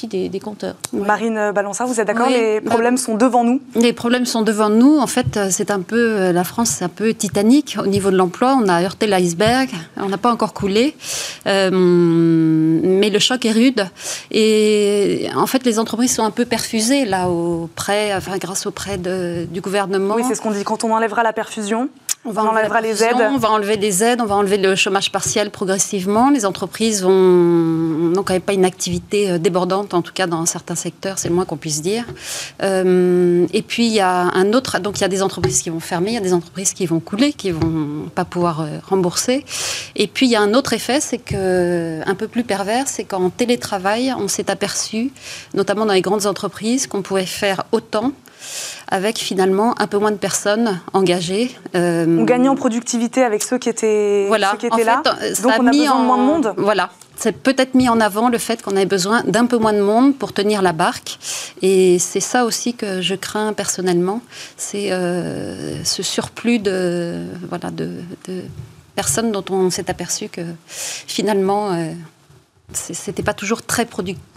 des, 0.09 0.41
compteurs. 0.41 0.77
Marine 0.93 1.53
Balançard, 1.55 1.87
vous 1.87 2.01
êtes 2.01 2.07
d'accord 2.07 2.29
Les 2.29 2.61
problèmes 2.61 2.97
sont 2.97 3.15
devant 3.15 3.45
nous? 3.45 3.61
Les 3.75 3.93
problèmes 3.93 4.27
sont 4.27 4.43
devant 4.43 4.69
nous. 4.69 4.99
En 4.99 5.07
fait, 5.07 5.39
c'est 5.51 5.71
un 5.71 5.81
peu 5.81 6.31
la 6.31 6.45
France, 6.45 6.71
c'est 6.79 6.85
un 6.85 6.89
peu 6.89 7.15
titanique 7.15 7.77
au 7.83 7.87
niveau 7.87 8.11
de 8.11 8.17
l'emploi. 8.17 8.59
On 8.61 8.69
a 8.69 8.83
heurté 8.83 9.07
l'iceberg, 9.07 9.71
on 9.97 10.09
n'a 10.09 10.19
pas 10.19 10.31
encore 10.31 10.55
coulé, 10.55 10.95
mais 11.47 13.11
le 13.11 13.19
choc 13.19 13.45
est 13.45 13.53
rude. 13.53 13.87
Et 14.31 15.29
en 15.37 15.47
fait, 15.47 15.65
les 15.65 15.79
entreprises 15.79 16.15
sont 16.15 16.25
un 16.25 16.31
peu 16.31 16.45
perfusées 16.45 17.05
là 17.05 17.29
auprès, 17.29 18.15
enfin 18.15 18.39
grâce 18.39 18.67
auprès 18.67 18.99
de, 18.99 19.47
du 19.51 19.61
gouvernement. 19.61 20.15
Oui, 20.15 20.23
c'est 20.27 20.35
ce 20.35 20.41
qu'on 20.41 20.51
dit. 20.51 20.65
Quand 20.65 20.85
on 20.85 20.93
enlèvera 20.93 21.23
la 21.23 21.33
perfusion, 21.33 21.89
On 22.27 22.31
va 22.31 22.43
enlèvera 22.43 22.81
les 22.81 23.05
aides. 23.05 23.17
On 23.19 23.37
va 23.37 23.51
enlever 23.51 23.77
les 23.77 24.03
aides, 24.03 24.21
on 24.23 24.25
va 24.25 24.37
enlever 24.37 24.57
le 24.57 24.75
chômage 24.77 25.13
partiel 25.13 25.51
progressivement. 25.51 26.31
Les 26.31 26.47
entreprises 26.47 27.03
vont 27.03 27.11
n'ont 27.13 28.23
quand 28.23 28.33
même 28.33 28.43
pas 28.43 28.55
une 28.55 28.65
activité 28.65 29.31
euh, 29.31 29.39
débordante, 29.39 29.93
en 29.93 30.01
tout 30.01 30.13
cas 30.13 30.27
dans 30.27 30.47
certains 30.47 30.75
secteurs, 30.75 31.19
c'est 31.19 31.29
le 31.29 31.35
moins 31.35 31.45
qu'on 31.45 31.59
puisse 31.59 31.83
dire. 31.83 32.05
Euh, 32.63 33.47
et 33.53 33.61
puis 33.61 33.87
il 33.87 33.93
y 33.93 34.01
a 34.01 34.11
un 34.11 34.53
autre, 34.55 34.79
donc 34.79 34.99
il 34.99 35.01
y 35.03 35.05
a 35.05 35.09
des 35.09 35.23
entreprises 35.23 35.61
qui 35.61 35.69
vont 35.69 35.81
fermer, 35.81 36.13
il 36.13 36.15
y 36.15 36.19
a 36.19 36.21
des 36.21 36.33
entreprises 36.33 36.73
qui 36.73 36.87
vont 36.87 37.01
couler, 37.01 37.33
qui 37.35 37.51
vont 37.51 38.09
pas 38.15 38.25
pouvoir 38.25 38.63
euh, 38.63 38.79
rembourser. 38.89 39.45
Et 39.97 40.07
puis 40.07 40.27
il 40.27 40.31
y 40.31 40.37
a 40.37 40.41
un 40.41 40.55
autre 40.55 40.73
effet, 40.73 41.01
c'est 41.01 41.19
que 41.19 42.01
un 42.07 42.15
peu 42.15 42.29
plus 42.29 42.45
pervers, 42.45 42.89
c'est 42.89 43.05
qu'en 43.05 43.29
télétravail, 43.29 44.15
on 44.19 44.29
s'est 44.29 44.51
aperçu, 44.51 45.13
notamment 45.53 45.85
dans 45.85 45.93
les 45.93 46.03
grandes 46.03 46.27
entreprises, 46.27 46.87
qu'on 46.87 47.03
pouvait 47.03 47.27
faire 47.27 47.65
autant 47.73 48.13
avec 48.89 49.19
finalement 49.19 49.75
un 49.81 49.87
peu 49.87 49.99
moins 49.99 50.11
de 50.11 50.17
personnes 50.17 50.81
engagées. 50.93 51.51
Euh, 51.75 52.07
on 52.07 52.25
gagnait 52.25 52.49
en 52.49 52.57
productivité 52.57 53.23
avec 53.23 53.43
ceux 53.43 53.59
qui 53.59 53.69
étaient, 53.69 54.27
voilà. 54.29 54.55
qui 54.59 54.67
étaient 54.67 54.85
là. 54.85 55.03
Donc 55.43 55.53
on 55.59 55.67
a 55.67 55.71
mis 55.71 55.81
besoin 55.81 56.01
de 56.01 56.07
moins 56.07 56.19
de 56.19 56.23
monde. 56.23 56.55
Voilà. 56.57 56.91
C'est 57.17 57.33
peut-être 57.33 57.75
mis 57.75 57.89
en 57.89 58.01
avant 58.01 58.29
le 58.29 58.39
fait 58.39 58.61
qu'on 58.63 58.73
avait 58.73 58.87
besoin 58.87 59.23
d'un 59.25 59.47
peu 59.47 59.57
moins 59.57 59.73
de 59.73 59.81
monde 59.81 60.17
pour 60.17 60.33
tenir 60.33 60.63
la 60.63 60.73
barque. 60.73 61.19
Et 61.63 61.99
c'est 61.99 62.21
ça 62.21 62.45
aussi 62.45 62.75
que 62.75 63.01
je 63.01 63.15
crains 63.15 63.53
personnellement. 63.53 64.21
C'est 64.57 64.91
euh, 64.93 65.83
ce 65.85 66.03
surplus 66.03 66.59
de, 66.59 67.23
voilà, 67.49 67.71
de, 67.71 67.91
personnes 68.95 69.33
dont 69.33 69.45
on 69.51 69.71
s'est 69.71 69.91
aperçu 69.91 70.29
que 70.29 70.43
finalement, 70.67 71.73
euh, 71.73 71.93
c'était 72.73 73.23
pas 73.23 73.35
toujours 73.35 73.63
très 73.63 73.87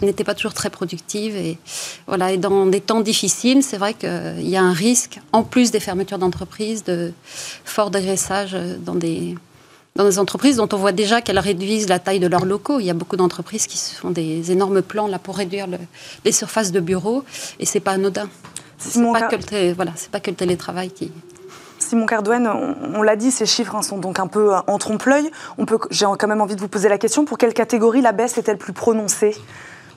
n'était 0.02 0.24
pas 0.24 0.34
toujours 0.34 0.52
très 0.52 0.68
productive 0.70 1.34
et 1.34 1.58
voilà 2.06 2.30
et 2.30 2.36
dans 2.36 2.66
des 2.66 2.80
temps 2.80 3.00
difficiles 3.00 3.62
c'est 3.62 3.78
vrai 3.78 3.94
qu'il 3.94 4.48
y 4.48 4.56
a 4.56 4.62
un 4.62 4.74
risque 4.74 5.18
en 5.32 5.42
plus 5.42 5.70
des 5.70 5.80
fermetures 5.80 6.18
d'entreprises 6.18 6.84
de 6.84 7.12
fort 7.64 7.90
dégraissage 7.90 8.56
dans 8.84 8.94
des 8.94 9.34
dans 9.98 10.04
des 10.04 10.18
entreprises 10.20 10.56
dont 10.56 10.68
on 10.72 10.76
voit 10.76 10.92
déjà 10.92 11.20
qu'elles 11.20 11.40
réduisent 11.40 11.88
la 11.88 11.98
taille 11.98 12.20
de 12.20 12.28
leurs 12.28 12.46
locaux. 12.46 12.78
Il 12.78 12.86
y 12.86 12.90
a 12.90 12.94
beaucoup 12.94 13.16
d'entreprises 13.16 13.66
qui 13.66 13.76
font 13.76 14.12
des 14.12 14.52
énormes 14.52 14.80
plans 14.80 15.08
là 15.08 15.18
pour 15.18 15.36
réduire 15.36 15.66
les 16.24 16.32
surfaces 16.32 16.70
de 16.70 16.78
bureaux 16.78 17.24
et 17.58 17.66
c'est 17.66 17.80
pas 17.80 17.92
anodin. 17.92 18.30
C'est 18.78 19.02
pas, 19.02 19.22
que 19.22 19.34
le, 19.34 19.72
voilà, 19.72 19.92
pas 20.12 20.20
que 20.20 20.30
le 20.30 20.36
télétravail 20.36 20.92
qui, 20.92 21.10
Simon 21.88 22.04
Cardouin, 22.04 22.44
on, 22.94 23.02
l'a 23.02 23.16
dit, 23.16 23.30
ces 23.30 23.46
chiffres 23.46 23.74
hein, 23.74 23.80
sont 23.80 23.96
donc 23.96 24.18
un 24.18 24.26
peu 24.26 24.54
euh, 24.54 24.60
en 24.66 24.76
trompe-l'œil. 24.76 25.30
J'ai 25.90 26.04
quand 26.18 26.28
même 26.28 26.42
envie 26.42 26.54
de 26.54 26.60
vous 26.60 26.68
poser 26.68 26.90
la 26.90 26.98
question 26.98 27.24
pour 27.24 27.38
quelle 27.38 27.54
catégorie 27.54 28.02
la 28.02 28.12
baisse 28.12 28.36
est-elle 28.36 28.58
plus 28.58 28.74
prononcée 28.74 29.34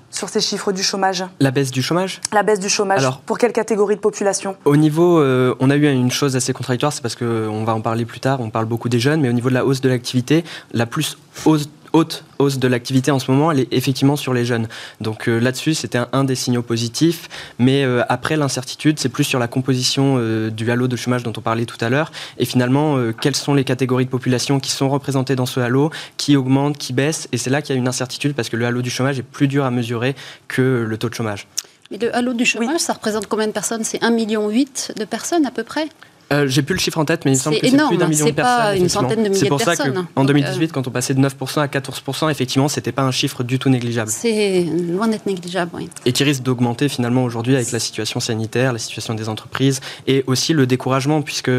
sur 0.10 0.30
ces 0.30 0.40
chiffres 0.40 0.72
du 0.72 0.84
chômage? 0.84 1.26
La 1.42 1.52
baisse 1.52 1.70
du 1.70 1.82
chômage? 1.82 2.22
La 2.32 2.44
baisse 2.44 2.62
du 2.62 2.70
chômage. 2.70 3.00
Alors, 3.00 3.20
pour 3.20 3.38
quelle 3.38 3.52
catégorie 3.52 3.96
de 3.96 4.00
population? 4.00 4.56
Au 4.64 4.78
niveau, 4.78 5.20
euh, 5.20 5.54
on 5.60 5.70
a 5.70 5.76
eu 5.76 5.92
une 5.92 6.12
chose 6.12 6.38
assez 6.38 6.54
contradictoire, 6.54 6.94
c'est 6.94 7.02
parce 7.02 7.16
qu'on 7.16 7.66
va 7.66 7.74
en 7.76 7.82
parler 7.82 8.06
plus 8.06 8.22
tard, 8.22 8.40
on 8.40 8.50
parle 8.50 8.66
beaucoup 8.66 8.88
des 8.88 9.00
jeunes, 9.00 9.20
mais 9.20 9.28
au 9.28 9.34
niveau 9.34 9.50
de 9.50 9.56
la 9.56 9.66
hausse 9.66 9.82
de 9.82 9.90
l'activité, 9.90 10.46
la 10.72 10.86
plus 10.86 11.18
hausse 11.46 11.70
haute 11.94 12.24
hausse 12.40 12.58
de 12.58 12.68
l'activité 12.68 13.12
en 13.12 13.20
ce 13.20 13.30
moment, 13.30 13.52
elle 13.52 13.62
est 13.62 13.68
effectivement 13.72 14.16
sur 14.16 14.34
les 14.34 14.46
jeunes. 14.46 14.68
Donc 15.00 15.28
euh, 15.28 15.40
là-dessus, 15.40 15.74
c'était 15.74 16.00
un, 16.12 16.24
des 16.24 16.36
signaux 16.36 16.62
positifs. 16.62 17.30
Mais 17.60 17.84
euh, 17.84 18.04
après, 18.10 18.38
l'incertitude, 18.38 19.00
c'est 19.00 19.10
plus 19.10 19.24
sur 19.24 19.40
la 19.40 19.48
composition 19.48 20.16
euh, 20.18 20.50
du 20.50 20.70
halo 20.72 20.88
de 20.88 20.96
chômage 20.96 21.24
dont 21.24 21.34
on 21.36 21.42
parlait 21.42 21.66
tout 21.66 21.78
à 21.82 21.90
l'heure. 21.90 22.12
Et 22.38 22.46
finalement, 22.46 22.98
quelles 23.20 23.36
sont 23.36 23.54
les 23.54 23.64
catégories 23.64 24.06
de 24.06 24.10
population 24.10 24.60
qui 24.60 24.72
sont 24.72 24.90
représentées 24.90 25.36
dans 25.36 25.46
ce 25.46 25.60
halo, 25.60 25.92
qui 26.18 26.36
augmentent, 26.36 26.78
qui 26.78 26.94
baissent? 26.94 27.28
Et 27.32 27.38
c'est 27.38 27.50
là 27.50 27.62
qu'il 27.62 27.76
y 27.76 27.78
a 27.78 27.80
une 27.80 27.88
incertitude 27.88 28.34
parce 28.34 28.50
que 28.50 28.58
le 28.58 28.66
halo 28.66 28.82
du 28.82 28.90
chômage 28.90 29.20
est 29.20 29.24
plus 29.24 29.48
dur 29.48 29.66
à 29.66 29.72
mesurer 29.72 30.16
que 30.48 30.86
le 30.88 30.98
taux 30.98 31.10
de 31.10 31.14
chômage. 31.14 31.48
Mais 31.92 31.98
le 31.98 32.16
halo 32.16 32.34
du 32.34 32.46
chômage, 32.46 32.80
ça 32.80 32.94
représente 32.94 33.28
combien 33.28 33.48
de 33.48 33.52
personnes? 33.52 33.84
C'est 33.84 34.02
1,8 34.02 34.14
million 34.14 34.48
de 34.48 35.06
personnes 35.06 35.46
à 35.46 35.52
peu 35.52 35.64
près? 35.64 35.88
Euh, 36.32 36.48
j'ai 36.48 36.62
plus 36.62 36.76
le 36.76 36.80
chiffre 36.80 36.98
en 36.98 37.06
tête, 37.06 37.26
mais 37.26 37.32
il 37.32 37.36
me 37.36 37.40
semble 37.40 37.60
que 37.60 37.68
c'est 37.68 37.76
plus 37.76 37.98
d'un 37.98 38.08
million 38.08 38.26
de 38.26 38.32
personnes. 38.32 38.58
C'est 38.58 38.72
pas 38.72 38.76
une 38.76 38.90
centaine 38.90 39.24
de 39.24 39.30
milliers 39.30 39.44
de 39.44 39.50
personnes. 39.50 39.76
C'est 39.76 39.86
pour 39.86 39.96
ça 39.96 40.06
qu'en 40.16 40.24
2018, 40.24 40.64
euh, 40.64 40.68
quand 40.74 40.88
on 40.88 40.92
passait 40.92 41.14
de 41.14 41.20
9% 41.22 41.60
à 41.60 41.68
14%, 41.68 42.30
effectivement, 42.30 42.68
c'était 42.68 42.92
pas 42.92 43.04
un 43.04 43.12
chiffre 43.12 43.44
du 43.44 43.60
tout 43.60 43.70
négligeable. 43.70 44.10
C'est 44.10 44.64
loin 44.64 45.08
d'être 45.08 45.26
négligeable, 45.26 45.72
oui. 45.74 45.90
Et 46.06 46.14
qui 46.14 46.24
risque 46.24 46.44
d'augmenter 46.44 46.90
finalement 46.90 47.24
aujourd'hui 47.24 47.56
avec 47.56 47.72
la 47.72 47.80
situation 47.80 48.20
sanitaire, 48.20 48.74
la 48.74 48.80
situation 48.80 49.14
des 49.14 49.30
entreprises 49.30 49.82
et 50.08 50.24
aussi 50.28 50.54
le 50.54 50.66
découragement, 50.66 51.22
puisque 51.22 51.52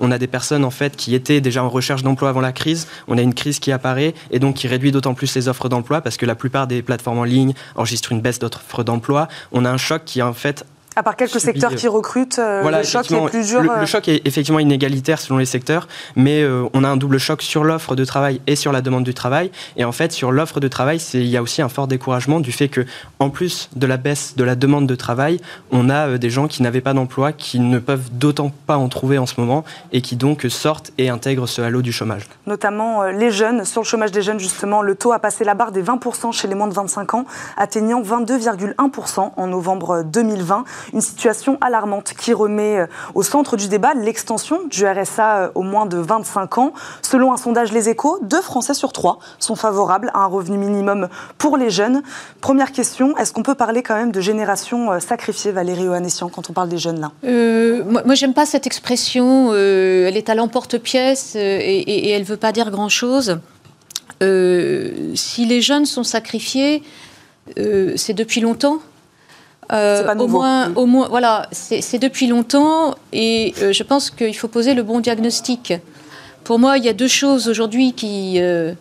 on 0.00 0.10
a 0.10 0.18
des 0.18 0.26
personnes 0.26 0.64
en 0.64 0.70
fait 0.70 0.96
qui 0.96 1.14
étaient 1.14 1.40
déjà 1.40 1.62
en 1.62 1.68
recherche 1.68 2.02
d'emploi 2.02 2.28
avant 2.28 2.40
la 2.40 2.52
crise. 2.52 2.86
On 3.08 3.18
a 3.18 3.22
une 3.22 3.34
crise 3.34 3.58
qui 3.58 3.72
apparaît 3.72 4.14
et 4.30 4.38
donc 4.38 4.56
qui 4.56 4.68
réduit 4.68 4.92
d'autant 4.92 5.14
plus 5.14 5.34
les 5.34 5.48
offres 5.48 5.68
d'emploi 5.68 6.00
parce 6.00 6.16
que 6.16 6.26
la 6.26 6.34
plupart 6.34 6.66
des 6.66 6.82
plateformes 6.82 7.18
en 7.18 7.24
ligne 7.24 7.54
enregistrent 7.76 8.12
une 8.12 8.20
baisse 8.20 8.38
d'offres 8.38 8.84
d'emploi. 8.84 9.28
On 9.52 9.64
a 9.64 9.70
un 9.70 9.76
choc 9.76 10.02
qui 10.04 10.22
en 10.22 10.32
fait 10.32 10.64
à 10.96 11.02
part 11.02 11.16
quelques 11.16 11.40
secteurs 11.40 11.74
qui 11.74 11.88
recrutent, 11.88 12.38
euh, 12.38 12.70
le 12.70 12.82
choc 12.84 13.10
est 13.10 13.26
plus 13.26 13.46
dur. 13.46 13.62
Le, 13.62 13.70
euh. 13.70 13.86
choc 13.86 14.08
est 14.08 14.26
effectivement 14.26 14.60
inégalitaire 14.60 15.20
selon 15.20 15.38
les 15.38 15.46
secteurs, 15.46 15.88
mais 16.16 16.42
euh, 16.42 16.64
on 16.72 16.84
a 16.84 16.88
un 16.88 16.96
double 16.96 17.18
choc 17.18 17.42
sur 17.42 17.64
l'offre 17.64 17.96
de 17.96 18.04
travail 18.04 18.40
et 18.46 18.56
sur 18.56 18.72
la 18.72 18.80
demande 18.80 19.04
du 19.04 19.14
travail. 19.14 19.50
Et 19.76 19.84
en 19.84 19.92
fait, 19.92 20.12
sur 20.12 20.30
l'offre 20.30 20.60
de 20.60 20.68
travail, 20.68 21.00
il 21.14 21.26
y 21.26 21.36
a 21.36 21.42
aussi 21.42 21.62
un 21.62 21.68
fort 21.68 21.88
découragement 21.88 22.40
du 22.40 22.52
fait 22.52 22.68
que, 22.68 22.86
en 23.18 23.30
plus 23.30 23.70
de 23.74 23.86
la 23.86 23.96
baisse 23.96 24.36
de 24.36 24.44
la 24.44 24.54
demande 24.54 24.86
de 24.86 24.94
travail, 24.94 25.40
on 25.72 25.90
a 25.90 26.18
des 26.18 26.30
gens 26.30 26.46
qui 26.46 26.62
n'avaient 26.62 26.80
pas 26.80 26.94
d'emploi, 26.94 27.32
qui 27.32 27.58
ne 27.58 27.78
peuvent 27.78 28.10
d'autant 28.12 28.52
pas 28.66 28.76
en 28.76 28.88
trouver 28.88 29.18
en 29.18 29.26
ce 29.26 29.40
moment, 29.40 29.64
et 29.92 30.00
qui 30.00 30.16
donc 30.16 30.46
sortent 30.48 30.92
et 30.98 31.08
intègrent 31.08 31.48
ce 31.48 31.60
halo 31.60 31.82
du 31.82 31.92
chômage. 31.92 32.28
Notamment 32.46 33.04
les 33.04 33.30
jeunes. 33.30 33.64
Sur 33.64 33.82
le 33.82 33.86
chômage 33.86 34.12
des 34.12 34.22
jeunes, 34.22 34.38
justement, 34.38 34.82
le 34.82 34.94
taux 34.94 35.12
a 35.12 35.18
passé 35.18 35.44
la 35.44 35.54
barre 35.54 35.72
des 35.72 35.82
20% 35.82 36.32
chez 36.32 36.46
les 36.46 36.54
moins 36.54 36.68
de 36.68 36.74
25 36.74 37.14
ans, 37.14 37.24
atteignant 37.56 38.00
22,1% 38.02 39.32
en 39.36 39.46
novembre 39.46 40.02
2020. 40.04 40.64
Une 40.92 41.00
situation 41.00 41.58
alarmante 41.60 42.14
qui 42.14 42.32
remet 42.32 42.78
euh, 42.78 42.86
au 43.14 43.22
centre 43.22 43.56
du 43.56 43.68
débat 43.68 43.94
l'extension 43.94 44.60
du 44.68 44.86
RSA 44.86 45.36
euh, 45.36 45.48
aux 45.54 45.62
moins 45.62 45.86
de 45.86 45.96
25 45.96 46.58
ans. 46.58 46.72
Selon 47.02 47.32
un 47.32 47.36
sondage 47.36 47.72
Les 47.72 47.88
Échos, 47.88 48.18
deux 48.22 48.40
Français 48.40 48.74
sur 48.74 48.92
trois 48.92 49.18
sont 49.38 49.56
favorables 49.56 50.10
à 50.14 50.20
un 50.20 50.26
revenu 50.26 50.58
minimum 50.58 51.08
pour 51.38 51.56
les 51.56 51.70
jeunes. 51.70 52.02
Première 52.40 52.72
question, 52.72 53.16
est-ce 53.16 53.32
qu'on 53.32 53.42
peut 53.42 53.54
parler 53.54 53.82
quand 53.82 53.94
même 53.94 54.12
de 54.12 54.20
génération 54.20 54.92
euh, 54.92 55.00
sacrifiée, 55.00 55.52
Valérie 55.52 55.88
Ohanessian, 55.88 56.28
quand 56.28 56.50
on 56.50 56.52
parle 56.52 56.68
des 56.68 56.78
jeunes 56.78 57.00
là? 57.00 57.12
Moi, 57.22 58.02
moi 58.04 58.14
j'aime 58.14 58.34
pas 58.34 58.46
cette 58.46 58.66
expression. 58.66 59.54
elle 59.54 60.16
est 60.16 60.28
à 60.28 60.34
l'emporte-pièce 60.34 61.34
et, 61.36 62.10
elle 62.10 62.22
ne 62.22 62.26
veut 62.26 62.36
pas 62.36 62.52
dire 62.52 62.70
grand-chose. 62.70 63.38
si 64.20 65.46
les 65.46 65.60
jeunes 65.60 65.86
sont 65.86 66.04
sacrifiés, 66.04 66.82
c'est 67.56 68.14
depuis 68.14 68.40
longtemps. 68.40 68.78
Euh, 69.72 70.14
au 70.16 70.28
moins, 70.28 70.72
au 70.74 70.86
moins, 70.86 71.08
voilà, 71.08 71.48
c'est 71.52 71.98
depuis 71.98 72.26
longtemps 72.26 72.94
et 73.12 73.54
euh, 73.62 73.72
je 73.72 73.82
pense 73.82 74.10
qu'il 74.10 74.36
faut 74.36 74.48
poser 74.48 74.74
le 74.74 74.82
bon 74.82 75.00
diagnostic. 75.00 75.72
Pour 76.44 76.58
moi, 76.58 76.76
il 76.76 76.84
y 76.84 76.88
a 76.88 76.92
deux 76.92 77.08
choses 77.08 77.48
aujourd'hui 77.48 77.94
qui 77.94 78.34
euh, 78.36 78.74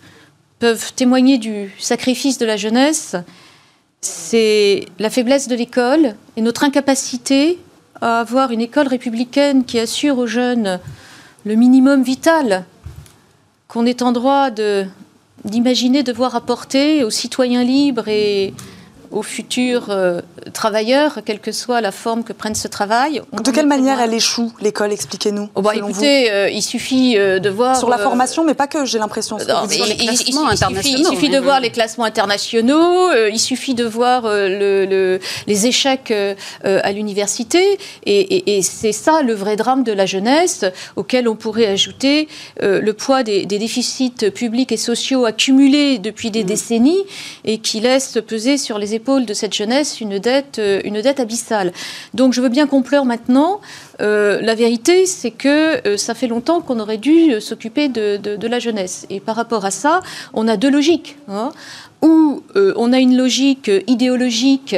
peuvent 0.59 0.93
témoigner 0.93 1.37
du 1.37 1.73
sacrifice 1.79 2.37
de 2.37 2.45
la 2.45 2.57
jeunesse. 2.57 3.15
C'est 4.01 4.85
la 4.99 5.09
faiblesse 5.09 5.47
de 5.47 5.55
l'école 5.55 6.15
et 6.35 6.41
notre 6.41 6.65
incapacité 6.65 7.59
à 8.01 8.19
avoir 8.19 8.51
une 8.51 8.59
école 8.59 8.87
républicaine 8.87 9.63
qui 9.63 9.79
assure 9.79 10.17
aux 10.17 10.27
jeunes 10.27 10.79
le 11.45 11.55
minimum 11.55 12.03
vital 12.03 12.65
qu'on 13.69 13.85
est 13.85 14.01
en 14.01 14.11
droit 14.11 14.49
d'imaginer 15.45 16.03
devoir 16.03 16.35
apporter 16.35 17.05
aux 17.05 17.09
citoyens 17.09 17.63
libres 17.63 18.09
et 18.09 18.53
aux 19.13 19.21
futurs 19.21 19.85
euh, 19.89 20.21
travailleurs, 20.53 21.19
quelle 21.23 21.39
que 21.39 21.51
soit 21.51 21.81
la 21.81 21.91
forme 21.91 22.23
que 22.23 22.33
prenne 22.33 22.55
ce 22.55 22.67
travail. 22.67 23.21
de 23.31 23.51
quelle 23.51 23.67
manière 23.67 24.01
elle 24.01 24.13
échoue, 24.13 24.51
l'école 24.59 24.91
Expliquez-nous. 24.91 25.49
Oh 25.55 25.61
bah, 25.61 25.75
écoutez, 25.75 26.31
euh, 26.31 26.49
il 26.49 26.61
suffit 26.61 27.17
euh, 27.17 27.39
de 27.39 27.49
voir... 27.49 27.77
Sur 27.77 27.89
la 27.89 27.97
formation, 27.99 28.43
mais 28.43 28.55
pas 28.55 28.67
que, 28.67 28.85
j'ai 28.85 28.97
l'impression. 28.97 29.37
il, 29.37 31.05
suffit, 31.05 31.29
de 31.29 31.39
voir 31.39 31.59
les 31.59 31.69
classements 31.69 32.05
internationaux, 32.05 33.11
il 33.31 33.39
suffit 33.39 33.75
de 33.75 33.85
voir 33.85 34.23
le, 34.25 35.19
les 35.47 35.67
échecs 35.67 36.13
à 36.63 36.91
l'université, 36.91 37.77
et, 38.05 38.61
c'est 38.63 38.91
ça 38.91 39.21
le 39.21 39.33
vrai 39.33 39.55
drame 39.55 39.83
de 39.83 39.91
la 39.91 40.05
jeunesse, 40.05 40.65
auquel 40.95 41.27
on 41.27 41.35
pourrait 41.35 41.67
ajouter 41.67 42.27
le 42.61 42.91
poids 42.91 43.23
des, 43.23 43.45
déficits 43.45 44.31
publics 44.33 44.71
et 44.71 44.77
sociaux 44.77 45.25
accumulés 45.25 45.99
depuis 45.99 46.31
des 46.31 46.43
mmh. 46.43 46.47
décennies, 46.47 47.03
et 47.45 47.59
qui 47.59 47.79
laissent 47.79 48.17
peser 48.25 48.57
sur 48.57 48.79
les 48.79 48.95
épaules 48.95 49.02
de 49.03 49.33
cette 49.33 49.53
jeunesse 49.53 50.01
une 50.01 50.17
dette, 50.17 50.59
euh, 50.59 50.81
une 50.83 51.01
dette 51.01 51.19
abyssale. 51.19 51.73
Donc 52.13 52.33
je 52.33 52.41
veux 52.41 52.49
bien 52.49 52.67
qu'on 52.67 52.81
pleure 52.81 53.05
maintenant. 53.05 53.59
Euh, 54.01 54.39
la 54.41 54.55
vérité, 54.55 55.05
c'est 55.05 55.31
que 55.31 55.85
euh, 55.87 55.97
ça 55.97 56.13
fait 56.13 56.27
longtemps 56.27 56.61
qu'on 56.61 56.79
aurait 56.79 56.97
dû 56.97 57.39
s'occuper 57.41 57.89
de, 57.89 58.47
la 58.47 58.59
jeunesse. 58.59 59.05
Et 59.09 59.19
par 59.19 59.35
rapport 59.35 59.65
à 59.65 59.71
ça, 59.71 60.01
on 60.33 60.47
a 60.47 60.57
deux 60.57 60.71
logiques. 60.71 61.17
Hein, 61.27 61.51
où 62.01 62.43
on 62.55 62.91
a 62.91 62.99
une 62.99 63.15
logique 63.15 63.71
idéologique 63.87 64.75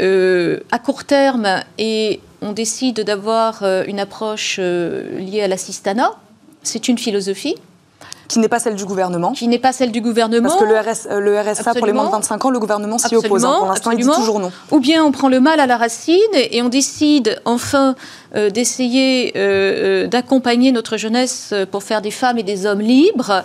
à 0.00 0.78
court 0.80 1.04
terme 1.04 1.62
et 1.78 2.18
on 2.42 2.50
décide 2.50 3.02
d'avoir 3.02 3.62
une 3.86 4.00
approche 4.00 4.58
liée 4.58 5.42
à 5.42 5.46
l'assistanat. 5.46 6.10
C'est 6.64 6.88
une 6.88 6.98
philosophie. 6.98 7.54
Qui 8.28 8.38
n'est 8.38 8.48
pas 8.48 8.58
celle 8.58 8.74
du 8.74 8.84
gouvernement. 8.84 9.32
Qui 9.32 9.48
n'est 9.48 9.58
pas 9.58 9.72
celle 9.72 9.92
du 9.92 10.00
gouvernement. 10.00 10.48
Parce 10.48 10.60
que 10.60 10.64
le, 10.64 10.76
RS, 10.76 11.08
euh, 11.10 11.20
le 11.20 11.38
RSA 11.38 11.74
pour 11.74 11.86
les 11.86 11.92
moins 11.92 12.06
de 12.06 12.10
25 12.10 12.44
ans, 12.44 12.50
le 12.50 12.58
gouvernement 12.58 12.98
s'y 12.98 13.14
oppose. 13.16 13.44
Hein. 13.44 13.56
Pour 13.58 13.68
l'instant, 13.68 13.90
il 13.90 13.98
dit 13.98 14.10
toujours 14.10 14.40
non. 14.40 14.50
Ou 14.70 14.80
bien 14.80 15.04
on 15.04 15.12
prend 15.12 15.28
le 15.28 15.40
mal 15.40 15.60
à 15.60 15.66
la 15.66 15.76
racine 15.76 16.14
et 16.34 16.62
on 16.62 16.68
décide 16.68 17.40
enfin 17.44 17.94
euh, 18.34 18.50
d'essayer 18.50 19.32
euh, 19.36 20.06
d'accompagner 20.06 20.72
notre 20.72 20.96
jeunesse 20.96 21.54
pour 21.70 21.82
faire 21.82 22.02
des 22.02 22.10
femmes 22.10 22.38
et 22.38 22.42
des 22.42 22.66
hommes 22.66 22.80
libres. 22.80 23.44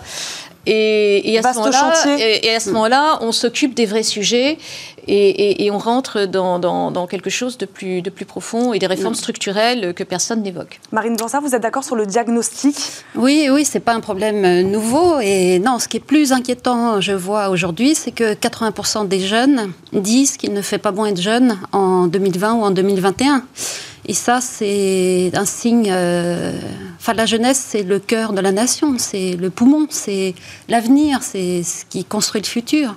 Et, 0.66 1.38
à 1.38 1.52
ce 1.52 2.70
moment-là, 2.70 3.18
on 3.22 3.32
s'occupe 3.32 3.74
des 3.74 3.86
vrais 3.86 4.02
sujets 4.02 4.58
et, 5.08 5.70
on 5.72 5.78
rentre 5.78 6.26
dans, 6.26 7.06
quelque 7.06 7.30
chose 7.30 7.58
de 7.58 7.66
plus, 7.66 8.02
de 8.02 8.10
plus 8.10 8.24
profond 8.24 8.72
et 8.72 8.78
des 8.78 8.86
réformes 8.86 9.14
structurelles 9.14 9.94
que 9.94 10.04
personne 10.04 10.42
n'évoque. 10.42 10.80
Marine 10.92 11.16
Blanchard, 11.16 11.40
vous 11.40 11.54
êtes 11.54 11.62
d'accord 11.62 11.84
sur 11.84 11.96
le 11.96 12.06
diagnostic? 12.06 12.76
Oui, 13.14 13.48
oui, 13.50 13.64
c'est 13.64 13.80
pas 13.80 13.94
un 13.94 14.00
problème 14.00 14.44
euh, 14.44 14.62
nouveau. 14.62 15.20
Et 15.20 15.58
non, 15.58 15.78
ce 15.78 15.88
qui 15.88 15.96
est 15.96 16.00
plus 16.00 16.32
inquiétant, 16.32 17.00
je 17.00 17.12
vois 17.12 17.48
aujourd'hui, 17.48 17.94
c'est 17.94 18.12
que 18.12 18.34
80% 18.34 19.08
des 19.08 19.20
jeunes 19.20 19.72
disent 19.92 20.36
qu'il 20.36 20.52
ne 20.52 20.62
fait 20.62 20.78
pas 20.78 20.92
bon 20.92 21.06
être 21.06 21.20
jeune 21.20 21.58
en 21.72 22.06
2020 22.06 22.54
ou 22.54 22.62
en 22.62 22.70
2021. 22.70 23.44
Et 24.06 24.14
ça, 24.14 24.40
c'est 24.40 25.30
un 25.34 25.44
signe. 25.44 25.88
Euh, 25.92 26.58
enfin, 26.98 27.12
la 27.12 27.26
jeunesse, 27.26 27.64
c'est 27.68 27.82
le 27.82 27.98
cœur 27.98 28.32
de 28.32 28.40
la 28.40 28.50
nation, 28.50 28.96
c'est 28.98 29.36
le 29.36 29.50
poumon, 29.50 29.86
c'est 29.90 30.34
l'avenir, 30.68 31.22
c'est 31.22 31.62
ce 31.62 31.84
qui 31.84 32.04
construit 32.04 32.40
le 32.40 32.46
futur. 32.46 32.96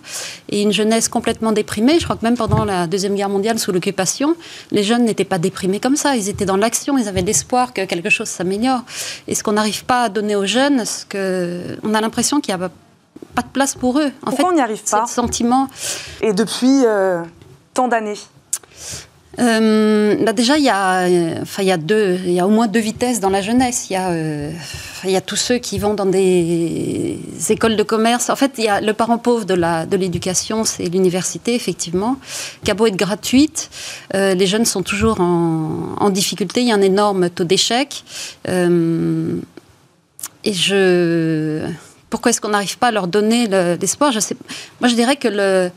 Et 0.49 0.61
une 0.61 0.71
jeunesse 0.71 1.09
complètement 1.09 1.51
déprimée, 1.51 1.99
je 1.99 2.05
crois 2.05 2.15
que 2.15 2.23
même 2.25 2.37
pendant 2.37 2.65
la 2.65 2.87
Deuxième 2.87 3.15
Guerre 3.15 3.29
mondiale, 3.29 3.59
sous 3.59 3.71
l'occupation, 3.71 4.35
les 4.71 4.83
jeunes 4.83 5.03
n'étaient 5.03 5.25
pas 5.25 5.39
déprimés 5.39 5.79
comme 5.79 5.95
ça. 5.95 6.15
Ils 6.15 6.29
étaient 6.29 6.45
dans 6.45 6.57
l'action, 6.57 6.97
ils 6.97 7.07
avaient 7.07 7.21
l'espoir 7.21 7.73
que 7.73 7.85
quelque 7.85 8.09
chose 8.09 8.27
s'améliore. 8.29 8.81
Et 9.27 9.35
ce 9.35 9.43
qu'on 9.43 9.53
n'arrive 9.53 9.83
pas 9.85 10.03
à 10.03 10.09
donner 10.09 10.35
aux 10.35 10.45
jeunes, 10.45 10.85
ce 10.85 11.05
que, 11.05 11.77
on 11.83 11.93
a 11.93 12.01
l'impression 12.01 12.39
qu'il 12.39 12.55
n'y 12.55 12.63
a 12.63 12.69
pas 13.35 13.41
de 13.41 13.47
place 13.51 13.75
pour 13.75 13.99
eux. 13.99 14.11
En 14.21 14.27
Pourquoi 14.31 14.45
fait, 14.45 14.51
on 14.51 14.55
n'y 14.55 14.61
arrive 14.61 14.83
pas? 14.89 15.05
sentiment. 15.05 15.67
Et 16.21 16.33
depuis 16.33 16.83
euh, 16.85 17.21
tant 17.73 17.87
d'années? 17.87 18.17
Euh, 19.39 20.23
là 20.23 20.31
déjà, 20.31 20.57
il 20.57 20.63
y, 20.63 20.69
a, 20.69 21.07
enfin, 21.41 21.63
il, 21.63 21.67
y 21.67 21.71
a 21.71 21.77
deux, 21.77 22.19
il 22.25 22.33
y 22.33 22.39
a 22.39 22.45
au 22.45 22.51
moins 22.51 22.67
deux 22.67 22.79
vitesses 22.79 23.19
dans 23.19 23.29
la 23.29 23.41
jeunesse. 23.41 23.87
Il 23.89 23.93
y, 23.93 23.95
a, 23.95 24.11
euh, 24.11 24.51
il 25.03 25.09
y 25.09 25.15
a 25.15 25.21
tous 25.21 25.35
ceux 25.35 25.57
qui 25.57 25.79
vont 25.79 25.95
dans 25.95 26.05
des 26.05 27.19
écoles 27.49 27.75
de 27.75 27.83
commerce. 27.83 28.29
En 28.29 28.35
fait, 28.35 28.53
il 28.57 28.65
y 28.65 28.67
a 28.67 28.79
le 28.79 28.93
parent 28.93 29.17
pauvre 29.17 29.45
de 29.45 29.95
l'éducation, 29.95 30.61
de 30.61 30.67
c'est 30.67 30.83
l'université, 30.85 31.55
effectivement, 31.55 32.17
qui 32.63 32.71
être 32.71 32.95
gratuite. 32.95 33.69
Euh, 34.13 34.35
les 34.35 34.45
jeunes 34.45 34.65
sont 34.65 34.83
toujours 34.83 35.19
en, 35.19 35.95
en, 35.99 36.09
difficulté. 36.11 36.61
Il 36.61 36.67
y 36.67 36.71
a 36.71 36.75
un 36.75 36.81
énorme 36.81 37.29
taux 37.29 37.43
d'échec. 37.43 38.03
Euh, 38.47 39.35
et 40.43 40.53
je... 40.53 41.67
Pourquoi 42.09 42.29
est-ce 42.29 42.39
qu'on 42.39 42.49
n'arrive 42.49 42.77
pas 42.77 42.89
à 42.89 42.91
leur 42.91 43.07
donner 43.07 43.47
l'espoir? 43.47 44.11
Je 44.11 44.19
sais... 44.19 44.37
Moi, 44.79 44.87
je 44.87 44.93
dirais 44.93 45.15
que 45.15 45.27
le 45.27 45.71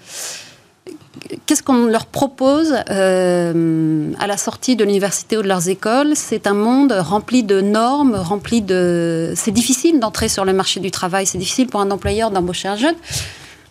qu'est-ce 1.47 1.63
qu'on 1.63 1.87
leur 1.87 2.07
propose 2.07 2.75
euh, 2.91 4.13
à 4.19 4.27
la 4.27 4.37
sortie 4.37 4.77
de 4.77 4.85
l'université 4.85 5.37
ou 5.37 5.43
de 5.43 5.49
leurs 5.49 5.69
écoles? 5.69 6.13
C'est 6.15 6.47
un 6.47 6.55
monde 6.55 6.93
rempli 6.93 7.43
de 7.43 7.61
normes, 7.61 8.15
rempli 8.15 8.63
de... 8.63 9.33
C'est 9.37 9.51
difficile 9.51 10.01
d'entrer 10.01 10.29
sur 10.29 10.45
le 10.45 10.53
marché 10.53 10.81
du 10.81 10.91
travail, 10.91 11.27
c'est 11.27 11.39
difficile 11.39 11.67
pour 11.69 11.81
un 11.81 11.91
employeur 11.91 12.31
d'embaucher 12.31 12.69
un 12.69 12.77
jeune. 12.77 12.95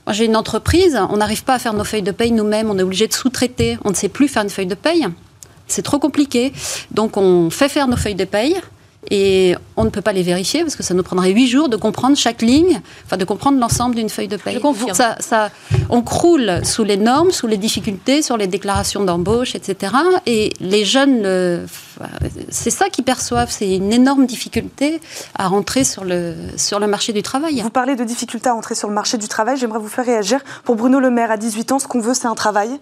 Moi, 0.05 0.13
j'ai 0.13 0.25
une 0.25 0.35
entreprise, 0.35 0.99
on 1.09 1.17
n'arrive 1.17 1.43
pas 1.43 1.55
à 1.55 1.59
faire 1.59 1.73
nos 1.73 1.83
feuilles 1.83 2.03
de 2.03 2.11
paye 2.11 2.31
nous-mêmes, 2.31 2.69
on 2.69 2.77
est 2.77 2.83
obligé 2.83 3.07
de 3.07 3.13
sous-traiter, 3.13 3.77
on 3.83 3.89
ne 3.89 3.95
sait 3.95 4.09
plus 4.09 4.27
faire 4.27 4.43
une 4.43 4.49
feuille 4.49 4.67
de 4.67 4.75
paye. 4.75 5.07
C'est 5.67 5.81
trop 5.81 5.97
compliqué. 5.97 6.53
Donc, 6.91 7.17
on 7.17 7.49
fait 7.49 7.69
faire 7.69 7.87
nos 7.87 7.97
feuilles 7.97 8.13
de 8.13 8.25
paye, 8.25 8.55
et 9.11 9.55
on 9.77 9.83
ne 9.83 9.89
peut 9.89 10.01
pas 10.01 10.13
les 10.13 10.23
vérifier 10.23 10.61
parce 10.61 10.75
que 10.75 10.83
ça 10.83 10.93
nous 10.93 11.03
prendrait 11.03 11.31
huit 11.31 11.47
jours 11.47 11.69
de 11.69 11.75
comprendre 11.75 12.17
chaque 12.17 12.41
ligne, 12.41 12.81
enfin 13.05 13.17
de 13.17 13.25
comprendre 13.25 13.59
l'ensemble 13.59 13.95
d'une 13.95 14.09
feuille 14.09 14.27
de 14.27 14.37
paie. 14.37 14.59
Ça, 14.93 15.15
ça, 15.19 15.49
on 15.89 16.01
croule 16.01 16.61
sous 16.63 16.83
les 16.83 16.97
normes, 16.97 17.31
sous 17.31 17.47
les 17.47 17.57
difficultés, 17.57 18.21
sur 18.21 18.37
les 18.37 18.47
déclarations 18.47 19.03
d'embauche, 19.03 19.55
etc. 19.55 19.93
Et 20.25 20.53
les 20.59 20.85
jeunes, 20.85 21.67
c'est 22.49 22.69
ça 22.69 22.89
qu'ils 22.89 23.03
perçoivent, 23.03 23.49
c'est 23.49 23.75
une 23.75 23.93
énorme 23.93 24.25
difficulté 24.25 25.01
à 25.37 25.47
rentrer 25.47 25.83
sur 25.83 26.03
le, 26.03 26.35
sur 26.57 26.79
le 26.79 26.87
marché 26.87 27.13
du 27.13 27.21
travail. 27.21 27.61
Vous 27.61 27.69
parlez 27.69 27.95
de 27.95 28.03
difficultés 28.03 28.49
à 28.49 28.53
rentrer 28.53 28.75
sur 28.75 28.87
le 28.87 28.93
marché 28.93 29.17
du 29.17 29.27
travail, 29.27 29.57
j'aimerais 29.57 29.79
vous 29.79 29.87
faire 29.87 30.05
réagir. 30.05 30.43
Pour 30.63 30.75
Bruno 30.75 30.99
Le 30.99 31.09
Maire, 31.09 31.31
à 31.31 31.37
18 31.37 31.71
ans, 31.73 31.79
ce 31.79 31.87
qu'on 31.87 31.99
veut, 31.99 32.13
c'est 32.13 32.27
un 32.27 32.35
travail. 32.35 32.79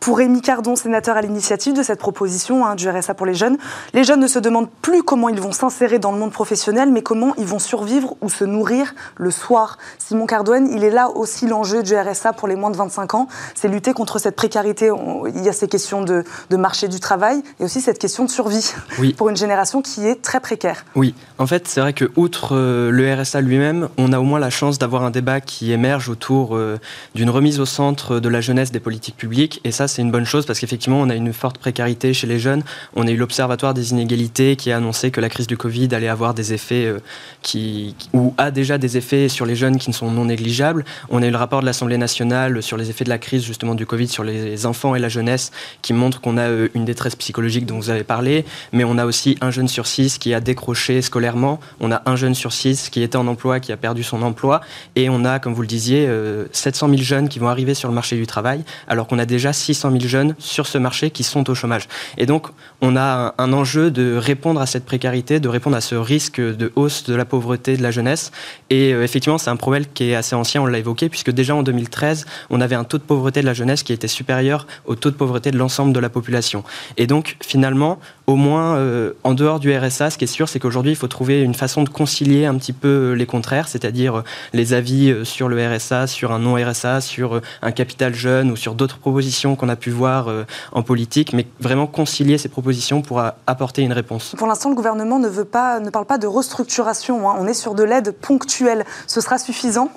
Pour 0.00 0.18
Rémi 0.18 0.40
Cardon, 0.40 0.76
sénateur 0.76 1.16
à 1.16 1.22
l'initiative 1.22 1.74
de 1.74 1.82
cette 1.82 1.98
proposition 1.98 2.66
hein, 2.66 2.74
du 2.74 2.88
RSA 2.88 3.14
pour 3.14 3.26
les 3.26 3.34
jeunes, 3.34 3.58
les 3.94 4.04
jeunes 4.04 4.20
ne 4.20 4.26
se 4.26 4.38
demandent 4.38 4.70
plus 4.82 5.02
comment 5.02 5.28
ils 5.28 5.40
vont 5.40 5.52
s'insérer 5.52 5.98
dans 5.98 6.12
le 6.12 6.18
monde 6.18 6.32
professionnel, 6.32 6.90
mais 6.90 7.02
comment 7.02 7.34
ils 7.38 7.46
vont 7.46 7.58
survivre 7.58 8.16
ou 8.20 8.28
se 8.28 8.44
nourrir 8.44 8.94
le 9.16 9.30
soir. 9.30 9.78
Simon 9.98 10.26
Cardouane, 10.26 10.68
il 10.72 10.84
est 10.84 10.90
là 10.90 11.10
aussi 11.10 11.46
l'enjeu 11.46 11.82
du 11.82 11.96
RSA 11.96 12.32
pour 12.32 12.48
les 12.48 12.56
moins 12.56 12.70
de 12.70 12.76
25 12.76 13.14
ans, 13.14 13.28
c'est 13.54 13.68
lutter 13.68 13.92
contre 13.92 14.18
cette 14.18 14.36
précarité. 14.36 14.90
Il 15.34 15.42
y 15.42 15.48
a 15.48 15.52
ces 15.52 15.68
questions 15.68 16.02
de, 16.02 16.24
marché 16.56 16.88
du 16.88 17.00
travail 17.00 17.42
et 17.60 17.64
aussi 17.64 17.80
cette 17.80 17.98
question 17.98 18.24
de 18.24 18.30
survie 18.30 18.55
oui. 18.98 19.12
pour 19.12 19.28
une 19.28 19.36
génération 19.36 19.82
qui 19.82 20.06
est 20.06 20.22
très 20.22 20.40
précaire. 20.40 20.84
Oui, 20.94 21.14
en 21.38 21.46
fait, 21.46 21.68
c'est 21.68 21.80
vrai 21.80 21.92
que 21.92 22.10
outre 22.16 22.56
euh, 22.56 22.90
le 22.90 23.12
RSA 23.14 23.40
lui-même, 23.40 23.88
on 23.98 24.12
a 24.12 24.18
au 24.18 24.22
moins 24.22 24.38
la 24.38 24.50
chance 24.50 24.78
d'avoir 24.78 25.04
un 25.04 25.10
débat 25.10 25.40
qui 25.40 25.72
émerge 25.72 26.08
autour 26.08 26.56
euh, 26.56 26.78
d'une 27.14 27.30
remise 27.30 27.60
au 27.60 27.66
centre 27.66 28.20
de 28.20 28.28
la 28.28 28.40
jeunesse 28.40 28.72
des 28.72 28.80
politiques 28.80 29.16
publiques. 29.16 29.60
Et 29.64 29.70
ça, 29.70 29.86
c'est 29.88 30.02
une 30.02 30.10
bonne 30.10 30.24
chose 30.24 30.46
parce 30.46 30.58
qu'effectivement, 30.58 31.00
on 31.00 31.10
a 31.10 31.14
une 31.14 31.32
forte 31.32 31.58
précarité 31.58 32.14
chez 32.14 32.26
les 32.26 32.38
jeunes. 32.38 32.62
On 32.94 33.06
a 33.06 33.10
eu 33.10 33.16
l'Observatoire 33.16 33.74
des 33.74 33.90
inégalités 33.90 34.56
qui 34.56 34.72
a 34.72 34.78
annoncé 34.78 35.10
que 35.10 35.20
la 35.20 35.28
crise 35.28 35.46
du 35.46 35.58
Covid 35.58 35.88
allait 35.92 36.08
avoir 36.08 36.32
des 36.32 36.54
effets 36.54 36.86
euh, 36.86 37.00
qui, 37.42 37.94
ou 38.14 38.32
a 38.38 38.50
déjà 38.50 38.78
des 38.78 38.96
effets 38.96 39.28
sur 39.28 39.44
les 39.44 39.56
jeunes 39.56 39.76
qui 39.76 39.90
ne 39.90 39.94
sont 39.94 40.10
non 40.10 40.24
négligeables. 40.24 40.84
On 41.10 41.22
a 41.22 41.26
eu 41.26 41.30
le 41.30 41.36
rapport 41.36 41.60
de 41.60 41.66
l'Assemblée 41.66 41.98
nationale 41.98 42.62
sur 42.62 42.78
les 42.78 42.88
effets 42.88 43.04
de 43.04 43.10
la 43.10 43.18
crise 43.18 43.44
justement 43.44 43.74
du 43.74 43.84
Covid 43.84 44.08
sur 44.08 44.24
les 44.24 44.64
enfants 44.64 44.94
et 44.94 44.98
la 44.98 45.08
jeunesse 45.08 45.52
qui 45.82 45.92
montre 45.92 46.20
qu'on 46.22 46.38
a 46.38 46.48
une 46.74 46.84
détresse 46.86 47.16
psychologique 47.16 47.66
dont 47.66 47.76
vous 47.76 47.90
avez 47.90 48.04
parlé, 48.04 48.45
mais 48.72 48.84
on 48.84 48.98
a 48.98 49.04
aussi 49.04 49.36
un 49.40 49.50
jeune 49.50 49.68
sur 49.68 49.86
six 49.86 50.18
qui 50.18 50.34
a 50.34 50.40
décroché 50.40 51.02
scolairement, 51.02 51.60
on 51.80 51.90
a 51.92 52.02
un 52.06 52.16
jeune 52.16 52.34
sur 52.34 52.52
six 52.52 52.90
qui 52.90 53.02
était 53.02 53.16
en 53.16 53.26
emploi 53.26 53.60
qui 53.60 53.72
a 53.72 53.76
perdu 53.76 54.02
son 54.02 54.22
emploi, 54.22 54.60
et 54.94 55.08
on 55.08 55.24
a, 55.24 55.38
comme 55.38 55.54
vous 55.54 55.62
le 55.62 55.68
disiez, 55.68 56.08
700 56.52 56.86
euh, 56.86 56.90
000 56.90 57.02
jeunes 57.02 57.28
qui 57.28 57.38
vont 57.38 57.48
arriver 57.48 57.74
sur 57.74 57.88
le 57.88 57.94
marché 57.94 58.16
du 58.16 58.26
travail, 58.26 58.64
alors 58.88 59.06
qu'on 59.06 59.18
a 59.18 59.26
déjà 59.26 59.52
600 59.52 59.90
000 59.90 60.02
jeunes 60.04 60.34
sur 60.38 60.66
ce 60.66 60.78
marché 60.78 61.10
qui 61.10 61.24
sont 61.24 61.48
au 61.50 61.54
chômage. 61.54 61.88
Et 62.18 62.26
donc, 62.26 62.48
on 62.80 62.96
a 62.96 63.34
un 63.38 63.52
enjeu 63.52 63.90
de 63.90 64.16
répondre 64.16 64.60
à 64.60 64.66
cette 64.66 64.84
précarité, 64.84 65.40
de 65.40 65.48
répondre 65.48 65.76
à 65.76 65.80
ce 65.80 65.94
risque 65.94 66.40
de 66.40 66.72
hausse 66.76 67.04
de 67.04 67.14
la 67.14 67.24
pauvreté 67.24 67.76
de 67.76 67.82
la 67.82 67.90
jeunesse. 67.90 68.32
Et 68.70 68.92
euh, 68.92 69.02
effectivement, 69.02 69.38
c'est 69.38 69.50
un 69.50 69.56
problème 69.56 69.84
qui 69.92 70.10
est 70.10 70.14
assez 70.14 70.34
ancien, 70.34 70.62
on 70.62 70.66
l'a 70.66 70.78
évoqué, 70.78 71.08
puisque 71.08 71.30
déjà 71.30 71.54
en 71.54 71.62
2013, 71.62 72.26
on 72.50 72.60
avait 72.60 72.74
un 72.74 72.84
taux 72.84 72.98
de 72.98 73.02
pauvreté 73.02 73.40
de 73.40 73.46
la 73.46 73.54
jeunesse 73.54 73.82
qui 73.82 73.92
était 73.92 74.08
supérieur 74.08 74.66
au 74.84 74.94
taux 74.94 75.10
de 75.10 75.16
pauvreté 75.16 75.50
de 75.50 75.58
l'ensemble 75.58 75.92
de 75.92 76.00
la 76.00 76.08
population. 76.08 76.64
Et 76.96 77.06
donc, 77.06 77.36
finalement, 77.40 77.98
au 78.26 78.35
moins 78.36 78.76
euh, 78.76 79.12
en 79.24 79.34
dehors 79.34 79.60
du 79.60 79.76
RSA, 79.76 80.10
ce 80.10 80.18
qui 80.18 80.24
est 80.24 80.28
sûr, 80.28 80.48
c'est 80.48 80.58
qu'aujourd'hui, 80.58 80.92
il 80.92 80.96
faut 80.96 81.08
trouver 81.08 81.42
une 81.42 81.54
façon 81.54 81.82
de 81.82 81.88
concilier 81.88 82.46
un 82.46 82.54
petit 82.56 82.72
peu 82.72 82.88
euh, 82.88 83.12
les 83.12 83.26
contraires, 83.26 83.68
c'est-à-dire 83.68 84.22
les 84.52 84.72
avis 84.72 85.14
sur 85.24 85.48
le 85.48 85.56
RSA, 85.66 86.06
sur 86.06 86.32
un 86.32 86.38
non-RSA, 86.38 87.00
sur 87.00 87.40
un 87.62 87.72
capital 87.72 88.14
jeune 88.14 88.50
ou 88.50 88.56
sur 88.56 88.74
d'autres 88.74 88.98
propositions 88.98 89.56
qu'on 89.56 89.68
a 89.68 89.76
pu 89.76 89.90
voir 89.90 90.28
en 90.72 90.82
politique, 90.82 91.32
mais 91.32 91.46
vraiment 91.60 91.86
concilier 91.86 92.38
ces 92.38 92.48
propositions 92.48 93.02
pour 93.02 93.22
apporter 93.46 93.82
une 93.82 93.92
réponse. 93.92 94.34
Pour 94.36 94.46
l'instant, 94.46 94.70
le 94.70 94.76
gouvernement 94.76 95.18
ne 95.18 95.90
parle 95.90 96.06
pas 96.06 96.18
de 96.18 96.26
restructuration. 96.26 97.28
Hein. 97.28 97.36
On 97.38 97.46
est 97.46 97.54
sur 97.54 97.74
de 97.74 97.82
l'aide 97.82 98.12
ponctuelle. 98.12 98.84
Ce 99.06 99.20
sera 99.20 99.38
suffisant? 99.38 99.90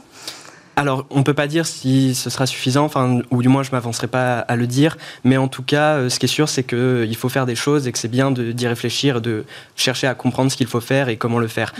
Alors, 0.80 1.06
on 1.10 1.20
ne 1.20 1.24
peut 1.24 1.34
pas 1.34 1.48
dire 1.48 1.66
si 1.66 2.16
ce 2.16 2.30
sera 2.30 2.46
suffisant, 2.46 2.86
enfin, 2.86 3.20
ou 3.32 3.42
du 3.42 3.50
moins 3.50 3.64
je 3.64 3.70
ne 3.70 3.76
m'avancerai 3.76 4.08
pas 4.08 4.40
à 4.40 4.56
le 4.56 4.66
dire, 4.66 4.98
mais 5.26 5.36
en 5.36 5.50
tout 5.50 5.62
cas, 5.62 5.96
euh, 5.96 6.10
ce 6.10 6.20
qui 6.20 6.26
est 6.26 6.30
sûr, 6.30 6.48
c'est 6.48 6.64
qu'il 6.64 7.16
faut 7.18 7.28
faire 7.28 7.46
des 7.46 7.56
choses 7.56 7.86
et 7.86 7.92
que 7.92 7.98
c'est 7.98 8.08
bien 8.08 8.32
d'y 8.32 8.66
réfléchir, 8.66 9.20
de 9.20 9.44
chercher 9.76 10.08
à 10.08 10.16
comprendre 10.16 10.50
ce 10.50 10.56
qu'il 10.56 10.68
faut 10.68 10.80
faire 10.80 11.10
et 11.10 11.18
comment 11.18 11.40
le 11.40 11.50
faire. 11.50 11.74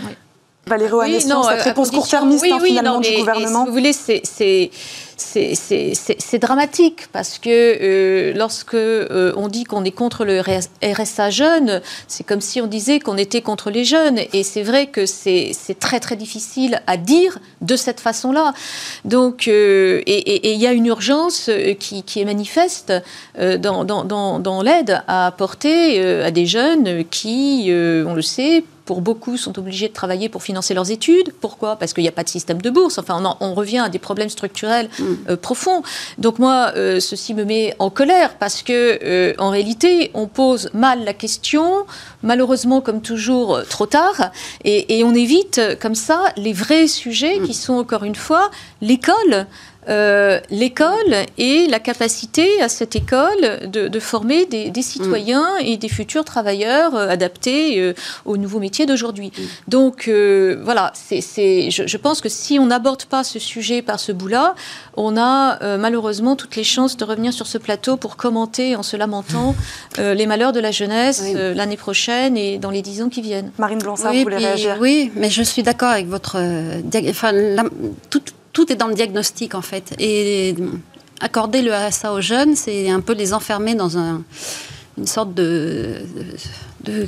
Valérie 0.66 0.92
oui, 0.92 1.26
non, 1.26 1.42
cette 1.42 1.62
réponse 1.62 1.90
court-termiste 1.90 2.44
hein, 2.50 2.60
finalement 2.62 3.00
du 3.00 3.10
gouvernement. 3.16 3.64
si 3.64 3.66
vous 3.66 3.72
voulez, 3.72 3.92
c'est 5.16 6.38
dramatique 6.38 7.08
parce 7.12 7.38
que 7.38 7.48
euh, 7.50 8.32
lorsque 8.36 8.74
euh, 8.74 9.32
on 9.36 9.48
dit 9.48 9.64
qu'on 9.64 9.84
est 9.84 9.90
contre 9.90 10.24
le 10.24 10.40
RSA 10.40 11.30
jeune, 11.30 11.80
c'est 12.06 12.24
comme 12.24 12.40
si 12.40 12.60
on 12.60 12.66
disait 12.66 13.00
qu'on 13.00 13.16
était 13.16 13.40
contre 13.40 13.70
les 13.70 13.84
jeunes. 13.84 14.20
Et 14.32 14.42
c'est 14.42 14.62
vrai 14.62 14.86
que 14.86 15.06
c'est 15.06 15.54
très 15.80 15.98
très 15.98 16.14
difficile 16.16 16.82
à 16.86 16.96
dire 16.96 17.38
de 17.62 17.74
cette 17.74 17.98
façon-là. 17.98 18.52
Donc, 19.04 19.48
euh, 19.48 20.02
et 20.06 20.52
il 20.52 20.60
y 20.60 20.66
a 20.66 20.72
une 20.72 20.86
urgence 20.86 21.50
qui, 21.80 22.02
qui 22.02 22.20
est 22.20 22.24
manifeste 22.24 22.92
dans, 23.38 23.84
dans, 23.84 24.04
dans, 24.04 24.38
dans 24.38 24.62
l'aide 24.62 25.02
à 25.08 25.26
apporter 25.26 26.00
à 26.22 26.30
des 26.30 26.46
jeunes 26.46 27.04
qui, 27.06 27.70
on 27.70 28.14
le 28.14 28.22
sait, 28.22 28.62
pour 28.90 29.02
beaucoup, 29.02 29.36
sont 29.36 29.56
obligés 29.56 29.86
de 29.86 29.92
travailler 29.92 30.28
pour 30.28 30.42
financer 30.42 30.74
leurs 30.74 30.90
études. 30.90 31.32
Pourquoi? 31.40 31.76
Parce 31.76 31.92
qu'il 31.92 32.02
n'y 32.02 32.08
a 32.08 32.16
pas 32.20 32.24
de 32.24 32.28
système 32.28 32.60
de 32.60 32.70
bourse. 32.70 32.98
Enfin, 32.98 33.22
on, 33.24 33.46
on 33.50 33.54
revient 33.54 33.78
à 33.78 33.88
des 33.88 34.00
problèmes 34.00 34.28
structurels 34.28 34.88
mm. 34.98 35.04
euh, 35.28 35.36
profonds. 35.36 35.84
Donc 36.18 36.40
moi, 36.40 36.72
euh, 36.74 36.98
ceci 36.98 37.32
me 37.32 37.44
met 37.44 37.76
en 37.78 37.88
colère 37.88 38.34
parce 38.36 38.64
que, 38.64 38.98
euh, 39.04 39.32
en 39.38 39.50
réalité, 39.50 40.10
on 40.14 40.26
pose 40.26 40.70
mal 40.74 41.04
la 41.04 41.14
question, 41.14 41.86
malheureusement, 42.24 42.80
comme 42.80 43.00
toujours, 43.00 43.60
trop 43.68 43.86
tard, 43.86 44.32
et, 44.64 44.98
et 44.98 45.04
on 45.04 45.14
évite 45.14 45.60
comme 45.80 45.94
ça 45.94 46.24
les 46.36 46.52
vrais 46.52 46.88
sujets 46.88 47.38
mm. 47.38 47.46
qui 47.46 47.54
sont, 47.54 47.74
encore 47.74 48.02
une 48.02 48.16
fois, 48.16 48.50
l'école. 48.80 49.46
Euh, 49.88 50.40
l'école 50.50 51.24
et 51.38 51.66
la 51.66 51.78
capacité 51.78 52.60
à 52.60 52.68
cette 52.68 52.96
école 52.96 53.70
de, 53.70 54.00
former 54.00 54.44
des, 54.44 54.82
citoyens 54.82 55.56
et 55.64 55.78
des 55.78 55.88
futurs 55.88 56.24
travailleurs 56.24 56.94
euh, 56.94 57.08
adaptés 57.08 57.80
euh, 57.80 57.94
aux 58.26 58.36
nouveaux 58.36 58.60
métiers 58.60 58.84
d'aujourd'hui. 58.84 59.32
Donc 59.68 60.10
voilà, 60.62 60.92
c'est, 60.94 61.70
je, 61.70 61.96
pense 61.96 62.20
que 62.20 62.28
si 62.28 62.58
on 62.58 62.66
n'aborde 62.66 63.04
pas 63.04 63.24
ce 63.24 63.38
sujet 63.38 63.80
par 63.80 63.98
ce 64.00 64.12
bout-là, 64.12 64.54
on 64.96 65.16
a 65.16 65.76
malheureusement 65.78 66.36
toutes 66.36 66.56
les 66.56 66.64
chances 66.64 66.96
de 66.96 67.04
revenir 67.04 67.32
sur 67.32 67.46
ce 67.46 67.58
plateau 67.58 67.96
pour 67.96 68.16
commenter 68.16 68.76
en 68.76 68.82
se 68.82 68.96
lamentant 68.96 69.54
les 69.98 70.26
malheurs 70.26 70.52
de 70.52 70.60
la 70.60 70.70
jeunesse 70.70 71.24
l'année 71.34 71.76
prochaine 71.76 72.36
et 72.36 72.58
dans 72.58 72.70
les 72.70 72.82
dix 72.82 73.02
ans 73.02 73.08
qui 73.08 73.22
viennent. 73.22 73.50
Marine 73.58 73.78
Blanchard, 73.78 74.12
vous 74.12 74.22
voulez 74.22 74.36
réagir? 74.36 74.76
Oui, 74.80 75.10
mais 75.14 75.30
je 75.30 75.42
suis 75.42 75.62
d'accord 75.62 75.90
avec 75.90 76.06
votre... 76.06 76.36
enfin, 77.08 77.32
toute 78.10 78.34
tout 78.52 78.72
est 78.72 78.76
dans 78.76 78.88
le 78.88 78.94
diagnostic 78.94 79.54
en 79.54 79.62
fait. 79.62 79.94
Et 79.98 80.54
accorder 81.20 81.62
le 81.62 81.72
RSA 81.72 82.12
aux 82.12 82.20
jeunes, 82.20 82.56
c'est 82.56 82.90
un 82.90 83.00
peu 83.00 83.12
les 83.12 83.34
enfermer 83.34 83.74
dans 83.74 83.96
une 83.96 85.06
sorte 85.06 85.34
de, 85.34 86.02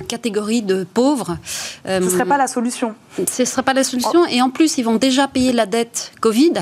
catégorie 0.09 0.63
de 0.63 0.85
pauvres. 0.85 1.39
ce 1.87 1.99
ne 1.99 2.09
serait 2.09 2.27
pas 2.27 2.37
la 2.37 2.47
solution. 2.47 2.95
Ce 3.17 3.43
ne 3.43 3.47
serait 3.47 3.63
pas 3.63 3.75
la 3.75 3.85
solution. 3.85 4.27
Et 4.27 4.43
en 4.43 4.51
plus, 4.51 4.79
ils 4.79 4.85
vont 4.85 4.97
déjà 4.97 5.29
payer 5.29 5.53
la 5.53 5.67
dette 5.67 6.13
Covid 6.21 6.53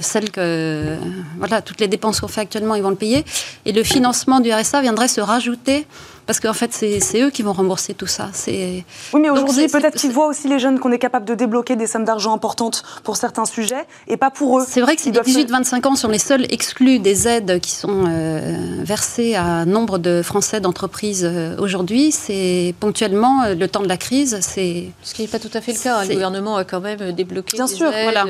celle 0.00 0.30
que 0.30 0.96
voilà 1.38 1.60
toutes 1.60 1.80
les 1.80 1.88
dépenses 1.88 2.20
qu'on 2.20 2.28
fait 2.28 2.42
actuellement 2.42 2.74
ils 2.74 2.82
vont 2.82 2.90
le 2.90 2.96
payer 2.96 3.24
et 3.64 3.72
le 3.72 3.82
financement 3.82 4.40
du 4.40 4.52
RSA 4.52 4.80
viendrait 4.80 5.08
se 5.08 5.20
rajouter 5.20 5.86
parce 6.26 6.40
qu'en 6.40 6.52
fait, 6.52 6.72
c'est 6.72 7.20
eux 7.20 7.30
qui 7.30 7.42
vont 7.42 7.52
rembourser 7.52 7.94
tout 7.94 8.06
ça. 8.06 8.30
Oui, 8.46 8.84
mais 9.20 9.30
aujourd'hui, 9.30 9.66
peut-être 9.68 9.96
qu'ils 9.96 10.12
voient 10.12 10.26
aussi 10.26 10.48
les 10.48 10.58
jeunes 10.58 10.78
qu'on 10.78 10.92
est 10.92 10.98
capable 10.98 11.26
de 11.26 11.34
débloquer 11.34 11.76
des 11.76 11.86
sommes 11.86 12.04
d'argent 12.04 12.32
importantes 12.32 12.82
pour 13.02 13.16
certains 13.16 13.44
sujets 13.44 13.84
et 14.06 14.16
pas 14.16 14.30
pour 14.30 14.60
eux. 14.60 14.64
C'est 14.68 14.80
vrai 14.80 14.96
que 14.96 15.02
ces 15.02 15.10
18-25 15.10 15.86
ans 15.86 15.96
sont 15.96 16.08
les 16.08 16.18
seuls 16.18 16.46
exclus 16.50 16.98
des 16.98 17.26
aides 17.26 17.60
qui 17.60 17.72
sont 17.72 18.04
euh, 18.08 18.56
versées 18.82 19.34
à 19.34 19.64
nombre 19.64 19.98
de 19.98 20.22
Français 20.22 20.60
d'entreprises 20.60 21.24
euh, 21.24 21.56
aujourd'hui. 21.58 22.12
C'est 22.12 22.74
ponctuellement 22.78 23.42
euh, 23.42 23.54
le 23.54 23.68
temps 23.68 23.82
de 23.82 23.88
la 23.88 23.96
crise. 23.96 24.38
C'est 24.40 24.84
ce 25.02 25.14
qui 25.14 25.22
n'est 25.22 25.28
pas 25.28 25.40
tout 25.40 25.50
à 25.54 25.60
fait 25.60 25.72
le 25.72 25.78
cas. 25.78 26.04
Le 26.04 26.14
gouvernement 26.14 26.56
a 26.56 26.64
quand 26.64 26.80
même 26.80 27.12
débloqué 27.12 27.56
Bien 27.56 27.66
des 27.66 27.74
sûr, 27.74 27.92
aides 27.92 28.04
voilà. 28.04 28.24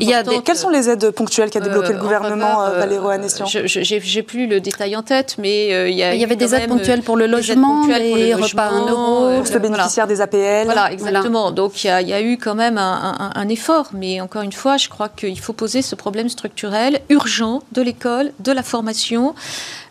Il 0.00 0.08
y 0.08 0.14
a 0.14 0.22
Quelles 0.44 0.56
sont 0.56 0.70
les 0.70 0.88
aides 0.88 1.10
ponctuelles 1.10 1.50
qu'a 1.50 1.60
débloqué 1.60 1.92
le 1.92 1.98
gouvernement, 1.98 2.70
Valéro 2.70 3.08
Anessian 3.08 3.46
J'ai 3.46 4.22
plus 4.22 4.46
le 4.46 4.60
détail 4.60 4.96
en 4.96 5.02
tête, 5.02 5.36
mais 5.38 5.90
il 5.90 5.96
y, 5.96 6.02
a 6.02 6.14
il 6.14 6.20
y 6.20 6.24
avait 6.24 6.36
des 6.36 6.54
aides 6.54 6.68
ponctuelles 6.68 7.02
pour 7.02 7.17
le 7.18 7.26
logement, 7.26 7.86
les 7.86 8.34
repas 8.34 8.66
à 8.66 8.70
1 8.70 8.86
euro. 8.88 9.42
Pour 9.42 9.52
le 9.52 9.58
bénéficiaire 9.58 10.06
des 10.06 10.20
APL. 10.20 10.64
Voilà, 10.64 10.92
exactement. 10.92 11.50
Donc 11.50 11.84
il 11.84 11.88
y, 11.88 12.12
a 12.12 12.22
eu 12.22 12.38
quand 12.38 12.54
même 12.54 12.78
un, 12.78 13.48
effort, 13.48 13.90
mais 13.92 14.20
encore 14.20 14.42
une 14.42 14.52
fois, 14.52 14.76
je 14.76 14.88
crois 14.88 15.08
qu'il 15.08 15.38
faut 15.38 15.52
poser 15.52 15.82
ce 15.82 15.94
problème 15.94 16.28
structurel 16.28 17.00
urgent 17.08 17.62
de 17.72 17.82
l'école, 17.82 18.32
de 18.40 18.52
la 18.52 18.62
formation. 18.62 19.34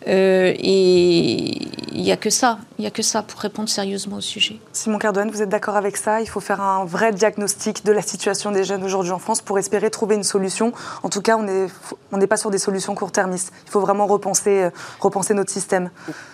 Euh, 0.06 0.54
et 0.56 1.68
il 1.92 2.02
n'y 2.02 2.12
a 2.12 2.16
que 2.16 2.30
ça, 2.30 2.58
il 2.78 2.86
a 2.86 2.90
que 2.90 3.02
ça 3.02 3.22
pour 3.22 3.40
répondre 3.40 3.68
sérieusement 3.68 4.16
au 4.16 4.20
sujet. 4.20 4.58
Simon 4.72 4.98
Cardone, 4.98 5.30
vous 5.30 5.42
êtes 5.42 5.48
d'accord 5.48 5.76
avec 5.76 5.96
ça? 5.96 6.20
Il 6.20 6.28
faut 6.28 6.40
faire 6.40 6.60
un 6.60 6.84
vrai 6.84 7.12
diagnostic 7.12 7.84
de 7.84 7.92
la 7.92 8.00
situation 8.00 8.50
des 8.52 8.64
jeunes 8.64 8.84
aujourd'hui 8.84 9.12
en 9.12 9.18
France 9.18 9.42
pour 9.42 9.58
espérer 9.58 9.90
trouver 9.90 10.14
une 10.14 10.22
solution. 10.22 10.72
En 11.02 11.08
tout 11.08 11.20
cas, 11.20 11.36
on 11.36 11.42
n'est 11.42 11.66
on 12.12 12.18
pas 12.26 12.36
sur 12.36 12.50
des 12.50 12.58
solutions 12.58 12.94
court-termistes. 12.94 13.52
Il 13.66 13.70
faut 13.70 13.80
vraiment 13.80 14.06
repenser, 14.06 14.62
euh, 14.62 14.70
repenser 15.00 15.34
notre 15.34 15.50
système. 15.50 15.90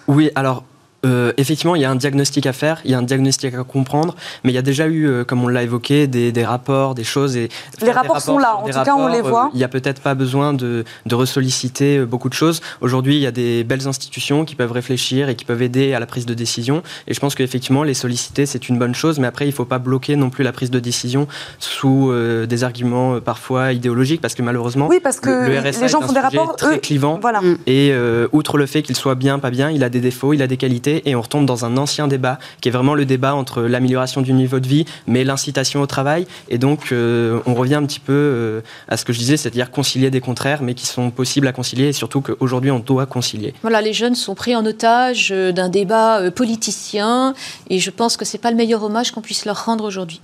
Oui, 0.08 0.30
alors 0.34 0.64
euh, 1.04 1.32
effectivement, 1.36 1.74
il 1.74 1.82
y 1.82 1.84
a 1.84 1.90
un 1.90 1.96
diagnostic 1.96 2.46
à 2.46 2.52
faire, 2.52 2.80
il 2.84 2.90
y 2.90 2.94
a 2.94 2.98
un 2.98 3.02
diagnostic 3.02 3.54
à 3.54 3.64
comprendre, 3.64 4.14
mais 4.42 4.52
il 4.52 4.54
y 4.54 4.58
a 4.58 4.62
déjà 4.62 4.86
eu, 4.86 5.06
euh, 5.06 5.24
comme 5.24 5.44
on 5.44 5.48
l'a 5.48 5.62
évoqué, 5.62 6.06
des, 6.06 6.44
rapports, 6.44 6.94
des 6.94 7.04
choses. 7.04 7.36
Et 7.36 7.48
les 7.80 7.90
rapports, 7.90 8.20
sont 8.20 8.38
là, 8.38 8.56
en 8.56 8.66
tout 8.66 8.72
cas, 8.72 8.94
on 8.96 9.08
les 9.08 9.20
voit. 9.20 9.46
Euh, 9.46 9.50
il 9.54 9.58
n'y 9.58 9.64
a 9.64 9.68
peut-être 9.68 10.00
pas 10.00 10.14
besoin 10.14 10.52
de, 10.52 10.84
de 11.06 11.14
ressolliciter 11.14 12.04
beaucoup 12.04 12.28
de 12.28 12.34
choses. 12.34 12.60
Aujourd'hui, 12.80 13.16
il 13.16 13.20
y 13.20 13.26
a 13.26 13.32
des 13.32 13.64
belles 13.64 13.86
institutions 13.86 14.44
qui 14.44 14.54
peuvent 14.54 14.72
réfléchir 14.72 15.28
et 15.28 15.34
qui 15.34 15.44
peuvent 15.44 15.62
aider 15.62 15.94
à 15.94 16.00
la 16.00 16.06
prise 16.06 16.26
de 16.26 16.34
décision. 16.34 16.82
Et 17.06 17.14
je 17.14 17.20
pense 17.20 17.34
qu'effectivement, 17.34 17.82
les 17.82 17.94
solliciter, 17.94 18.46
c'est 18.46 18.68
une 18.68 18.78
bonne 18.78 18.94
chose, 18.94 19.18
mais 19.18 19.26
après, 19.26 19.44
il 19.46 19.50
ne 19.50 19.54
faut 19.54 19.64
pas 19.64 19.78
bloquer 19.78 20.16
non 20.16 20.30
plus 20.30 20.44
la 20.44 20.52
prise 20.52 20.70
de 20.70 20.78
décision 20.78 21.26
sous 21.58 22.12
des 22.48 22.64
arguments 22.64 23.20
parfois 23.20 23.72
idéologiques, 23.72 24.20
parce 24.20 24.34
que 24.34 24.42
malheureusement, 24.42 24.88
oui, 24.88 25.00
parce 25.02 25.20
que 25.20 25.48
le, 25.48 25.58
RSA 25.58 25.80
les 25.82 25.88
gens 25.88 26.00
font 26.00 26.12
des 26.12 26.20
rapports 26.20 26.56
très 26.56 26.78
clivant. 26.78 27.18
Voilà. 27.20 27.40
Et 27.66 27.94
outre 28.32 28.58
le 28.58 28.66
fait 28.66 28.82
qu'il 28.82 28.96
soit 28.96 29.14
bien, 29.14 29.38
pas 29.38 29.50
bien, 29.50 29.70
il 29.70 29.82
a 29.84 29.88
des 29.88 30.00
défauts, 30.00 30.32
il 30.32 30.42
a 30.42 30.46
des 30.46 30.56
qualités 30.56 30.93
et 31.04 31.14
on 31.14 31.22
retombe 31.22 31.46
dans 31.46 31.64
un 31.64 31.76
ancien 31.76 32.08
débat 32.08 32.38
qui 32.60 32.68
est 32.68 32.72
vraiment 32.72 32.94
le 32.94 33.04
débat 33.04 33.34
entre 33.34 33.62
l'amélioration 33.62 34.22
du 34.22 34.32
niveau 34.32 34.60
de 34.60 34.66
vie 34.66 34.84
mais 35.06 35.24
l'incitation 35.24 35.80
au 35.80 35.86
travail. 35.86 36.26
Et 36.48 36.58
donc 36.58 36.92
euh, 36.92 37.40
on 37.46 37.54
revient 37.54 37.76
un 37.76 37.84
petit 37.84 38.00
peu 38.00 38.12
euh, 38.12 38.60
à 38.88 38.96
ce 38.96 39.04
que 39.04 39.12
je 39.12 39.18
disais, 39.18 39.36
c'est-à-dire 39.36 39.70
concilier 39.70 40.10
des 40.10 40.20
contraires 40.20 40.62
mais 40.62 40.74
qui 40.74 40.86
sont 40.86 41.10
possibles 41.10 41.46
à 41.46 41.52
concilier 41.52 41.88
et 41.88 41.92
surtout 41.92 42.20
qu'aujourd'hui 42.20 42.70
on 42.70 42.78
doit 42.78 43.06
concilier. 43.06 43.54
Voilà, 43.62 43.80
les 43.80 43.92
jeunes 43.92 44.14
sont 44.14 44.34
pris 44.34 44.54
en 44.56 44.64
otage 44.64 45.30
euh, 45.32 45.52
d'un 45.52 45.68
débat 45.68 46.30
politicien 46.30 47.34
et 47.70 47.78
je 47.78 47.90
pense 47.90 48.16
que 48.16 48.24
ce 48.24 48.36
n'est 48.36 48.40
pas 48.40 48.50
le 48.50 48.56
meilleur 48.56 48.82
hommage 48.82 49.10
qu'on 49.10 49.20
puisse 49.20 49.44
leur 49.44 49.64
rendre 49.64 49.84
aujourd'hui 49.84 50.20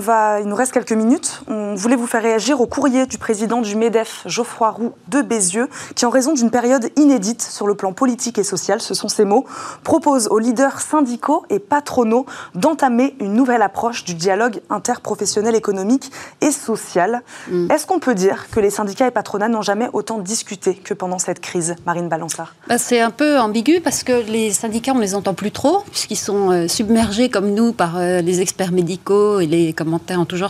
il 0.00 0.48
nous 0.48 0.56
reste 0.56 0.72
quelques 0.72 0.92
minutes. 0.92 1.40
On 1.48 1.74
voulait 1.74 1.96
vous 1.96 2.06
faire 2.06 2.22
réagir 2.22 2.60
au 2.60 2.66
courrier 2.66 3.06
du 3.06 3.18
président 3.18 3.60
du 3.60 3.76
MEDEF, 3.76 4.22
Geoffroy 4.26 4.70
Roux 4.70 4.92
de 5.08 5.22
Bézieux, 5.22 5.68
qui, 5.94 6.06
en 6.06 6.10
raison 6.10 6.32
d'une 6.32 6.50
période 6.50 6.90
inédite 6.96 7.42
sur 7.42 7.66
le 7.66 7.74
plan 7.74 7.92
politique 7.92 8.38
et 8.38 8.44
social, 8.44 8.80
ce 8.80 8.94
sont 8.94 9.08
ses 9.08 9.24
mots, 9.24 9.44
propose 9.82 10.28
aux 10.28 10.38
leaders 10.38 10.80
syndicaux 10.80 11.44
et 11.50 11.58
patronaux 11.58 12.26
d'entamer 12.54 13.16
une 13.20 13.34
nouvelle 13.34 13.62
approche 13.62 14.04
du 14.04 14.14
dialogue 14.14 14.60
interprofessionnel 14.70 15.54
économique 15.54 16.10
et 16.40 16.50
social. 16.50 17.22
Mm. 17.50 17.70
Est-ce 17.70 17.86
qu'on 17.86 17.98
peut 17.98 18.14
dire 18.14 18.46
que 18.50 18.60
les 18.60 18.70
syndicats 18.70 19.06
et 19.06 19.10
patronats 19.10 19.48
n'ont 19.48 19.62
jamais 19.62 19.88
autant 19.92 20.18
discuté 20.18 20.74
que 20.74 20.94
pendant 20.94 21.18
cette 21.18 21.40
crise, 21.40 21.76
Marine 21.86 22.08
Balançard 22.08 22.54
bah, 22.68 22.78
C'est 22.78 23.00
un 23.00 23.10
peu 23.10 23.38
ambigu 23.38 23.80
parce 23.80 24.02
que 24.02 24.26
les 24.28 24.50
syndicats, 24.52 24.92
on 24.92 24.96
ne 24.96 25.02
les 25.02 25.14
entend 25.14 25.34
plus 25.34 25.50
trop, 25.50 25.82
puisqu'ils 25.90 26.16
sont 26.16 26.50
euh, 26.50 26.68
submergés 26.68 27.28
comme 27.28 27.50
nous 27.50 27.72
par 27.72 27.96
euh, 27.96 28.20
les 28.20 28.40
experts 28.40 28.72
médicaux 28.72 29.40
et 29.40 29.46
les 29.46 29.72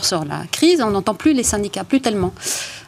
sur 0.03 0.25
la 0.25 0.43
crise, 0.51 0.81
on 0.81 0.91
n'entend 0.91 1.13
plus 1.13 1.33
les 1.33 1.43
syndicats, 1.43 1.83
plus 1.83 2.01
tellement, 2.01 2.33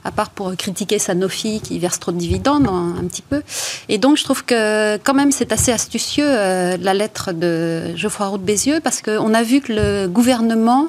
à 0.03 0.11
part 0.11 0.29
pour 0.29 0.55
critiquer 0.55 0.99
Sanofi 0.99 1.61
qui 1.61 1.79
verse 1.79 1.99
trop 1.99 2.11
de 2.11 2.17
dividendes 2.17 2.67
un, 2.67 3.05
petit 3.05 3.21
peu. 3.21 3.41
Et 3.87 3.97
donc 3.97 4.17
je 4.17 4.23
trouve 4.23 4.45
que 4.45 4.97
quand 4.97 5.13
même 5.13 5.31
c'est 5.31 5.51
assez 5.51 5.71
astucieux 5.71 6.27
euh, 6.27 6.77
la 6.79 6.93
lettre 6.93 7.31
de 7.31 7.95
Geoffroy 7.95 8.27
Roux 8.27 8.37
de 8.37 8.43
Bézieux 8.43 8.79
parce 8.83 9.01
qu'on 9.01 9.33
a 9.33 9.43
vu 9.43 9.61
que 9.61 9.73
le 9.73 10.07
gouvernement, 10.07 10.87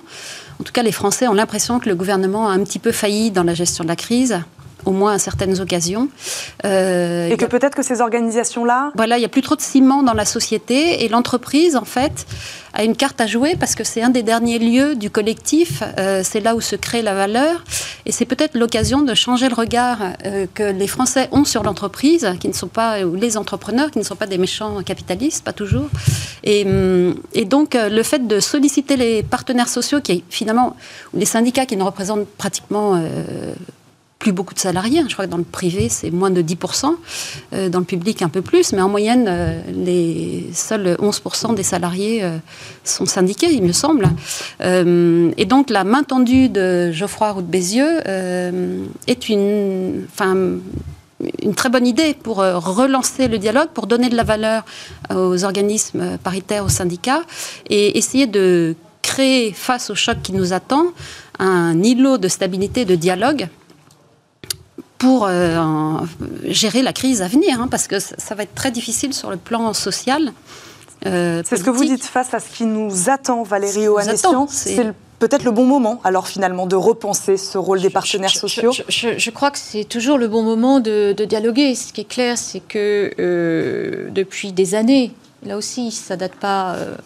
en 0.60 0.64
tout 0.64 0.72
cas 0.72 0.82
les 0.82 0.92
Français 0.92 1.28
ont 1.28 1.34
l'impression 1.34 1.78
que 1.78 1.88
le 1.88 1.94
gouvernement 1.94 2.48
a 2.48 2.52
un 2.52 2.64
petit 2.64 2.78
peu 2.78 2.92
failli 2.92 3.30
dans 3.30 3.44
la 3.44 3.54
gestion 3.54 3.84
de 3.84 3.88
la 3.88 3.96
crise 3.96 4.40
au 4.84 4.92
moins 4.92 5.14
à 5.14 5.18
certaines 5.18 5.60
occasions. 5.60 6.08
Euh, 6.64 7.28
et 7.28 7.36
que 7.36 7.46
peut-être 7.46 7.74
que 7.74 7.82
ces 7.82 8.00
organisations-là... 8.00 8.92
Voilà, 8.96 9.16
il 9.16 9.20
n'y 9.20 9.26
a 9.26 9.28
plus 9.28 9.42
trop 9.42 9.56
de 9.56 9.60
ciment 9.60 10.02
dans 10.02 10.14
la 10.14 10.24
société 10.24 11.04
et 11.04 11.08
l'entreprise, 11.08 11.76
en 11.76 11.84
fait, 11.84 12.26
a 12.72 12.84
une 12.84 12.96
carte 12.96 13.20
à 13.20 13.26
jouer 13.26 13.56
parce 13.58 13.74
que 13.74 13.84
c'est 13.84 14.02
un 14.02 14.10
des 14.10 14.22
derniers 14.22 14.58
lieux 14.58 14.94
du 14.94 15.10
collectif, 15.10 15.82
euh, 15.98 16.22
c'est 16.24 16.40
là 16.40 16.54
où 16.54 16.60
se 16.60 16.76
crée 16.76 17.02
la 17.02 17.14
valeur 17.14 17.64
et 18.06 18.12
c'est 18.12 18.24
peut-être 18.26 18.56
l'occasion 18.56 19.02
de 19.02 19.14
changer 19.14 19.48
le 19.48 19.54
regard 19.54 19.98
euh, 20.24 20.46
que 20.54 20.62
les 20.62 20.86
Français 20.86 21.28
ont 21.32 21.44
sur 21.44 21.62
l'entreprise, 21.62 22.28
qui 22.40 22.48
ne 22.48 22.52
sont 22.52 22.68
pas, 22.68 23.00
ou 23.02 23.14
les 23.14 23.36
entrepreneurs, 23.36 23.90
qui 23.90 23.98
ne 23.98 24.04
sont 24.04 24.16
pas 24.16 24.26
des 24.26 24.38
méchants 24.38 24.82
capitalistes, 24.82 25.44
pas 25.44 25.52
toujours. 25.52 25.88
Et, 26.44 26.64
hum, 26.64 27.14
et 27.34 27.44
donc 27.44 27.76
le 27.76 28.02
fait 28.02 28.26
de 28.26 28.40
solliciter 28.40 28.96
les 28.96 29.22
partenaires 29.22 29.68
sociaux, 29.68 30.00
qui 30.00 30.24
finalement, 30.30 30.76
les 31.14 31.24
syndicats 31.24 31.66
qui 31.66 31.76
ne 31.76 31.82
représentent 31.82 32.28
pratiquement 32.38 33.00
plus 34.20 34.32
beaucoup 34.32 34.54
de 34.54 34.60
salariés. 34.60 35.02
Je 35.08 35.12
crois 35.14 35.24
que 35.24 35.30
dans 35.30 35.38
le 35.38 35.42
privé, 35.44 35.88
c'est 35.88 36.12
moins 36.12 36.30
de 36.30 36.42
10%, 36.42 36.94
euh, 37.54 37.68
dans 37.68 37.80
le 37.80 37.84
public 37.84 38.22
un 38.22 38.28
peu 38.28 38.42
plus, 38.42 38.72
mais 38.72 38.82
en 38.82 38.88
moyenne, 38.88 39.26
euh, 39.26 39.60
les 39.74 40.50
seuls 40.52 40.96
11% 41.00 41.54
des 41.54 41.62
salariés 41.64 42.22
euh, 42.22 42.36
sont 42.84 43.06
syndiqués, 43.06 43.50
il 43.50 43.62
me 43.62 43.72
semble. 43.72 44.08
et 44.60 45.46
donc 45.46 45.70
la 45.70 45.84
main 45.84 46.02
tendue 46.02 46.50
de 46.50 46.92
Geoffroy 46.92 47.32
Roux 47.32 47.42
de 47.42 47.46
Bézieux 47.46 48.00
est 49.06 49.28
une, 49.30 50.04
enfin, 50.12 50.36
une 51.42 51.54
très 51.54 51.70
bonne 51.70 51.86
idée 51.86 52.14
pour 52.14 52.36
relancer 52.36 53.26
le 53.26 53.38
dialogue, 53.38 53.68
pour 53.72 53.86
donner 53.86 54.10
de 54.10 54.16
la 54.16 54.24
valeur 54.24 54.64
aux 55.14 55.44
organismes 55.44 56.18
paritaires, 56.22 56.64
aux 56.64 56.68
syndicats, 56.80 57.22
et 57.70 57.96
essayer 57.96 58.26
de 58.26 58.74
créer, 59.00 59.52
face 59.52 59.88
au 59.88 59.94
choc 59.94 60.18
qui 60.22 60.32
nous 60.32 60.52
attend, 60.52 60.86
un 61.38 61.82
îlot 61.82 62.18
de 62.18 62.28
stabilité, 62.28 62.84
de 62.84 62.96
dialogue 62.96 63.48
pour 65.00 65.26
euh, 65.26 65.98
gérer 66.44 66.82
la 66.82 66.92
crise 66.92 67.22
à 67.22 67.26
venir, 67.26 67.60
hein, 67.60 67.66
parce 67.68 67.88
que 67.88 67.98
ça 67.98 68.34
va 68.36 68.44
être 68.44 68.54
très 68.54 68.70
difficile 68.70 69.12
sur 69.12 69.30
le 69.30 69.36
plan 69.36 69.72
social. 69.72 70.32
c'est 71.02 71.56
ce 71.56 71.64
que 71.64 71.70
vous 71.70 71.84
dites 71.84 72.04
face 72.04 72.32
à 72.34 72.38
ce 72.38 72.50
qui 72.50 72.64
nous 72.64 73.10
attend, 73.10 73.42
Valérie 73.42 73.88
Oanessian. 73.88 74.46
C'est 74.48 74.94
peut-être 75.20 75.44
le 75.44 75.52
bon 75.52 75.66
moment, 75.66 76.00
alors 76.02 76.26
finalement, 76.26 76.66
de 76.66 76.74
repenser 76.74 77.36
ce 77.36 77.58
rôle 77.58 77.80
des 77.80 77.90
partenaires 77.90 78.30
sociaux 78.30 78.72
je, 78.88 79.30
crois 79.30 79.50
que 79.50 79.58
c'est 79.58 79.84
toujours 79.84 80.18
le 80.18 80.26
bon 80.26 80.42
moment 80.42 80.80
de, 80.80 81.12
dialoguer. 81.12 81.74
Ce 81.76 81.92
qui 81.92 82.00
est 82.00 82.08
clair, 82.08 82.36
c'est 82.36 82.60
que 82.60 83.12
euh, 83.18 84.08
depuis 84.10 84.52
des 84.52 84.74
années, 84.74 85.12
là 85.44 85.56
aussi, 85.56 85.92
ça 85.92 86.16
date 86.16 86.34
pas. 86.34 86.74
Euh, 86.74 86.96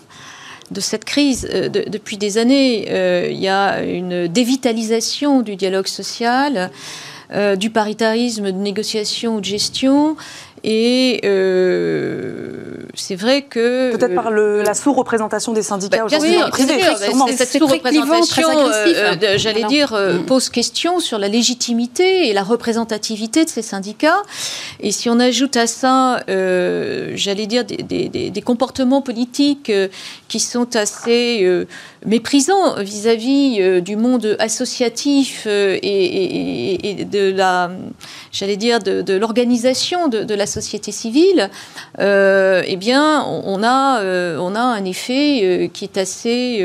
de 0.71 0.81
cette 0.81 1.05
crise, 1.05 1.47
euh, 1.53 1.69
depuis 1.69 2.17
des 2.17 2.39
années, 2.39 3.31
il 3.31 3.39
y 3.39 3.49
a 3.49 3.83
une 3.83 4.29
dévitalisation 4.29 5.43
du 5.43 5.57
dialogue 5.57 5.87
social, 5.87 6.71
du 7.59 7.71
paritarisme 7.71 8.53
de 8.53 8.59
négociation 8.59 9.37
ou 9.37 9.41
de 9.41 9.45
gestion, 9.45 10.17
et 10.65 11.21
euh, 11.25 12.84
c'est 12.97 13.17
vrai 13.17 13.43
que 13.43 13.95
peut-être 13.97 14.15
par 14.15 14.31
le, 14.31 14.63
la 14.63 14.75
sous-représentation 14.75 15.53
des 15.53 15.63
syndicats 15.63 15.99
bah, 15.99 16.05
aujourd'hui. 16.05 16.37
Oui, 16.37 17.37
cette 17.37 17.53
sous-représentation, 17.53 18.49
euh, 18.51 19.35
j'allais 19.37 19.65
dire, 19.65 19.95
euh, 19.95 20.19
pose 20.19 20.49
question 20.49 21.01
sur 21.01 21.19
la 21.19 21.29
légitimité 21.29 22.29
et 22.29 22.33
la 22.33 22.43
représentativité 22.43 23.45
de 23.45 23.51
ces 23.51 23.63
syndicats. 23.63 24.23
Et 24.81 24.93
si 24.93 25.09
on 25.09 25.19
ajoute 25.21 25.57
à 25.57 25.67
ça, 25.67 26.21
j'allais 26.27 27.47
dire, 27.47 27.65
des, 27.65 28.09
des, 28.09 28.31
des, 28.31 28.43
comportements 28.43 29.03
politiques 29.03 29.73
qui 30.29 30.41
sont 30.41 30.77
assez 30.77 31.67
méprisants 32.05 32.77
vis-à-vis 32.79 33.83
du 33.83 33.97
monde 33.97 34.37
associatif 34.39 35.47
et, 35.47 36.91
et, 36.91 37.05
de 37.05 37.31
la, 37.31 37.71
j'allais 38.33 38.57
dire, 38.57 38.79
de, 38.81 39.03
de 39.03 39.15
l'organisation 39.15 40.09
de, 40.09 40.25
de 40.25 40.35
la 40.35 40.47
société 40.47 40.93
civile, 40.93 41.51
euh, 42.01 42.63
eh 42.67 42.77
bien, 42.77 42.84
on 42.93 43.63
a, 43.63 44.01
euh, 44.01 44.37
on 44.39 44.55
a 44.55 44.61
un 44.61 44.85
effet 44.85 45.41
euh, 45.43 45.69
qui 45.69 45.85
est 45.85 45.99
assez 45.99 46.65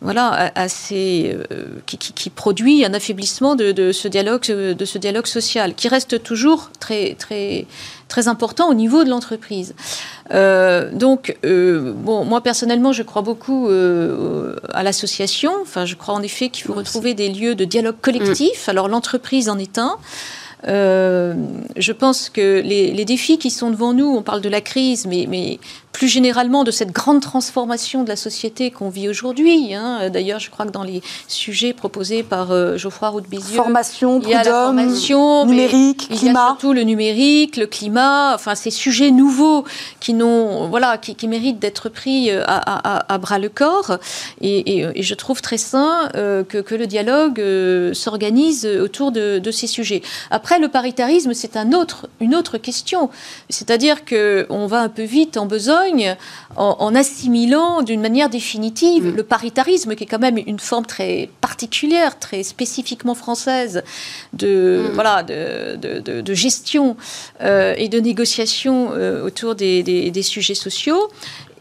voilà, 0.00 0.52
assez, 0.54 1.34
qui, 1.86 2.28
produit 2.28 2.84
un 2.84 2.92
affaiblissement 2.92 3.54
de, 3.54 3.90
ce 3.90 4.06
dialogue, 4.06 4.42
de 4.44 4.84
ce 4.84 4.98
dialogue 4.98 5.26
social, 5.26 5.74
qui 5.74 5.88
reste 5.88 6.22
toujours 6.22 6.68
très, 6.78 7.14
très, 7.14 7.64
très 8.08 8.28
important 8.28 8.68
au 8.68 8.74
niveau 8.74 9.04
de 9.04 9.08
l'entreprise. 9.08 9.74
donc, 10.30 11.38
bon, 11.42 12.26
moi 12.26 12.42
personnellement, 12.42 12.92
je 12.92 13.02
crois 13.02 13.22
beaucoup 13.22 13.70
à 14.74 14.82
l'association. 14.82 15.52
Enfin, 15.62 15.86
je 15.86 15.94
crois 15.94 16.12
en 16.12 16.22
effet 16.22 16.50
qu'il 16.50 16.66
faut 16.66 16.74
retrouver 16.74 17.14
des 17.14 17.30
lieux 17.30 17.54
de 17.54 17.64
dialogue 17.64 17.96
collectif. 18.02 18.66
Mm. 18.66 18.70
Alors, 18.70 18.88
l'entreprise 18.88 19.48
en 19.48 19.58
est 19.58 19.78
un. 19.78 19.96
Euh, 20.66 21.34
je 21.76 21.92
pense 21.92 22.30
que 22.30 22.60
les, 22.60 23.04
défis 23.04 23.38
qui 23.38 23.50
sont 23.50 23.70
devant 23.70 23.92
nous, 23.92 24.06
on 24.06 24.22
parle 24.22 24.40
de 24.40 24.48
la 24.48 24.60
crise, 24.60 25.06
mais 25.06 25.58
plus 25.94 26.08
généralement 26.08 26.64
de 26.64 26.72
cette 26.72 26.90
grande 26.90 27.22
transformation 27.22 28.02
de 28.02 28.08
la 28.08 28.16
société 28.16 28.72
qu'on 28.72 28.88
vit 28.88 29.08
aujourd'hui. 29.08 29.74
Hein. 29.74 30.10
D'ailleurs, 30.10 30.40
je 30.40 30.50
crois 30.50 30.66
que 30.66 30.72
dans 30.72 30.82
les 30.82 31.00
sujets 31.28 31.72
proposés 31.72 32.24
par 32.24 32.50
euh, 32.50 32.76
Geoffroy 32.76 33.08
Roux 33.10 33.22
formation, 33.40 34.20
il 34.20 34.28
y 34.28 34.34
a 34.34 34.42
la 34.42 34.64
formation, 34.64 35.46
numérique, 35.46 36.08
climat. 36.08 36.20
Il 36.20 36.26
y 36.26 36.30
a 36.30 36.46
surtout 36.48 36.72
le 36.72 36.82
numérique, 36.82 37.56
le 37.56 37.66
climat, 37.66 38.34
enfin 38.34 38.56
ces 38.56 38.72
sujets 38.72 39.12
nouveaux 39.12 39.64
qui, 40.00 40.14
n'ont, 40.14 40.68
voilà, 40.68 40.98
qui, 40.98 41.14
qui 41.14 41.28
méritent 41.28 41.60
d'être 41.60 41.88
pris 41.88 42.28
euh, 42.28 42.42
à, 42.44 42.58
à, 42.96 43.14
à, 43.14 43.18
bras 43.18 43.38
le 43.38 43.48
corps. 43.48 43.98
Et, 44.40 44.78
et, 44.78 44.86
et, 44.96 45.02
je 45.02 45.14
trouve 45.14 45.42
très 45.42 45.58
sain 45.58 46.08
euh, 46.16 46.42
que, 46.42 46.58
que, 46.58 46.74
le 46.74 46.88
dialogue 46.88 47.40
s'organise 47.94 48.66
autour 48.66 49.12
de, 49.12 49.38
de, 49.38 49.50
ces 49.52 49.68
sujets. 49.68 50.02
Après, 50.32 50.58
le 50.58 50.66
paritarisme, 50.66 51.34
c'est 51.34 51.56
un 51.56 51.72
autre, 51.72 52.08
une 52.18 52.34
autre 52.34 52.58
question. 52.58 53.10
C'est-à-dire 53.48 54.04
qu'on 54.04 54.66
va 54.66 54.80
un 54.80 54.88
peu 54.88 55.04
vite 55.04 55.36
en 55.36 55.46
besogne 55.46 55.83
en, 56.56 56.94
assimilant 56.94 57.82
d'une 57.82 58.00
manière 58.00 58.28
définitive 58.28 59.06
mm. 59.06 59.16
le 59.16 59.22
paritarisme, 59.22 59.94
qui 59.94 60.04
est 60.04 60.06
quand 60.06 60.18
même 60.18 60.38
une 60.38 60.60
forme 60.60 60.86
très 60.86 61.30
particulière, 61.40 62.18
très 62.18 62.42
spécifiquement 62.42 63.14
française 63.14 63.82
de, 64.32 64.86
mm. 64.88 64.94
voilà, 64.94 65.22
de, 65.22 66.34
gestion 66.34 66.96
euh, 67.42 67.74
et 67.76 67.88
de 67.88 68.00
négociation 68.00 68.90
euh, 68.92 69.24
autour 69.24 69.54
des, 69.54 70.22
sujets 70.22 70.54
sociaux. 70.54 71.08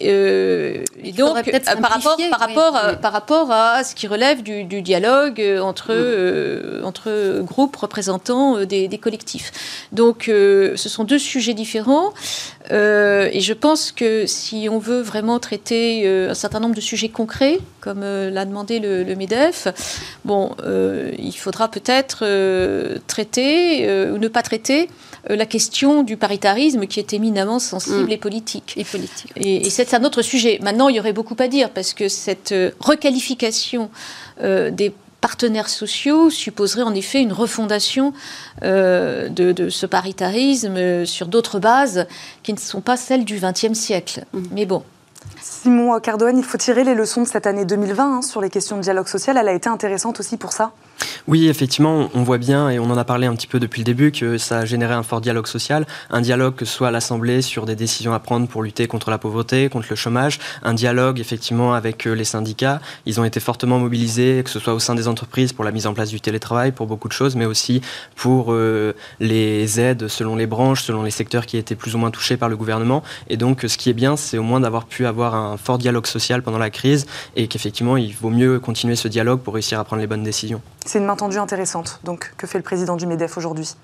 Euh, 0.06 0.84
et 1.04 1.12
donc, 1.12 1.38
euh, 1.48 1.60
par 1.82 1.92
rapport, 1.92 2.18
par, 2.30 2.40
rapport, 2.40 3.00
par 3.00 3.12
rapport 3.14 3.52
à 3.52 3.84
ce 3.84 3.96
qui 3.96 4.08
relève 4.08 4.44
du, 4.44 4.82
dialogue 4.82 5.42
euh, 5.42 5.60
entre, 5.60 5.94
mm. 5.94 6.86
entre 6.86 7.42
groupes 7.42 7.76
représentants 7.76 8.64
des, 8.66 9.00
collectifs. 9.02 9.52
Donc, 9.92 10.26
ce 10.28 10.76
sont 10.76 11.04
deux 11.04 11.20
sujets 11.20 11.54
différents. 11.54 12.14
et 12.70 13.40
je 13.40 13.54
pense 13.54 13.92
que 13.92 14.26
si 14.26 14.68
on 14.70 14.80
veut 14.80 15.02
vraiment 15.02 15.40
traiter 15.40 16.08
un 16.08 16.34
certain 16.34 16.60
nombre 16.60 16.76
de 16.76 16.82
sujets 16.82 17.10
concrets, 17.10 17.60
comme 17.82 18.02
l'a 18.02 18.46
demandé 18.46 18.80
le, 18.80 19.04
le, 19.04 19.16
MEDEF, 19.16 19.68
bon, 20.26 20.56
il 21.18 21.36
faudra 21.38 21.70
peut-être 21.70 22.26
traiter 23.08 24.10
ou 24.12 24.18
ne 24.18 24.28
pas 24.28 24.42
traiter 24.42 24.88
euh, 25.30 25.36
la 25.38 25.46
question 25.46 26.04
du 26.04 26.18
paritarisme 26.18 26.86
qui 26.86 27.00
est 27.00 27.14
éminemment 27.14 27.60
sensible 27.60 28.10
mm. 28.10 28.12
et 28.12 28.18
politique. 28.18 28.74
Et 28.76 28.84
politique. 28.84 29.32
Et, 29.38 29.70
c'est 29.94 30.00
un 30.00 30.06
autre 30.06 30.24
sujet. 30.24 30.58
Maintenant, 30.64 30.90
il 30.90 30.96
y 30.96 31.00
aurait 31.00 31.14
beaucoup 31.14 31.36
à 31.38 31.48
dire 31.48 31.70
parce 31.70 31.94
que 31.94 32.10
cette 32.10 32.52
euh, 32.52 32.72
requalification 32.80 33.92
euh, 34.42 34.72
des 34.72 34.92
partenaires 35.22 35.70
sociaux 35.70 36.32
supposerait 36.32 36.82
en 36.82 36.96
effet 36.96 37.22
une 37.22 37.32
refondation 37.32 38.12
de, 38.64 39.68
ce 39.70 39.86
paritarisme 39.86 41.06
sur 41.06 41.28
d'autres 41.28 41.60
bases 41.60 42.08
qui 42.42 42.54
ne 42.54 42.58
sont 42.58 42.82
pas 42.82 42.98
celles 42.98 43.24
du 43.24 43.40
XXe 43.40 43.74
siècle. 43.74 44.26
Mm. 44.34 44.42
Mais 44.52 44.66
bon. 44.66 44.84
Simon 45.40 46.00
Cardoen, 46.00 46.40
il 46.40 46.44
faut 46.44 46.58
tirer 46.58 46.84
les 46.84 46.96
leçons 46.96 47.22
de 47.22 47.28
cette 47.28 47.46
année 47.46 47.64
2020 47.64 48.18
hein, 48.18 48.22
sur 48.24 48.42
les 48.42 48.50
questions 48.50 48.78
de 48.78 48.82
dialogue 48.82 49.08
social. 49.08 49.38
Elle 49.38 49.48
a 49.48 49.54
été 49.54 49.70
intéressante 49.70 50.20
aussi 50.20 50.38
pour 50.38 50.54
ça. 50.54 50.72
Oui, 51.26 51.48
effectivement, 51.48 52.10
on 52.14 52.24
voit 52.24 52.38
bien, 52.38 52.70
et 52.70 52.80
on 52.80 52.86
en 52.92 52.98
a 52.98 53.06
parlé 53.06 53.28
un 53.28 53.36
petit 53.36 53.48
peu 53.48 53.58
depuis 53.58 53.80
le 53.80 53.86
début, 53.86 54.12
que 54.12 54.38
ça 54.38 54.60
a 54.60 54.66
généré 54.66 54.94
un 54.94 55.04
fort 55.04 55.22
dialogue 55.22 55.48
social, 55.48 55.86
un 56.10 56.20
dialogue 56.20 56.56
que 56.56 56.66
ce 56.66 56.74
soit 56.74 56.90
à 56.90 56.92
l'Assemblée 56.92 57.42
sur 57.42 57.66
des 57.66 57.78
décisions 57.78 58.14
à 58.14 58.20
prendre 58.20 58.46
pour 58.46 58.62
lutter 58.62 58.88
contre 58.88 59.10
la 59.10 59.18
pauvreté, 59.18 59.70
contre 59.70 59.88
le 59.90 59.96
chômage, 59.96 60.40
un 60.64 60.74
dialogue 60.74 61.22
effectivement 61.22 61.74
avec 61.74 62.08
euh, 62.08 62.14
les 62.14 62.26
syndicats. 62.26 62.82
Ils 63.06 63.22
ont 63.22 63.24
été 63.24 63.40
fortement 63.40 63.80
mobilisés, 63.80 64.42
que 64.44 64.50
ce 64.50 64.60
soit 64.60 64.74
au 64.74 64.80
sein 64.80 64.96
des 64.96 65.08
entreprises 65.08 65.54
pour 65.54 65.64
la 65.64 65.72
mise 65.72 65.88
en 65.88 65.94
place 65.94 66.10
du 66.10 66.20
télétravail, 66.20 66.74
pour 66.74 66.88
beaucoup 66.88 67.08
de 67.08 67.14
choses, 67.14 67.38
mais 67.38 67.46
aussi 67.46 67.82
pour 68.16 68.52
euh, 68.52 68.94
les 69.22 69.80
aides 69.80 70.10
selon 70.10 70.36
les 70.36 70.46
branches, 70.46 70.84
selon 70.84 71.04
les 71.04 71.12
secteurs 71.12 71.46
qui 71.46 71.56
étaient 71.56 71.76
plus 71.76 71.96
ou 71.96 72.00
moins 72.00 72.12
touchés 72.12 72.36
par 72.36 72.50
le 72.50 72.58
gouvernement. 72.58 73.02
Et 73.30 73.38
donc, 73.38 73.64
ce 73.66 73.78
qui 73.78 73.90
est 73.90 73.94
bien, 73.94 74.18
c'est 74.18 74.38
au 74.38 74.44
moins 74.44 74.60
d'avoir 74.60 74.86
pu 74.86 75.06
avoir 75.06 75.36
un 75.36 75.56
fort 75.56 75.78
dialogue 75.78 76.06
social 76.06 76.44
pendant 76.44 76.58
la 76.58 76.70
crise 76.70 77.06
et 77.38 77.48
qu'effectivement, 77.48 77.96
il 77.96 78.14
vaut 78.14 78.30
mieux 78.30 78.60
continuer 78.60 78.98
ce 78.98 79.08
dialogue 79.08 79.40
pour 79.40 79.54
réussir 79.54 79.80
à 79.80 79.86
prendre 79.86 80.02
les 80.02 80.08
bonnes 80.08 80.24
décisions. 80.24 80.62
C'est 80.86 81.00
une 81.00 81.06
main 81.06 81.16
tendue 81.16 81.38
intéressante. 81.38 82.00
Donc, 82.04 82.34
que 82.38 82.48
fait 82.48 82.58
le 82.58 82.64
président 82.64 82.96
du 82.96 83.08
MEDEF 83.08 83.38
aujourd'hui? 83.38 83.76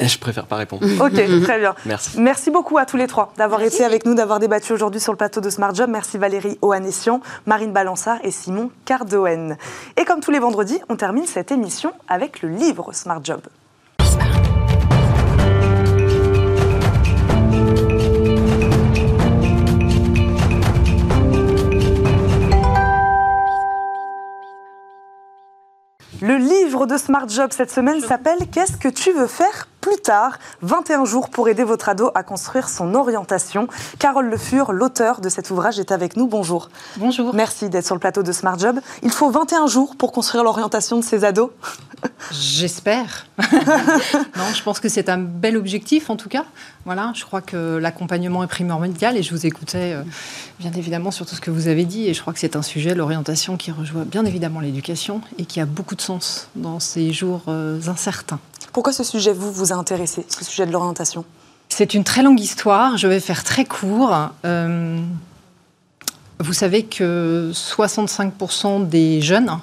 Je 0.00 0.18
préfère 0.18 0.46
pas 0.46 0.56
répondre. 0.56 0.86
Ok, 1.00 1.42
très 1.42 1.58
bien. 1.58 1.74
Merci. 1.86 2.20
Merci 2.20 2.50
beaucoup 2.50 2.78
à 2.78 2.86
tous 2.86 2.96
les 2.96 3.08
trois 3.08 3.32
d'avoir 3.36 3.62
été 3.62 3.84
avec 3.84 4.06
nous, 4.06 4.14
d'avoir 4.14 4.38
débattu 4.38 4.72
aujourd'hui 4.72 5.00
sur 5.00 5.12
le 5.12 5.16
plateau 5.16 5.40
de 5.40 5.50
Smart 5.50 5.74
Job. 5.74 5.90
Merci 5.90 6.18
Valérie 6.18 6.56
Oanessian, 6.62 7.20
Marine 7.46 7.72
Balançard 7.72 8.18
et 8.22 8.30
Simon 8.30 8.70
Cardoen. 8.84 9.56
Et 9.96 10.04
comme 10.04 10.20
tous 10.20 10.30
les 10.30 10.38
vendredis, 10.38 10.78
on 10.88 10.96
termine 10.96 11.26
cette 11.26 11.50
émission 11.50 11.92
avec 12.06 12.42
le 12.42 12.48
livre 12.48 12.92
Smart 12.92 13.20
Job. 13.24 13.40
Livre 26.78 26.86
de 26.86 26.96
Smart 26.96 27.28
Job 27.28 27.50
cette 27.50 27.72
semaine 27.72 28.00
s'appelle 28.00 28.38
Qu'est-ce 28.52 28.76
que 28.76 28.88
tu 28.88 29.10
veux 29.12 29.26
faire 29.26 29.66
plus 29.88 30.00
tard 30.02 30.38
21 30.60 31.06
jours 31.06 31.30
pour 31.30 31.48
aider 31.48 31.64
votre 31.64 31.88
ado 31.88 32.10
à 32.14 32.22
construire 32.22 32.68
son 32.68 32.94
orientation. 32.94 33.68
Carole 33.98 34.28
Le 34.28 34.36
Fur, 34.36 34.72
l'auteur 34.72 35.22
de 35.22 35.30
cet 35.30 35.50
ouvrage, 35.50 35.78
est 35.78 35.92
avec 35.92 36.14
nous. 36.16 36.26
Bonjour. 36.26 36.68
Bonjour. 36.98 37.34
Merci 37.34 37.70
d'être 37.70 37.86
sur 37.86 37.94
le 37.94 38.00
plateau 38.00 38.22
de 38.22 38.32
Smart 38.32 38.58
Job. 38.58 38.80
Il 39.02 39.10
faut 39.10 39.30
21 39.30 39.66
jours 39.66 39.96
pour 39.96 40.12
construire 40.12 40.44
l'orientation 40.44 40.98
de 40.98 41.04
ses 41.04 41.24
ados 41.24 41.50
J'espère. 42.30 43.26
non, 43.38 44.44
je 44.54 44.62
pense 44.62 44.78
que 44.78 44.88
c'est 44.88 45.08
un 45.08 45.18
bel 45.18 45.56
objectif 45.56 46.10
en 46.10 46.16
tout 46.16 46.28
cas. 46.28 46.44
Voilà, 46.84 47.12
je 47.14 47.24
crois 47.24 47.40
que 47.40 47.78
l'accompagnement 47.78 48.44
est 48.44 48.48
primordial 48.48 49.16
et 49.16 49.22
je 49.22 49.34
vous 49.34 49.46
écoutais 49.46 49.94
euh, 49.94 50.02
bien 50.60 50.72
évidemment 50.72 51.10
sur 51.10 51.26
tout 51.26 51.34
ce 51.34 51.40
que 51.40 51.50
vous 51.50 51.66
avez 51.68 51.84
dit 51.84 52.06
et 52.06 52.14
je 52.14 52.20
crois 52.20 52.32
que 52.32 52.38
c'est 52.38 52.56
un 52.56 52.62
sujet, 52.62 52.94
l'orientation, 52.94 53.56
qui 53.56 53.72
rejoint 53.72 54.04
bien 54.04 54.24
évidemment 54.26 54.60
l'éducation 54.60 55.22
et 55.38 55.44
qui 55.44 55.60
a 55.60 55.66
beaucoup 55.66 55.96
de 55.96 56.02
sens 56.02 56.48
dans 56.54 56.78
ces 56.78 57.12
jours 57.12 57.42
euh, 57.48 57.80
incertains. 57.88 58.40
Pourquoi 58.78 58.92
ce 58.92 59.02
sujet 59.02 59.32
vous 59.32 59.50
vous 59.50 59.72
a 59.72 59.74
intéressé, 59.74 60.24
ce 60.28 60.44
sujet 60.44 60.64
de 60.64 60.70
l'orientation? 60.70 61.24
C'est 61.68 61.94
une 61.94 62.04
très 62.04 62.22
longue 62.22 62.38
histoire. 62.38 62.96
Je 62.96 63.08
vais 63.08 63.18
faire 63.18 63.42
très 63.42 63.64
court. 63.64 64.16
Euh, 64.44 65.00
vous 66.38 66.52
savez 66.52 66.84
que 66.84 67.50
65% 67.52 68.88
des 68.88 69.20
jeunes 69.20 69.58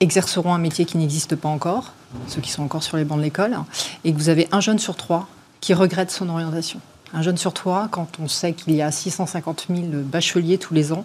exerceront 0.00 0.52
un 0.52 0.58
métier 0.58 0.86
qui 0.86 0.98
n'existe 0.98 1.36
pas 1.36 1.48
encore, 1.48 1.92
ceux 2.26 2.40
qui 2.40 2.50
sont 2.50 2.64
encore 2.64 2.82
sur 2.82 2.96
les 2.96 3.04
bancs 3.04 3.18
de 3.18 3.22
l'école, 3.22 3.56
et 4.02 4.12
que 4.12 4.18
vous 4.18 4.28
avez 4.28 4.48
un 4.50 4.58
jeune 4.60 4.80
sur 4.80 4.96
trois 4.96 5.28
qui 5.60 5.72
regrette 5.72 6.10
son 6.10 6.28
orientation. 6.30 6.80
Un 7.14 7.22
jeune 7.22 7.36
sur 7.36 7.54
trois, 7.54 7.86
quand 7.92 8.18
on 8.20 8.26
sait 8.26 8.54
qu'il 8.54 8.74
y 8.74 8.82
a 8.82 8.90
650 8.90 9.66
000 9.70 9.82
bacheliers 10.02 10.58
tous 10.58 10.74
les 10.74 10.92
ans, 10.92 11.04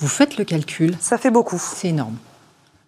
vous 0.00 0.08
faites 0.08 0.36
le 0.36 0.42
calcul. 0.42 0.96
Ça 1.00 1.16
fait 1.16 1.30
beaucoup. 1.30 1.60
C'est 1.60 1.90
énorme. 1.90 2.16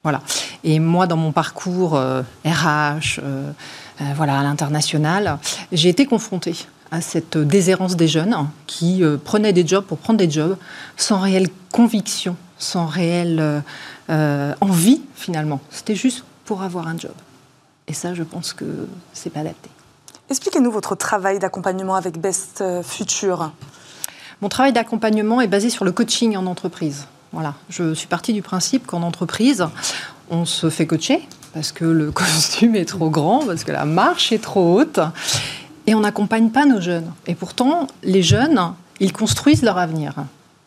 Voilà. 0.05 0.21
Et 0.65 0.81
moi, 0.81 1.07
dans 1.07 1.17
mon 1.17 1.31
parcours 1.31 1.95
euh, 1.95 2.23
RH, 2.45 3.21
euh, 3.23 3.53
euh, 4.01 4.05
voilà, 4.17 4.41
à 4.41 4.43
l'international, 4.43 5.39
j'ai 5.71 5.91
été 5.91 6.07
confrontée 6.07 6.57
à 6.91 7.01
cette 7.01 7.39
déshérence 7.39 7.95
des 7.95 8.09
jeunes 8.09 8.37
qui 8.67 9.03
prenaient 9.25 9.53
des 9.53 9.67
jobs 9.67 9.85
pour 9.85 9.97
prendre 9.97 10.19
des 10.19 10.31
jobs 10.31 10.59
sans 10.97 11.21
réelle 11.21 11.49
conviction, 11.71 12.37
sans 12.59 12.85
réelle 12.85 13.63
envie 14.09 15.01
finalement. 15.15 15.61
C'était 15.71 15.95
juste 15.95 16.23
pour 16.45 16.63
avoir 16.63 16.89
un 16.89 16.99
job. 16.99 17.15
Et 17.89 17.95
ça, 17.95 18.13
je 18.13 18.23
pense 18.23 18.53
que 18.53 18.67
c'est 19.15 19.31
pas 19.31 19.41
adapté. 19.41 19.71
Expliquez-nous 20.29 20.71
votre 20.71 20.95
travail 20.95 21.39
d'accompagnement 21.39 21.95
avec 21.95 22.21
Best 22.21 22.63
Future. 22.83 23.53
Mon 24.43 24.51
travail 24.51 24.75
d'accompagnement 24.75 25.41
est 25.41 25.49
basé 25.49 25.71
sur 25.71 25.87
le 25.87 25.93
coaching 25.93 26.37
en 26.37 26.45
entreprise. 26.45 27.07
Voilà, 27.33 27.55
je 27.69 27.95
suis 27.95 28.09
partie 28.09 28.33
du 28.33 28.43
principe 28.43 28.87
qu'en 28.87 29.03
entreprise, 29.03 29.67
on 30.31 30.45
se 30.45 30.69
fait 30.71 30.87
coacher 30.87 31.27
parce 31.55 31.73
que 31.73 31.85
le 31.85 32.11
costume 32.13 32.77
est 32.77 32.85
trop 32.85 33.11
grand, 33.11 33.45
parce 33.47 33.65
que 33.65 33.73
la 33.73 33.85
marche 33.85 34.33
est 34.33 34.43
trop 34.43 34.81
haute, 34.81 35.01
et 35.87 35.95
on 35.95 36.01
n'accompagne 36.01 36.51
pas 36.51 36.65
nos 36.65 36.81
jeunes. 36.81 37.11
Et 37.27 37.35
pourtant, 37.35 37.87
les 38.03 38.23
jeunes, 38.23 38.73
ils 39.01 39.13
construisent 39.13 39.63
leur 39.63 39.79
avenir. 39.79 40.15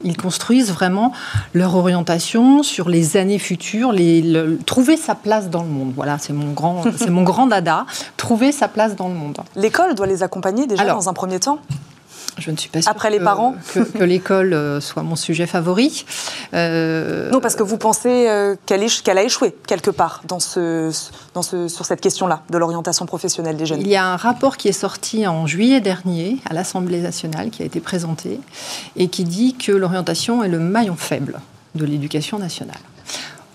Ils 0.03 0.17
construisent 0.17 0.71
vraiment 0.71 1.13
leur 1.53 1.75
orientation 1.75 2.63
sur 2.63 2.89
les 2.89 3.15
années 3.15 3.39
futures, 3.39 3.93
les, 3.93 4.57
trouver 4.65 4.97
sa 4.97 5.15
place 5.15 5.49
dans 5.49 5.63
le 5.63 5.69
monde. 5.69 5.93
Voilà, 5.95 6.17
c'est 6.19 6.33
mon 6.33 6.51
grand, 6.51 6.83
c'est 6.97 7.09
mon 7.09 7.23
grand 7.23 7.47
dada. 7.47 7.85
Trouver 8.17 8.51
sa 8.51 8.67
place 8.67 8.95
dans 8.95 9.07
le 9.07 9.15
monde. 9.15 9.37
L'école 9.55 9.95
doit 9.95 10.07
les 10.07 10.21
accompagner 10.21 10.67
déjà 10.67 10.85
dans 10.85 11.07
un 11.09 11.13
premier 11.13 11.39
temps. 11.39 11.59
Je 12.37 12.51
ne 12.51 12.57
suis 12.57 12.69
pas 12.69 12.81
sûre 12.81 12.91
Après 12.91 13.09
les 13.09 13.19
parents 13.19 13.55
que, 13.73 14.03
l'école 14.03 14.53
euh, 14.53 14.81
soit 14.81 15.03
mon 15.03 15.15
sujet 15.15 15.47
favori. 15.47 16.05
Euh, 16.53 17.29
non, 17.31 17.39
parce 17.39 17.55
que 17.55 17.63
vous 17.63 17.77
pensez 17.77 18.29
euh, 18.29 18.55
qu'elle 18.65 19.17
a 19.17 19.23
échoué 19.23 19.55
quelque 19.67 19.91
part 19.91 20.21
dans 20.27 20.39
ce, 20.39 20.91
dans 21.33 21.41
ce, 21.41 21.67
sur 21.67 21.85
cette 21.85 22.01
question-là 22.01 22.43
de 22.49 22.57
l'orientation 22.57 23.05
professionnelle 23.05 23.57
des 23.57 23.65
jeunes. 23.65 23.81
Il 23.81 23.87
y 23.87 23.95
a 23.95 24.05
un 24.05 24.17
rapport 24.17 24.57
qui 24.57 24.67
est 24.67 24.73
sorti 24.73 25.25
en 25.27 25.47
juillet 25.47 25.79
dernier 25.79 26.37
à 26.49 26.53
l'Assemblée 26.53 26.99
nationale 26.99 27.49
qui 27.49 27.63
a 27.63 27.65
été 27.65 27.79
présenté 27.79 28.39
et 28.95 29.07
qui 29.07 29.23
dit 29.23 29.55
que 29.55 29.71
l'orientation 29.71 30.43
est 30.43 30.49
le 30.49 30.59
maillon 30.59 30.95
faible 30.95 31.39
de 31.75 31.85
l'éducation 31.85 32.39
nationale. 32.39 32.79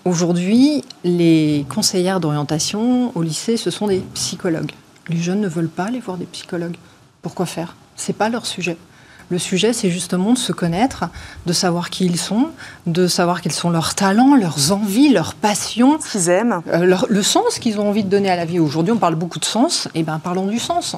Aujourd'hui, 0.05 0.83
les 1.03 1.65
conseillères 1.69 2.19
d'orientation 2.19 3.11
au 3.15 3.21
lycée, 3.21 3.57
ce 3.57 3.69
sont 3.69 3.87
des 3.87 3.99
psychologues. 4.15 4.71
Les 5.09 5.17
jeunes 5.17 5.41
ne 5.41 5.47
veulent 5.47 5.69
pas 5.69 5.85
aller 5.85 5.99
voir 5.99 6.17
des 6.17 6.25
psychologues. 6.25 6.77
Pourquoi 7.21 7.45
faire? 7.45 7.75
C'est 8.01 8.13
pas 8.13 8.29
leur 8.29 8.45
sujet. 8.45 8.77
Le 9.29 9.39
sujet, 9.39 9.71
c'est 9.71 9.89
justement 9.89 10.33
de 10.33 10.37
se 10.37 10.51
connaître, 10.51 11.05
de 11.45 11.53
savoir 11.53 11.89
qui 11.89 12.05
ils 12.05 12.19
sont, 12.19 12.49
de 12.85 13.07
savoir 13.07 13.41
quels 13.41 13.53
sont 13.53 13.69
leurs 13.69 13.95
talents, 13.95 14.35
leurs 14.35 14.73
envies, 14.73 15.07
leurs 15.09 15.35
passions. 15.35 15.97
Ce 16.01 16.11
qu'ils 16.11 16.29
aiment. 16.29 16.61
Euh, 16.67 16.97
le 17.07 17.23
sens 17.23 17.57
qu'ils 17.57 17.79
ont 17.79 17.87
envie 17.87 18.03
de 18.03 18.09
donner 18.09 18.29
à 18.29 18.35
la 18.35 18.43
vie. 18.43 18.59
Aujourd'hui, 18.59 18.91
on 18.91 18.97
parle 18.97 19.15
beaucoup 19.15 19.39
de 19.39 19.45
sens. 19.45 19.85
Et 19.95 19.99
eh 19.99 20.03
bien, 20.03 20.19
parlons 20.19 20.47
du 20.47 20.59
sens. 20.59 20.97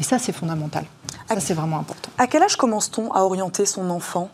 Et 0.00 0.02
ça, 0.02 0.18
c'est 0.18 0.32
fondamental. 0.32 0.84
Ça, 1.28 1.40
c'est 1.40 1.52
vraiment 1.52 1.78
important. 1.78 2.10
À 2.16 2.26
quel 2.26 2.42
âge 2.42 2.56
commence-t-on 2.56 3.12
à 3.12 3.20
orienter 3.20 3.66
son 3.66 3.90
enfant? 3.90 4.30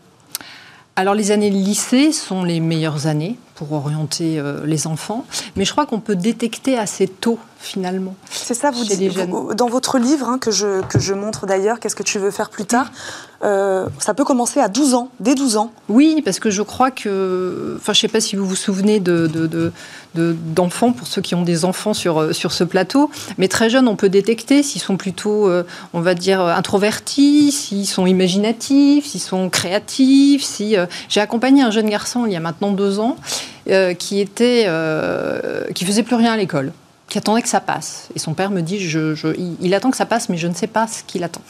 Alors 0.97 1.13
les 1.13 1.31
années 1.31 1.49
lycée 1.49 2.13
sont 2.13 2.45
les 2.45 2.61
meilleures 2.61 3.05
années 3.05 3.37
pour 3.55 3.73
orienter 3.73 4.39
euh, 4.39 4.65
les 4.65 4.87
enfants, 4.87 5.25
mais 5.57 5.65
je 5.65 5.73
crois 5.73 5.85
qu'on 5.85 5.99
peut 5.99 6.15
détecter 6.15 6.77
assez 6.77 7.09
tôt 7.09 7.37
finalement. 7.65 8.15
C'est 8.29 8.53
ça, 8.53 8.71
vous 8.71 8.83
dites 8.83 9.17
dans 9.55 9.67
votre 9.67 9.97
livre 9.97 10.29
hein, 10.29 10.37
que, 10.39 10.51
je, 10.51 10.81
que 10.83 10.99
je 10.99 11.13
montre 11.13 11.45
d'ailleurs, 11.45 11.79
Qu'est-ce 11.79 11.95
que 11.95 12.03
tu 12.03 12.19
veux 12.19 12.31
faire 12.31 12.49
plus 12.49 12.65
tard 12.65 12.91
euh, 13.43 13.87
Ça 13.99 14.13
peut 14.13 14.23
commencer 14.23 14.59
à 14.59 14.69
12 14.69 14.93
ans, 14.93 15.09
dès 15.19 15.35
12 15.35 15.57
ans. 15.57 15.71
Oui, 15.89 16.21
parce 16.23 16.39
que 16.39 16.49
je 16.49 16.61
crois 16.61 16.91
que, 16.91 17.75
enfin 17.77 17.93
je 17.93 17.99
ne 17.99 18.01
sais 18.01 18.07
pas 18.07 18.21
si 18.21 18.35
vous 18.35 18.45
vous 18.45 18.55
souvenez 18.55 18.99
de, 18.99 19.71
d'enfants, 20.13 20.91
pour 20.93 21.07
ceux 21.07 21.21
qui 21.21 21.35
ont 21.35 21.41
des 21.41 21.65
enfants 21.65 21.93
sur, 21.93 22.21
euh, 22.21 22.33
sur 22.33 22.51
ce 22.53 22.63
plateau, 22.63 23.09
mais 23.37 23.47
très 23.47 23.69
jeunes, 23.69 23.87
on 23.87 23.95
peut 23.95 24.09
détecter 24.09 24.63
s'ils 24.63 24.81
sont 24.81 24.97
plutôt, 24.97 25.49
on 25.93 26.01
va 26.01 26.13
dire, 26.13 26.41
introvertis, 26.41 27.51
s'ils 27.51 27.87
sont 27.87 28.05
imaginatifs, 28.05 29.05
s'ils 29.05 29.21
sont 29.21 29.49
créatifs. 29.49 30.43
Si, 30.43 30.75
J'ai 31.09 31.21
accompagné 31.21 31.63
un 31.63 31.71
jeune 31.71 31.89
garçon 31.89 32.25
il 32.25 32.33
y 32.33 32.35
a 32.35 32.39
maintenant 32.39 32.71
deux 32.71 32.99
ans 32.99 33.17
euh, 33.69 33.95
qui 33.95 34.19
était, 34.21 34.65
euh, 34.67 35.63
qui 35.73 35.85
faisait 35.85 36.03
plus 36.03 36.15
rien 36.15 36.33
à 36.33 36.37
l'école, 36.37 36.71
qui 37.07 37.17
attendait 37.17 37.41
que 37.41 37.47
ça 37.47 37.59
passe. 37.59 38.09
Et 38.15 38.19
son 38.19 38.33
père 38.33 38.51
me 38.51 38.61
dit, 38.61 38.79
je, 38.79 39.35
il, 39.61 39.73
attend 39.73 39.91
que 39.91 39.97
ça 39.97 40.05
passe, 40.05 40.29
mais 40.29 40.37
je 40.37 40.47
ne 40.47 40.53
sais 40.53 40.67
pas 40.67 40.87
ce 40.87 41.03
qu'il 41.03 41.23
attend. 41.23 41.41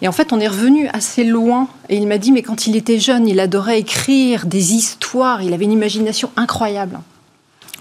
Et 0.00 0.08
en 0.08 0.12
fait, 0.12 0.32
on 0.32 0.40
est 0.40 0.48
revenu 0.48 0.88
assez 0.88 1.24
loin. 1.24 1.68
Et 1.88 1.96
il 1.96 2.06
m'a 2.06 2.18
dit, 2.18 2.32
mais 2.32 2.42
quand 2.42 2.66
il 2.66 2.76
était 2.76 2.98
jeune, 2.98 3.28
il 3.28 3.38
adorait 3.38 3.78
écrire 3.78 4.46
des 4.46 4.72
histoires. 4.74 5.42
Il 5.42 5.52
avait 5.52 5.64
une 5.64 5.72
imagination 5.72 6.30
incroyable 6.36 6.98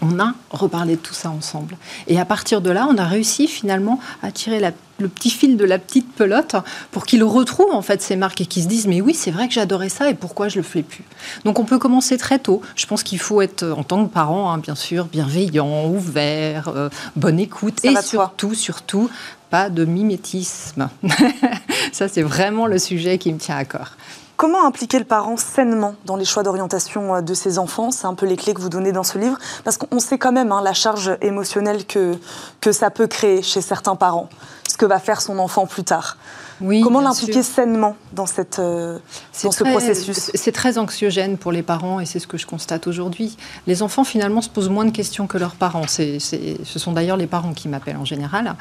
on 0.02 0.20
a 0.20 0.34
reparlé 0.50 0.96
de 0.96 1.02
tout 1.02 1.14
ça 1.14 1.30
ensemble. 1.30 1.78
Et 2.08 2.20
à 2.20 2.26
partir 2.26 2.62
de 2.62 2.72
là, 2.72 2.88
on 2.90 2.98
a 2.98 3.06
réussi 3.06 3.48
finalement 3.48 4.00
à 4.24 4.32
tirer 4.32 4.60
le 5.00 5.08
petit 5.08 5.30
fil 5.30 5.58
de 5.58 5.66
la 5.66 5.80
petite 5.80 6.12
pelote 6.14 6.56
pour 6.92 7.06
qu'il 7.06 7.24
retrouve 7.24 7.72
en 7.72 7.82
fait 7.82 8.02
ses 8.02 8.16
marques 8.16 8.42
et 8.42 8.46
qu'il 8.46 8.64
se 8.64 8.68
dise 8.68 8.88
mais 8.88 9.02
oui 9.02 9.16
c'est 9.16 9.32
vrai 9.32 9.48
que 9.48 9.54
j'adorais 9.54 9.90
ça 9.90 10.10
et 10.10 10.14
pourquoi 10.14 10.48
je 10.48 10.58
le 10.58 10.64
fais 10.64 10.84
plus? 10.84 11.04
Donc 11.46 11.60
on 11.60 11.66
peut 11.66 11.80
commencer 11.80 12.18
très 12.18 12.40
tôt. 12.40 12.62
Je 12.76 12.86
pense 12.86 13.04
qu'il 13.04 13.20
faut 13.20 13.42
être 13.42 13.64
en 13.64 13.84
tant 13.84 14.06
que 14.06 14.12
parent 14.12 14.52
hein, 14.52 14.58
bien 14.58 14.76
sûr 14.76 15.06
bienveillant, 15.06 15.88
ouvert, 15.88 16.68
euh, 16.70 16.90
bonne 17.16 17.40
écoute 17.40 17.84
et 17.84 17.96
surtout 18.02 18.54
surtout 18.54 19.10
pas 19.50 19.70
de 19.70 19.86
mimétisme. 19.86 20.90
ça 21.92 22.08
c'est 22.08 22.22
vraiment 22.22 22.68
le 22.68 22.78
sujet 22.78 23.18
qui 23.18 23.34
me 23.34 23.40
tient 23.40 23.58
à 23.58 23.66
cœur. 23.66 23.98
Comment 24.42 24.66
impliquer 24.66 24.98
le 24.98 25.06
parent 25.06 25.38
sainement 25.38 25.94
dans 26.08 26.16
les 26.16 26.26
choix 26.26 26.42
d'orientation 26.42 27.14
euh, 27.14 27.22
de 27.22 27.36
ses 27.36 27.60
enfants? 27.60 27.92
C'est 27.92 28.08
un 28.08 28.16
peu 28.16 28.26
les 28.26 28.36
clés 28.36 28.56
que 28.56 28.60
vous 28.60 28.70
donnez 28.70 28.92
dans 28.92 29.04
ce 29.04 29.20
livre, 29.20 29.38
parce 29.64 29.78
qu'on 29.78 30.00
sait 30.00 30.18
quand 30.18 30.32
même 30.32 30.52
hein, 30.52 30.64
la 30.64 30.74
charge 30.74 31.16
émotionnelle 31.22 31.86
que, 31.86 32.16
que 32.60 32.72
ça 32.72 32.90
peut 32.90 33.06
créer 33.06 33.44
chez 33.44 33.62
certains 33.62 33.96
parents, 33.96 34.30
ce 34.68 34.78
que 34.78 34.86
va 34.88 34.98
faire 34.98 35.22
son 35.22 35.38
enfant 35.38 35.68
plus 35.68 35.84
tard. 35.84 36.18
Oui, 36.60 36.82
Comment 36.82 37.02
l'impliquer 37.02 37.44
sainement 37.44 37.96
dans, 38.14 38.26
cette, 38.26 38.58
euh, 38.58 38.98
dans 39.44 39.52
ce 39.52 39.64
processus? 39.64 40.32
C'est 40.34 40.52
très 40.52 40.80
anxiogène 40.80 41.38
pour 41.38 41.52
les 41.52 41.62
parents 41.62 42.00
et 42.00 42.08
c'est 42.08 42.18
ce 42.18 42.26
que 42.26 42.40
je 42.40 42.48
constate 42.48 42.88
aujourd'hui. 42.88 43.38
Les 43.68 43.84
enfants 43.84 44.04
finalement 44.04 44.42
se 44.42 44.50
posent 44.50 44.70
moins 44.70 44.86
de 44.86 44.92
questions 44.92 45.28
que 45.28 45.38
leurs 45.38 45.54
parents. 45.54 45.86
ce 45.86 46.18
sont 46.64 46.94
d'ailleurs 46.94 47.18
les 47.18 47.28
parents 47.28 47.54
qui 47.54 47.68
m'appellent 47.68 47.98
en 47.98 48.06
général. 48.06 48.56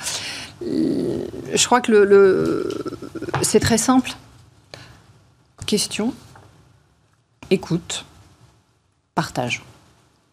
Euh, 0.62 1.24
je 1.54 1.64
crois 1.64 1.80
que 1.80 1.90
le 1.90 2.68
c'est 3.40 3.60
très 3.60 3.78
simple 3.78 4.14
question, 5.70 6.12
écoute, 7.48 8.04
partage. 9.14 9.62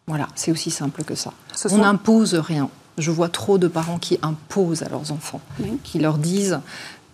Voilà, 0.08 0.26
c'est 0.34 0.50
aussi 0.50 0.72
simple 0.72 1.04
que 1.04 1.14
ça. 1.14 1.32
On 1.70 1.78
n'impose 1.78 2.34
rien. 2.34 2.68
Je 2.96 3.12
vois 3.12 3.28
trop 3.28 3.56
de 3.56 3.68
parents 3.68 3.98
qui 3.98 4.18
imposent 4.22 4.82
à 4.82 4.88
leurs 4.88 5.12
enfants, 5.12 5.40
qui 5.84 6.00
leur 6.00 6.18
disent 6.18 6.58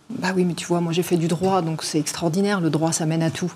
Bah 0.08 0.28
oui, 0.34 0.46
mais 0.46 0.54
tu 0.54 0.64
vois, 0.64 0.80
moi 0.80 0.94
j'ai 0.94 1.02
fait 1.02 1.18
du 1.18 1.28
droit, 1.28 1.60
donc 1.60 1.82
c'est 1.82 1.98
extraordinaire, 1.98 2.62
le 2.62 2.70
droit 2.70 2.92
ça 2.92 3.04
mène 3.04 3.22
à 3.22 3.30
tout. 3.30 3.52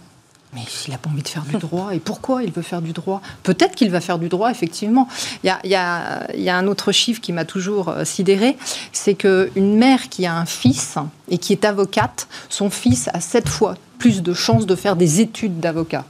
Mais 0.52 0.60
il 0.86 0.90
n'a 0.90 0.98
pas 0.98 1.08
envie 1.08 1.22
de 1.22 1.28
faire 1.28 1.44
du 1.46 1.56
droit. 1.66 1.94
Et 1.94 1.98
pourquoi 1.98 2.42
il 2.42 2.52
veut 2.52 2.60
faire 2.60 2.82
du 2.82 2.92
droit? 2.92 3.22
Peut-être 3.44 3.74
qu'il 3.74 3.90
va 3.90 4.02
faire 4.02 4.18
du 4.18 4.28
droit, 4.28 4.50
effectivement. 4.50 5.08
Il 5.44 5.50
y 5.64 5.74
a, 5.74 6.26
un 6.58 6.66
autre 6.66 6.92
chiffre 6.92 7.22
qui 7.22 7.32
m'a 7.32 7.46
toujours 7.46 7.88
euh, 7.88 8.04
sidéré, 8.04 8.58
c'est 8.92 9.14
qu'une 9.14 9.78
mère 9.78 10.10
qui 10.10 10.26
a 10.26 10.36
un 10.36 10.46
fils 10.46 10.96
et 11.30 11.38
qui 11.38 11.54
est 11.54 11.64
avocate, 11.64 12.28
son 12.50 12.68
fils 12.68 13.08
a 13.14 13.20
sept 13.20 13.48
fois 13.48 13.76
plus 13.98 14.22
de 14.22 14.32
chances 14.32 14.66
de 14.66 14.74
faire 14.74 14.96
des 14.96 15.20
études 15.20 15.60
d'avocat. 15.60 16.04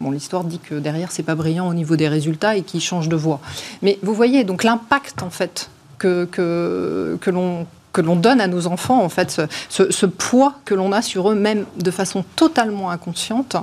Bon, 0.00 0.10
l'histoire 0.10 0.44
dit 0.44 0.58
que 0.58 0.76
derrière, 0.76 1.12
c'est 1.12 1.22
pas 1.22 1.34
brillant 1.34 1.68
au 1.68 1.74
niveau 1.74 1.96
des 1.96 2.08
résultats 2.08 2.56
et 2.56 2.62
qu'il 2.62 2.80
change 2.80 3.08
de 3.08 3.16
voie. 3.16 3.40
Mais 3.82 3.98
vous 4.02 4.14
voyez, 4.14 4.44
donc 4.44 4.64
l'impact, 4.64 5.22
en 5.22 5.30
fait, 5.30 5.68
que, 5.98 6.24
que, 6.24 7.18
que 7.20 7.30
l'on 7.30 7.66
que 7.92 8.00
l'on 8.00 8.16
donne 8.16 8.40
à 8.40 8.46
nos 8.46 8.66
enfants, 8.66 9.02
en 9.02 9.08
fait, 9.08 9.42
ce, 9.68 10.06
poids 10.06 10.54
que 10.64 10.74
l'on 10.74 10.92
a 10.92 11.02
sur 11.02 11.30
eux, 11.30 11.34
même 11.34 11.66
de 11.76 11.90
façon 11.90 12.24
totalement 12.36 12.90
inconsciente, 12.90 13.56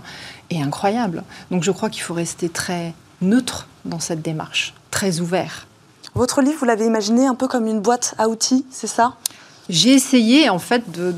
est 0.49 0.61
incroyable. 0.61 1.23
Donc 1.51 1.63
je 1.63 1.71
crois 1.71 1.89
qu'il 1.89 2.01
faut 2.01 2.13
rester 2.13 2.49
très 2.49 2.93
neutre 3.21 3.67
dans 3.85 3.99
cette 3.99 4.21
démarche, 4.21 4.73
très 4.91 5.19
ouvert. 5.19 5.67
Votre 6.13 6.41
livre, 6.41 6.57
vous 6.59 6.65
l'avez 6.65 6.85
imaginé 6.85 7.25
un 7.25 7.35
peu 7.35 7.47
comme 7.47 7.67
une 7.67 7.79
boîte 7.79 8.15
à 8.17 8.27
outils, 8.27 8.65
c'est 8.71 8.87
ça? 8.87 9.15
J'ai 9.69 9.93
essayé 9.93 10.49
en 10.49 10.59
fait 10.59 10.91
de, 10.91 11.13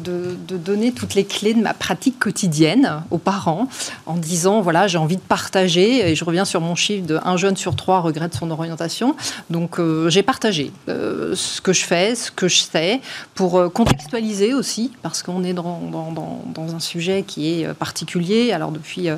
donner 0.57 0.91
toutes 0.91 1.15
les 1.15 1.25
clés 1.25 1.53
de 1.53 1.61
ma 1.61 1.73
pratique 1.73 2.19
quotidienne 2.19 3.03
aux 3.11 3.17
parents 3.17 3.67
en 4.05 4.15
disant 4.15 4.61
voilà 4.61 4.87
j'ai 4.87 4.97
envie 4.97 5.15
de 5.15 5.21
partager 5.21 6.09
et 6.09 6.15
je 6.15 6.25
reviens 6.25 6.45
sur 6.45 6.61
mon 6.61 6.75
chiffre 6.75 7.05
de 7.05 7.19
un 7.23 7.37
jeune 7.37 7.55
sur 7.55 7.75
trois 7.75 7.99
regrette 7.99 8.35
son 8.35 8.51
orientation. 8.51 9.15
Donc 9.49 9.79
euh, 9.79 10.09
j'ai 10.09 10.23
partagé 10.23 10.71
euh, 10.87 11.35
ce 11.35 11.61
que 11.61 11.73
je 11.73 11.85
fais 11.85 12.15
ce 12.15 12.31
que 12.31 12.47
je 12.47 12.59
sais 12.59 13.01
pour 13.35 13.57
euh, 13.57 13.69
contextualiser 13.69 14.53
aussi 14.53 14.91
parce 15.01 15.23
qu'on 15.23 15.43
est 15.43 15.53
dans, 15.53 15.79
dans, 15.81 16.75
un 16.75 16.79
sujet 16.79 17.23
qui 17.23 17.49
est 17.51 17.73
particulier. 17.73 18.51
Alors 18.51 18.71
depuis 18.71 19.09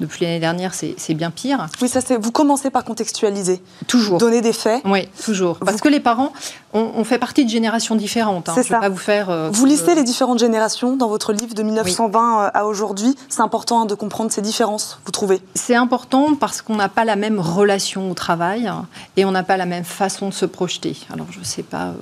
depuis 0.00 0.24
l'année 0.24 0.38
dernière 0.38 0.74
c'est 0.74 1.14
bien 1.14 1.30
pire. 1.30 1.66
Oui 1.82 1.88
ça 1.88 2.00
c'est 2.00 2.16
vous 2.16 2.32
commencez 2.32 2.70
par 2.70 2.84
contextualiser. 2.84 3.60
Toujours. 3.86 4.18
Donner 4.18 4.40
des 4.40 4.52
faits. 4.52 4.82
Oui 4.84 5.08
toujours. 5.24 5.58
Parce 5.58 5.80
que 5.80 5.88
les 5.88 6.00
parents 6.00 6.32
on, 6.72 7.04
fait 7.04 7.18
partie 7.18 7.44
de 7.44 7.50
générations 7.50 7.96
différentes. 7.96 8.48
Hein. 8.48 8.54
Je 8.56 8.62
pas 8.80 8.88
vous 8.88 8.96
faire. 8.96 9.30
euh, 9.30 9.50
Vous 9.52 9.66
listez 9.66 9.90
le- 9.92 10.00
les 10.00 10.04
différentes 10.04 10.38
générations 10.38 10.96
dans 10.96 11.08
votre 11.08 11.32
livre 11.32 11.54
de 11.54 11.62
1920 11.62 12.50
à 12.52 12.64
aujourd'hui. 12.64 13.16
C'est 13.28 13.42
important 13.42 13.84
de 13.86 13.94
comprendre 13.94 14.32
ces 14.32 14.42
différences, 14.42 14.98
vous 15.04 15.12
trouvez? 15.12 15.40
C'est 15.54 15.74
important 15.76 16.34
parce 16.34 16.62
qu'on 16.62 16.76
n'a 16.76 16.88
pas 16.88 17.04
la 17.04 17.16
même 17.16 17.38
relation 17.40 18.10
au 18.10 18.14
travail 18.14 18.70
et 19.16 19.24
on 19.24 19.30
n'a 19.30 19.42
pas 19.42 19.56
la 19.56 19.66
même 19.66 19.84
façon 19.84 20.28
de 20.28 20.34
se 20.34 20.46
projeter. 20.46 20.96
Alors, 21.12 21.26
je 21.30 21.38
ne 21.40 21.44
sais 21.44 21.62
pas 21.62 21.86
euh, 21.88 21.92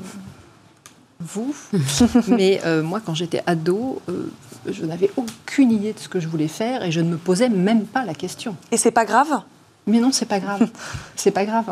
vous, 1.21 1.55
mais 2.29 2.61
euh, 2.65 2.83
moi, 2.83 3.01
quand 3.05 3.15
j'étais 3.15 3.43
ado, 3.47 4.01
euh, 4.09 4.31
je 4.67 4.85
n'avais 4.85 5.11
aucune 5.17 5.73
idée 5.73 5.93
de 5.93 5.99
ce 5.99 6.09
que 6.09 6.21
je 6.21 6.29
voulais 6.29 6.49
faire 6.49 6.85
et 6.85 6.93
je 6.93 7.01
ne 7.01 7.09
me 7.11 7.17
posais 7.17 7.49
même 7.49 7.85
pas 7.85 8.05
la 8.05 8.15
question. 8.15 8.55
Et 8.71 8.77
c'est 8.77 8.91
pas 8.93 9.05
grave? 9.05 9.43
Mais 9.87 10.01
non, 10.01 10.11
c'est 10.13 10.27
pas 10.27 10.39
grave. 10.39 10.69
c'est 11.17 11.31
pas 11.31 11.45
grave. 11.47 11.65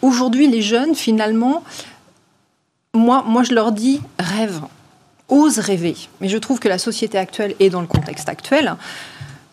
Aujourd'hui, 0.00 0.46
les 0.48 0.62
jeunes, 0.62 0.94
finalement, 0.94 1.62
moi, 2.96 3.24
moi, 3.26 3.42
je 3.42 3.54
leur 3.54 3.72
dis 3.72 4.00
rêve, 4.18 4.60
ose 5.28 5.58
rêver. 5.58 5.96
Mais 6.20 6.28
je 6.28 6.38
trouve 6.38 6.58
que 6.58 6.68
la 6.68 6.78
société 6.78 7.18
actuelle 7.18 7.54
et 7.60 7.70
dans 7.70 7.80
le 7.80 7.86
contexte 7.86 8.28
actuel, 8.28 8.76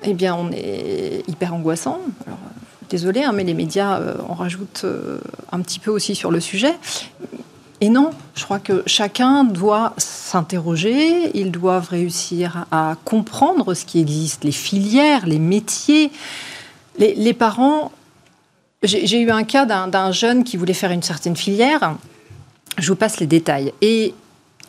eh 0.04 0.14
bien, 0.14 0.36
on 0.36 0.52
est 0.52 1.24
hyper 1.28 1.54
angoissant. 1.54 2.00
Alors, 2.26 2.40
euh, 2.46 2.86
désolé, 2.90 3.26
mais 3.34 3.44
les 3.44 3.54
médias 3.54 4.00
euh, 4.00 4.16
en 4.28 4.34
rajoutent 4.34 4.84
euh, 4.86 5.20
un 5.52 5.60
petit 5.62 5.80
peu 5.80 5.92
aussi 5.92 6.16
sur 6.16 6.32
le 6.32 6.40
sujet. 6.40 6.76
Et 7.82 7.90
non, 7.90 8.12
je 8.36 8.46
crois 8.46 8.60
que 8.60 8.84
chacun 8.86 9.44
doit 9.44 9.94
s'interroger, 9.98 11.38
ils 11.38 11.52
doivent 11.52 11.90
réussir 11.90 12.66
à 12.72 12.96
comprendre 13.04 13.74
ce 13.74 13.84
qui 13.84 14.00
existe, 14.00 14.46
les 14.46 14.54
filières, 14.54 15.26
les 15.26 15.40
métiers. 15.40 16.10
Les, 16.98 17.34
parents, 17.34 17.92
j'ai 18.84 19.20
eu 19.20 19.32
un 19.32 19.44
cas 19.44 19.66
d'un 19.66 20.12
jeune 20.14 20.46
qui 20.46 20.56
voulait 20.56 20.74
faire 20.74 20.92
une 20.92 21.02
certaine 21.02 21.36
filière. 21.36 21.96
Je 22.78 22.88
vous 22.88 22.96
passe 22.96 23.20
les 23.20 23.28
détails. 23.28 23.74
Et 23.82 24.14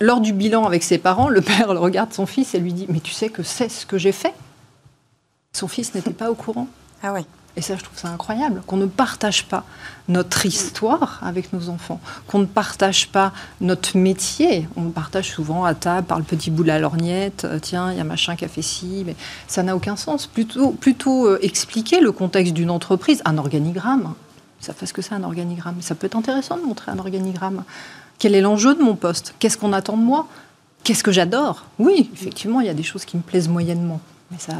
lors 0.00 0.20
du 0.20 0.32
bilan 0.32 0.64
avec 0.64 0.82
ses 0.82 0.98
parents, 0.98 1.28
le 1.28 1.40
père 1.40 1.72
le 1.72 1.78
regarde 1.78 2.12
son 2.12 2.26
fils 2.26 2.54
et 2.54 2.58
lui 2.58 2.72
dit 2.72 2.86
Mais 2.88 3.00
tu 3.00 3.12
sais 3.12 3.28
que 3.28 3.42
c'est 3.42 3.68
ce 3.68 3.86
que 3.86 3.98
j'ai 3.98 4.12
fait? 4.12 4.34
Son 5.52 5.68
fils 5.68 5.94
n'était 5.94 6.10
pas 6.10 6.30
au 6.30 6.34
courant. 6.34 6.66
Ah 7.02 7.12
oui. 7.12 7.24
Et 7.56 7.62
ça, 7.62 7.76
je 7.76 7.84
trouve 7.84 7.98
ça 7.98 8.08
incroyable, 8.08 8.62
qu'on 8.66 8.76
ne 8.76 8.86
partage 8.86 9.46
pas 9.46 9.64
notre 10.08 10.44
histoire 10.44 11.20
avec 11.22 11.52
nos 11.52 11.68
enfants, 11.68 12.00
qu'on 12.26 12.40
ne 12.40 12.46
partage 12.46 13.08
pas 13.08 13.32
notre 13.60 13.96
métier. 13.96 14.68
On 14.74 14.84
le 14.84 14.90
partage 14.90 15.30
souvent 15.30 15.64
à 15.64 15.74
table 15.74 16.06
par 16.06 16.18
le 16.18 16.24
petit 16.24 16.50
bout 16.50 16.64
de 16.64 16.68
la 16.68 16.80
lorgnette. 16.80 17.44
Euh, 17.44 17.60
Tiens, 17.60 17.92
il 17.92 17.98
y 17.98 18.00
a 18.00 18.04
machin 18.04 18.34
qui 18.34 18.44
a 18.44 18.48
fait 18.48 18.62
ci, 18.62 19.04
mais 19.06 19.14
ça 19.46 19.62
n'a 19.62 19.76
aucun 19.76 19.94
sens. 19.94 20.26
Plutôt, 20.26 20.70
plutôt 20.72 21.28
euh, 21.28 21.38
expliquer 21.42 22.00
le 22.00 22.10
contexte 22.10 22.54
d'une 22.54 22.70
entreprise, 22.70 23.22
un 23.24 23.38
organigramme. 23.38 24.14
Ça 24.64 24.72
fait 24.72 24.86
ce 24.86 24.94
que 24.94 25.02
c'est 25.02 25.14
un 25.14 25.24
organigramme. 25.24 25.82
Ça 25.82 25.94
peut 25.94 26.06
être 26.06 26.16
intéressant 26.16 26.56
de 26.56 26.62
montrer 26.62 26.90
un 26.90 26.98
organigramme. 26.98 27.64
Quel 28.18 28.34
est 28.34 28.40
l'enjeu 28.40 28.74
de 28.74 28.82
mon 28.82 28.96
poste? 28.96 29.34
Qu'est-ce 29.38 29.58
qu'on 29.58 29.74
attend 29.74 29.98
de 29.98 30.02
moi? 30.02 30.26
Qu'est-ce 30.84 31.04
que 31.04 31.12
j'adore? 31.12 31.64
Oui, 31.78 32.10
effectivement, 32.14 32.60
il 32.60 32.66
y 32.66 32.70
a 32.70 32.74
des 32.74 32.82
choses 32.82 33.04
qui 33.04 33.18
me 33.18 33.22
plaisent 33.22 33.48
moyennement. 33.48 34.00
Mais 34.30 34.38
ça, 34.38 34.54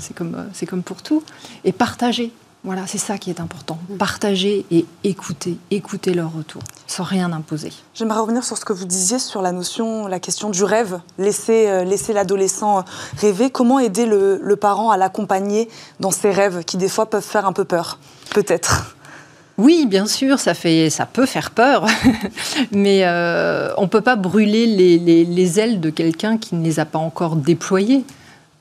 c'est 0.00 0.12
comme, 0.12 0.34
euh, 0.34 0.44
c'est 0.52 0.66
comme 0.66 0.82
pour 0.82 1.02
tout. 1.02 1.22
Et 1.62 1.70
partager. 1.70 2.32
Voilà, 2.64 2.88
c'est 2.88 2.98
ça 2.98 3.16
qui 3.16 3.30
est 3.30 3.38
important. 3.38 3.78
Partager 3.96 4.66
et 4.72 4.86
écouter. 5.04 5.56
Écouter 5.70 6.14
leur 6.14 6.32
retour, 6.32 6.62
sans 6.88 7.04
rien 7.04 7.30
imposer. 7.32 7.72
J'aimerais 7.94 8.18
revenir 8.18 8.42
sur 8.42 8.58
ce 8.58 8.64
que 8.64 8.72
vous 8.72 8.86
disiez 8.86 9.20
sur 9.20 9.40
la 9.40 9.52
notion, 9.52 10.08
la 10.08 10.18
question 10.18 10.50
du 10.50 10.64
rêve. 10.64 10.98
Laisser, 11.18 11.68
euh, 11.68 11.84
laisser 11.84 12.12
l'adolescent 12.12 12.84
rêver. 13.18 13.50
Comment 13.50 13.78
aider 13.78 14.06
le, 14.06 14.40
le 14.42 14.56
parent 14.56 14.90
à 14.90 14.96
l'accompagner 14.96 15.68
dans 16.00 16.10
ses 16.10 16.32
rêves 16.32 16.64
qui, 16.64 16.76
des 16.76 16.88
fois, 16.88 17.08
peuvent 17.08 17.22
faire 17.22 17.46
un 17.46 17.52
peu 17.52 17.64
peur? 17.64 18.00
Peut-être. 18.30 18.96
Oui, 19.56 19.86
bien 19.86 20.06
sûr, 20.06 20.40
ça, 20.40 20.52
fait, 20.52 20.90
ça 20.90 21.06
peut 21.06 21.26
faire 21.26 21.52
peur, 21.52 21.86
mais 22.72 23.02
euh, 23.04 23.72
on 23.76 23.82
ne 23.82 23.86
peut 23.86 24.00
pas 24.00 24.16
brûler 24.16 24.66
les, 24.66 24.98
les- 24.98 25.24
les 25.24 25.60
ailes 25.60 25.80
de 25.80 25.90
quelqu'un 25.90 26.38
qui 26.38 26.56
ne 26.56 26.64
les 26.64 26.80
a 26.80 26.84
pas 26.84 26.98
encore 26.98 27.36
déployées. 27.36 28.04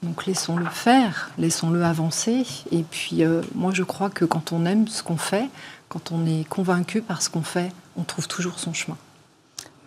Donc 0.04 0.26
laissons-le 0.28 0.66
faire, 0.70 1.32
laissons-le 1.40 1.84
avancer. 1.84 2.46
Et 2.72 2.84
puis 2.84 3.24
euh, 3.24 3.42
moi 3.56 3.72
je 3.74 3.84
crois 3.84 4.10
que 4.10 4.26
quand 4.26 4.52
on 4.52 4.66
aime 4.66 4.88
ce 4.88 5.02
qu'on 5.02 5.18
fait, 5.18 5.46
quand 5.90 6.12
on 6.12 6.26
est 6.28 6.48
convaincu 6.48 7.02
par 7.02 7.22
ce 7.24 7.30
qu'on 7.30 7.42
fait, 7.42 7.72
on 7.98 8.04
trouve 8.04 8.28
toujours 8.28 8.60
son 8.60 8.74
chemin. 8.74 8.98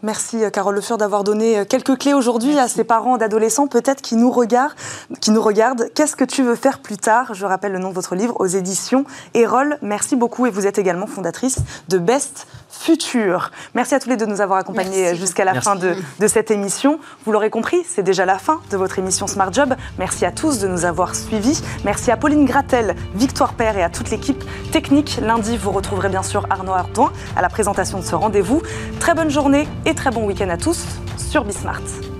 Merci 0.02 0.44
euh, 0.44 0.50
Carole 0.50 0.74
Le 0.74 0.80
Fur 0.80 0.98
d'avoir 0.98 1.24
donné 1.24 1.58
euh, 1.58 1.64
quelques 1.64 1.96
clés 1.98 2.12
aujourd'hui 2.12 2.58
à 2.58 2.68
ces 2.68 2.84
parents 2.84 3.16
d'adolescents 3.16 3.66
peut-être 3.66 4.02
qui 4.02 4.16
nous 4.16 4.30
regardent. 4.30 4.74
Qui 5.20 5.30
nous 5.30 5.40
regardent. 5.42 5.88
Qu'est-ce 5.94 6.16
que 6.16 6.24
tu 6.24 6.42
veux 6.42 6.54
faire 6.54 6.80
plus 6.80 6.98
tard? 6.98 7.32
Je 7.34 7.46
rappelle 7.46 7.72
le 7.72 7.78
nom 7.78 7.88
de 7.88 7.94
votre 7.94 8.14
livre 8.14 8.34
aux 8.38 8.46
éditions 8.46 9.04
Erol. 9.34 9.78
Merci 9.82 10.14
beaucoup 10.16 10.46
et 10.46 10.50
vous 10.50 10.66
êtes 10.66 10.78
également 10.78 11.06
fondatrice 11.06 11.58
de 11.88 11.98
Best 11.98 12.46
Future. 12.68 13.50
Merci 13.74 13.94
à 13.94 14.00
tous 14.00 14.10
les 14.10 14.16
deux 14.18 14.26
de 14.26 14.30
nous 14.30 14.42
avoir 14.42 14.58
accompagnés 14.58 15.02
Merci. 15.04 15.18
jusqu'à 15.18 15.44
la 15.46 15.54
Merci. 15.54 15.64
fin 15.64 15.76
de, 15.76 15.94
de 16.20 16.26
cette 16.26 16.50
émission. 16.50 16.98
Vous 17.24 17.32
l'aurez 17.32 17.48
compris, 17.48 17.78
c'est 17.88 18.02
déjà 18.02 18.26
la 18.26 18.38
fin 18.38 18.60
de 18.70 18.76
votre 18.76 18.98
émission 18.98 19.26
Smart 19.26 19.50
Job. 19.50 19.74
Merci 19.98 20.26
à 20.26 20.30
tous 20.30 20.58
de 20.58 20.68
nous 20.68 20.84
avoir 20.84 21.14
suivis. 21.14 21.62
Merci 21.84 22.10
à 22.10 22.18
Pauline 22.18 22.44
Gratel, 22.44 22.94
Victoire 23.14 23.54
Père 23.54 23.78
et 23.78 23.82
à 23.82 23.88
toute 23.88 24.10
l'équipe 24.10 24.44
technique. 24.72 25.18
Lundi, 25.22 25.56
vous 25.56 25.70
retrouverez 25.70 26.10
bien 26.10 26.22
sûr 26.22 26.46
Arnaud 26.50 26.72
Ardouin 26.74 27.12
à 27.34 27.40
la 27.40 27.48
présentation 27.48 27.98
de 27.98 28.04
ce 28.04 28.14
rendez-vous. 28.14 28.60
Très 29.00 29.14
bonne 29.14 29.30
journée 29.30 29.66
et 29.86 29.94
très 29.94 30.10
bon 30.10 30.26
week-end 30.26 30.48
à 30.50 30.56
tous 30.56 30.84
sur 31.16 31.44
Bismart. 31.44 32.15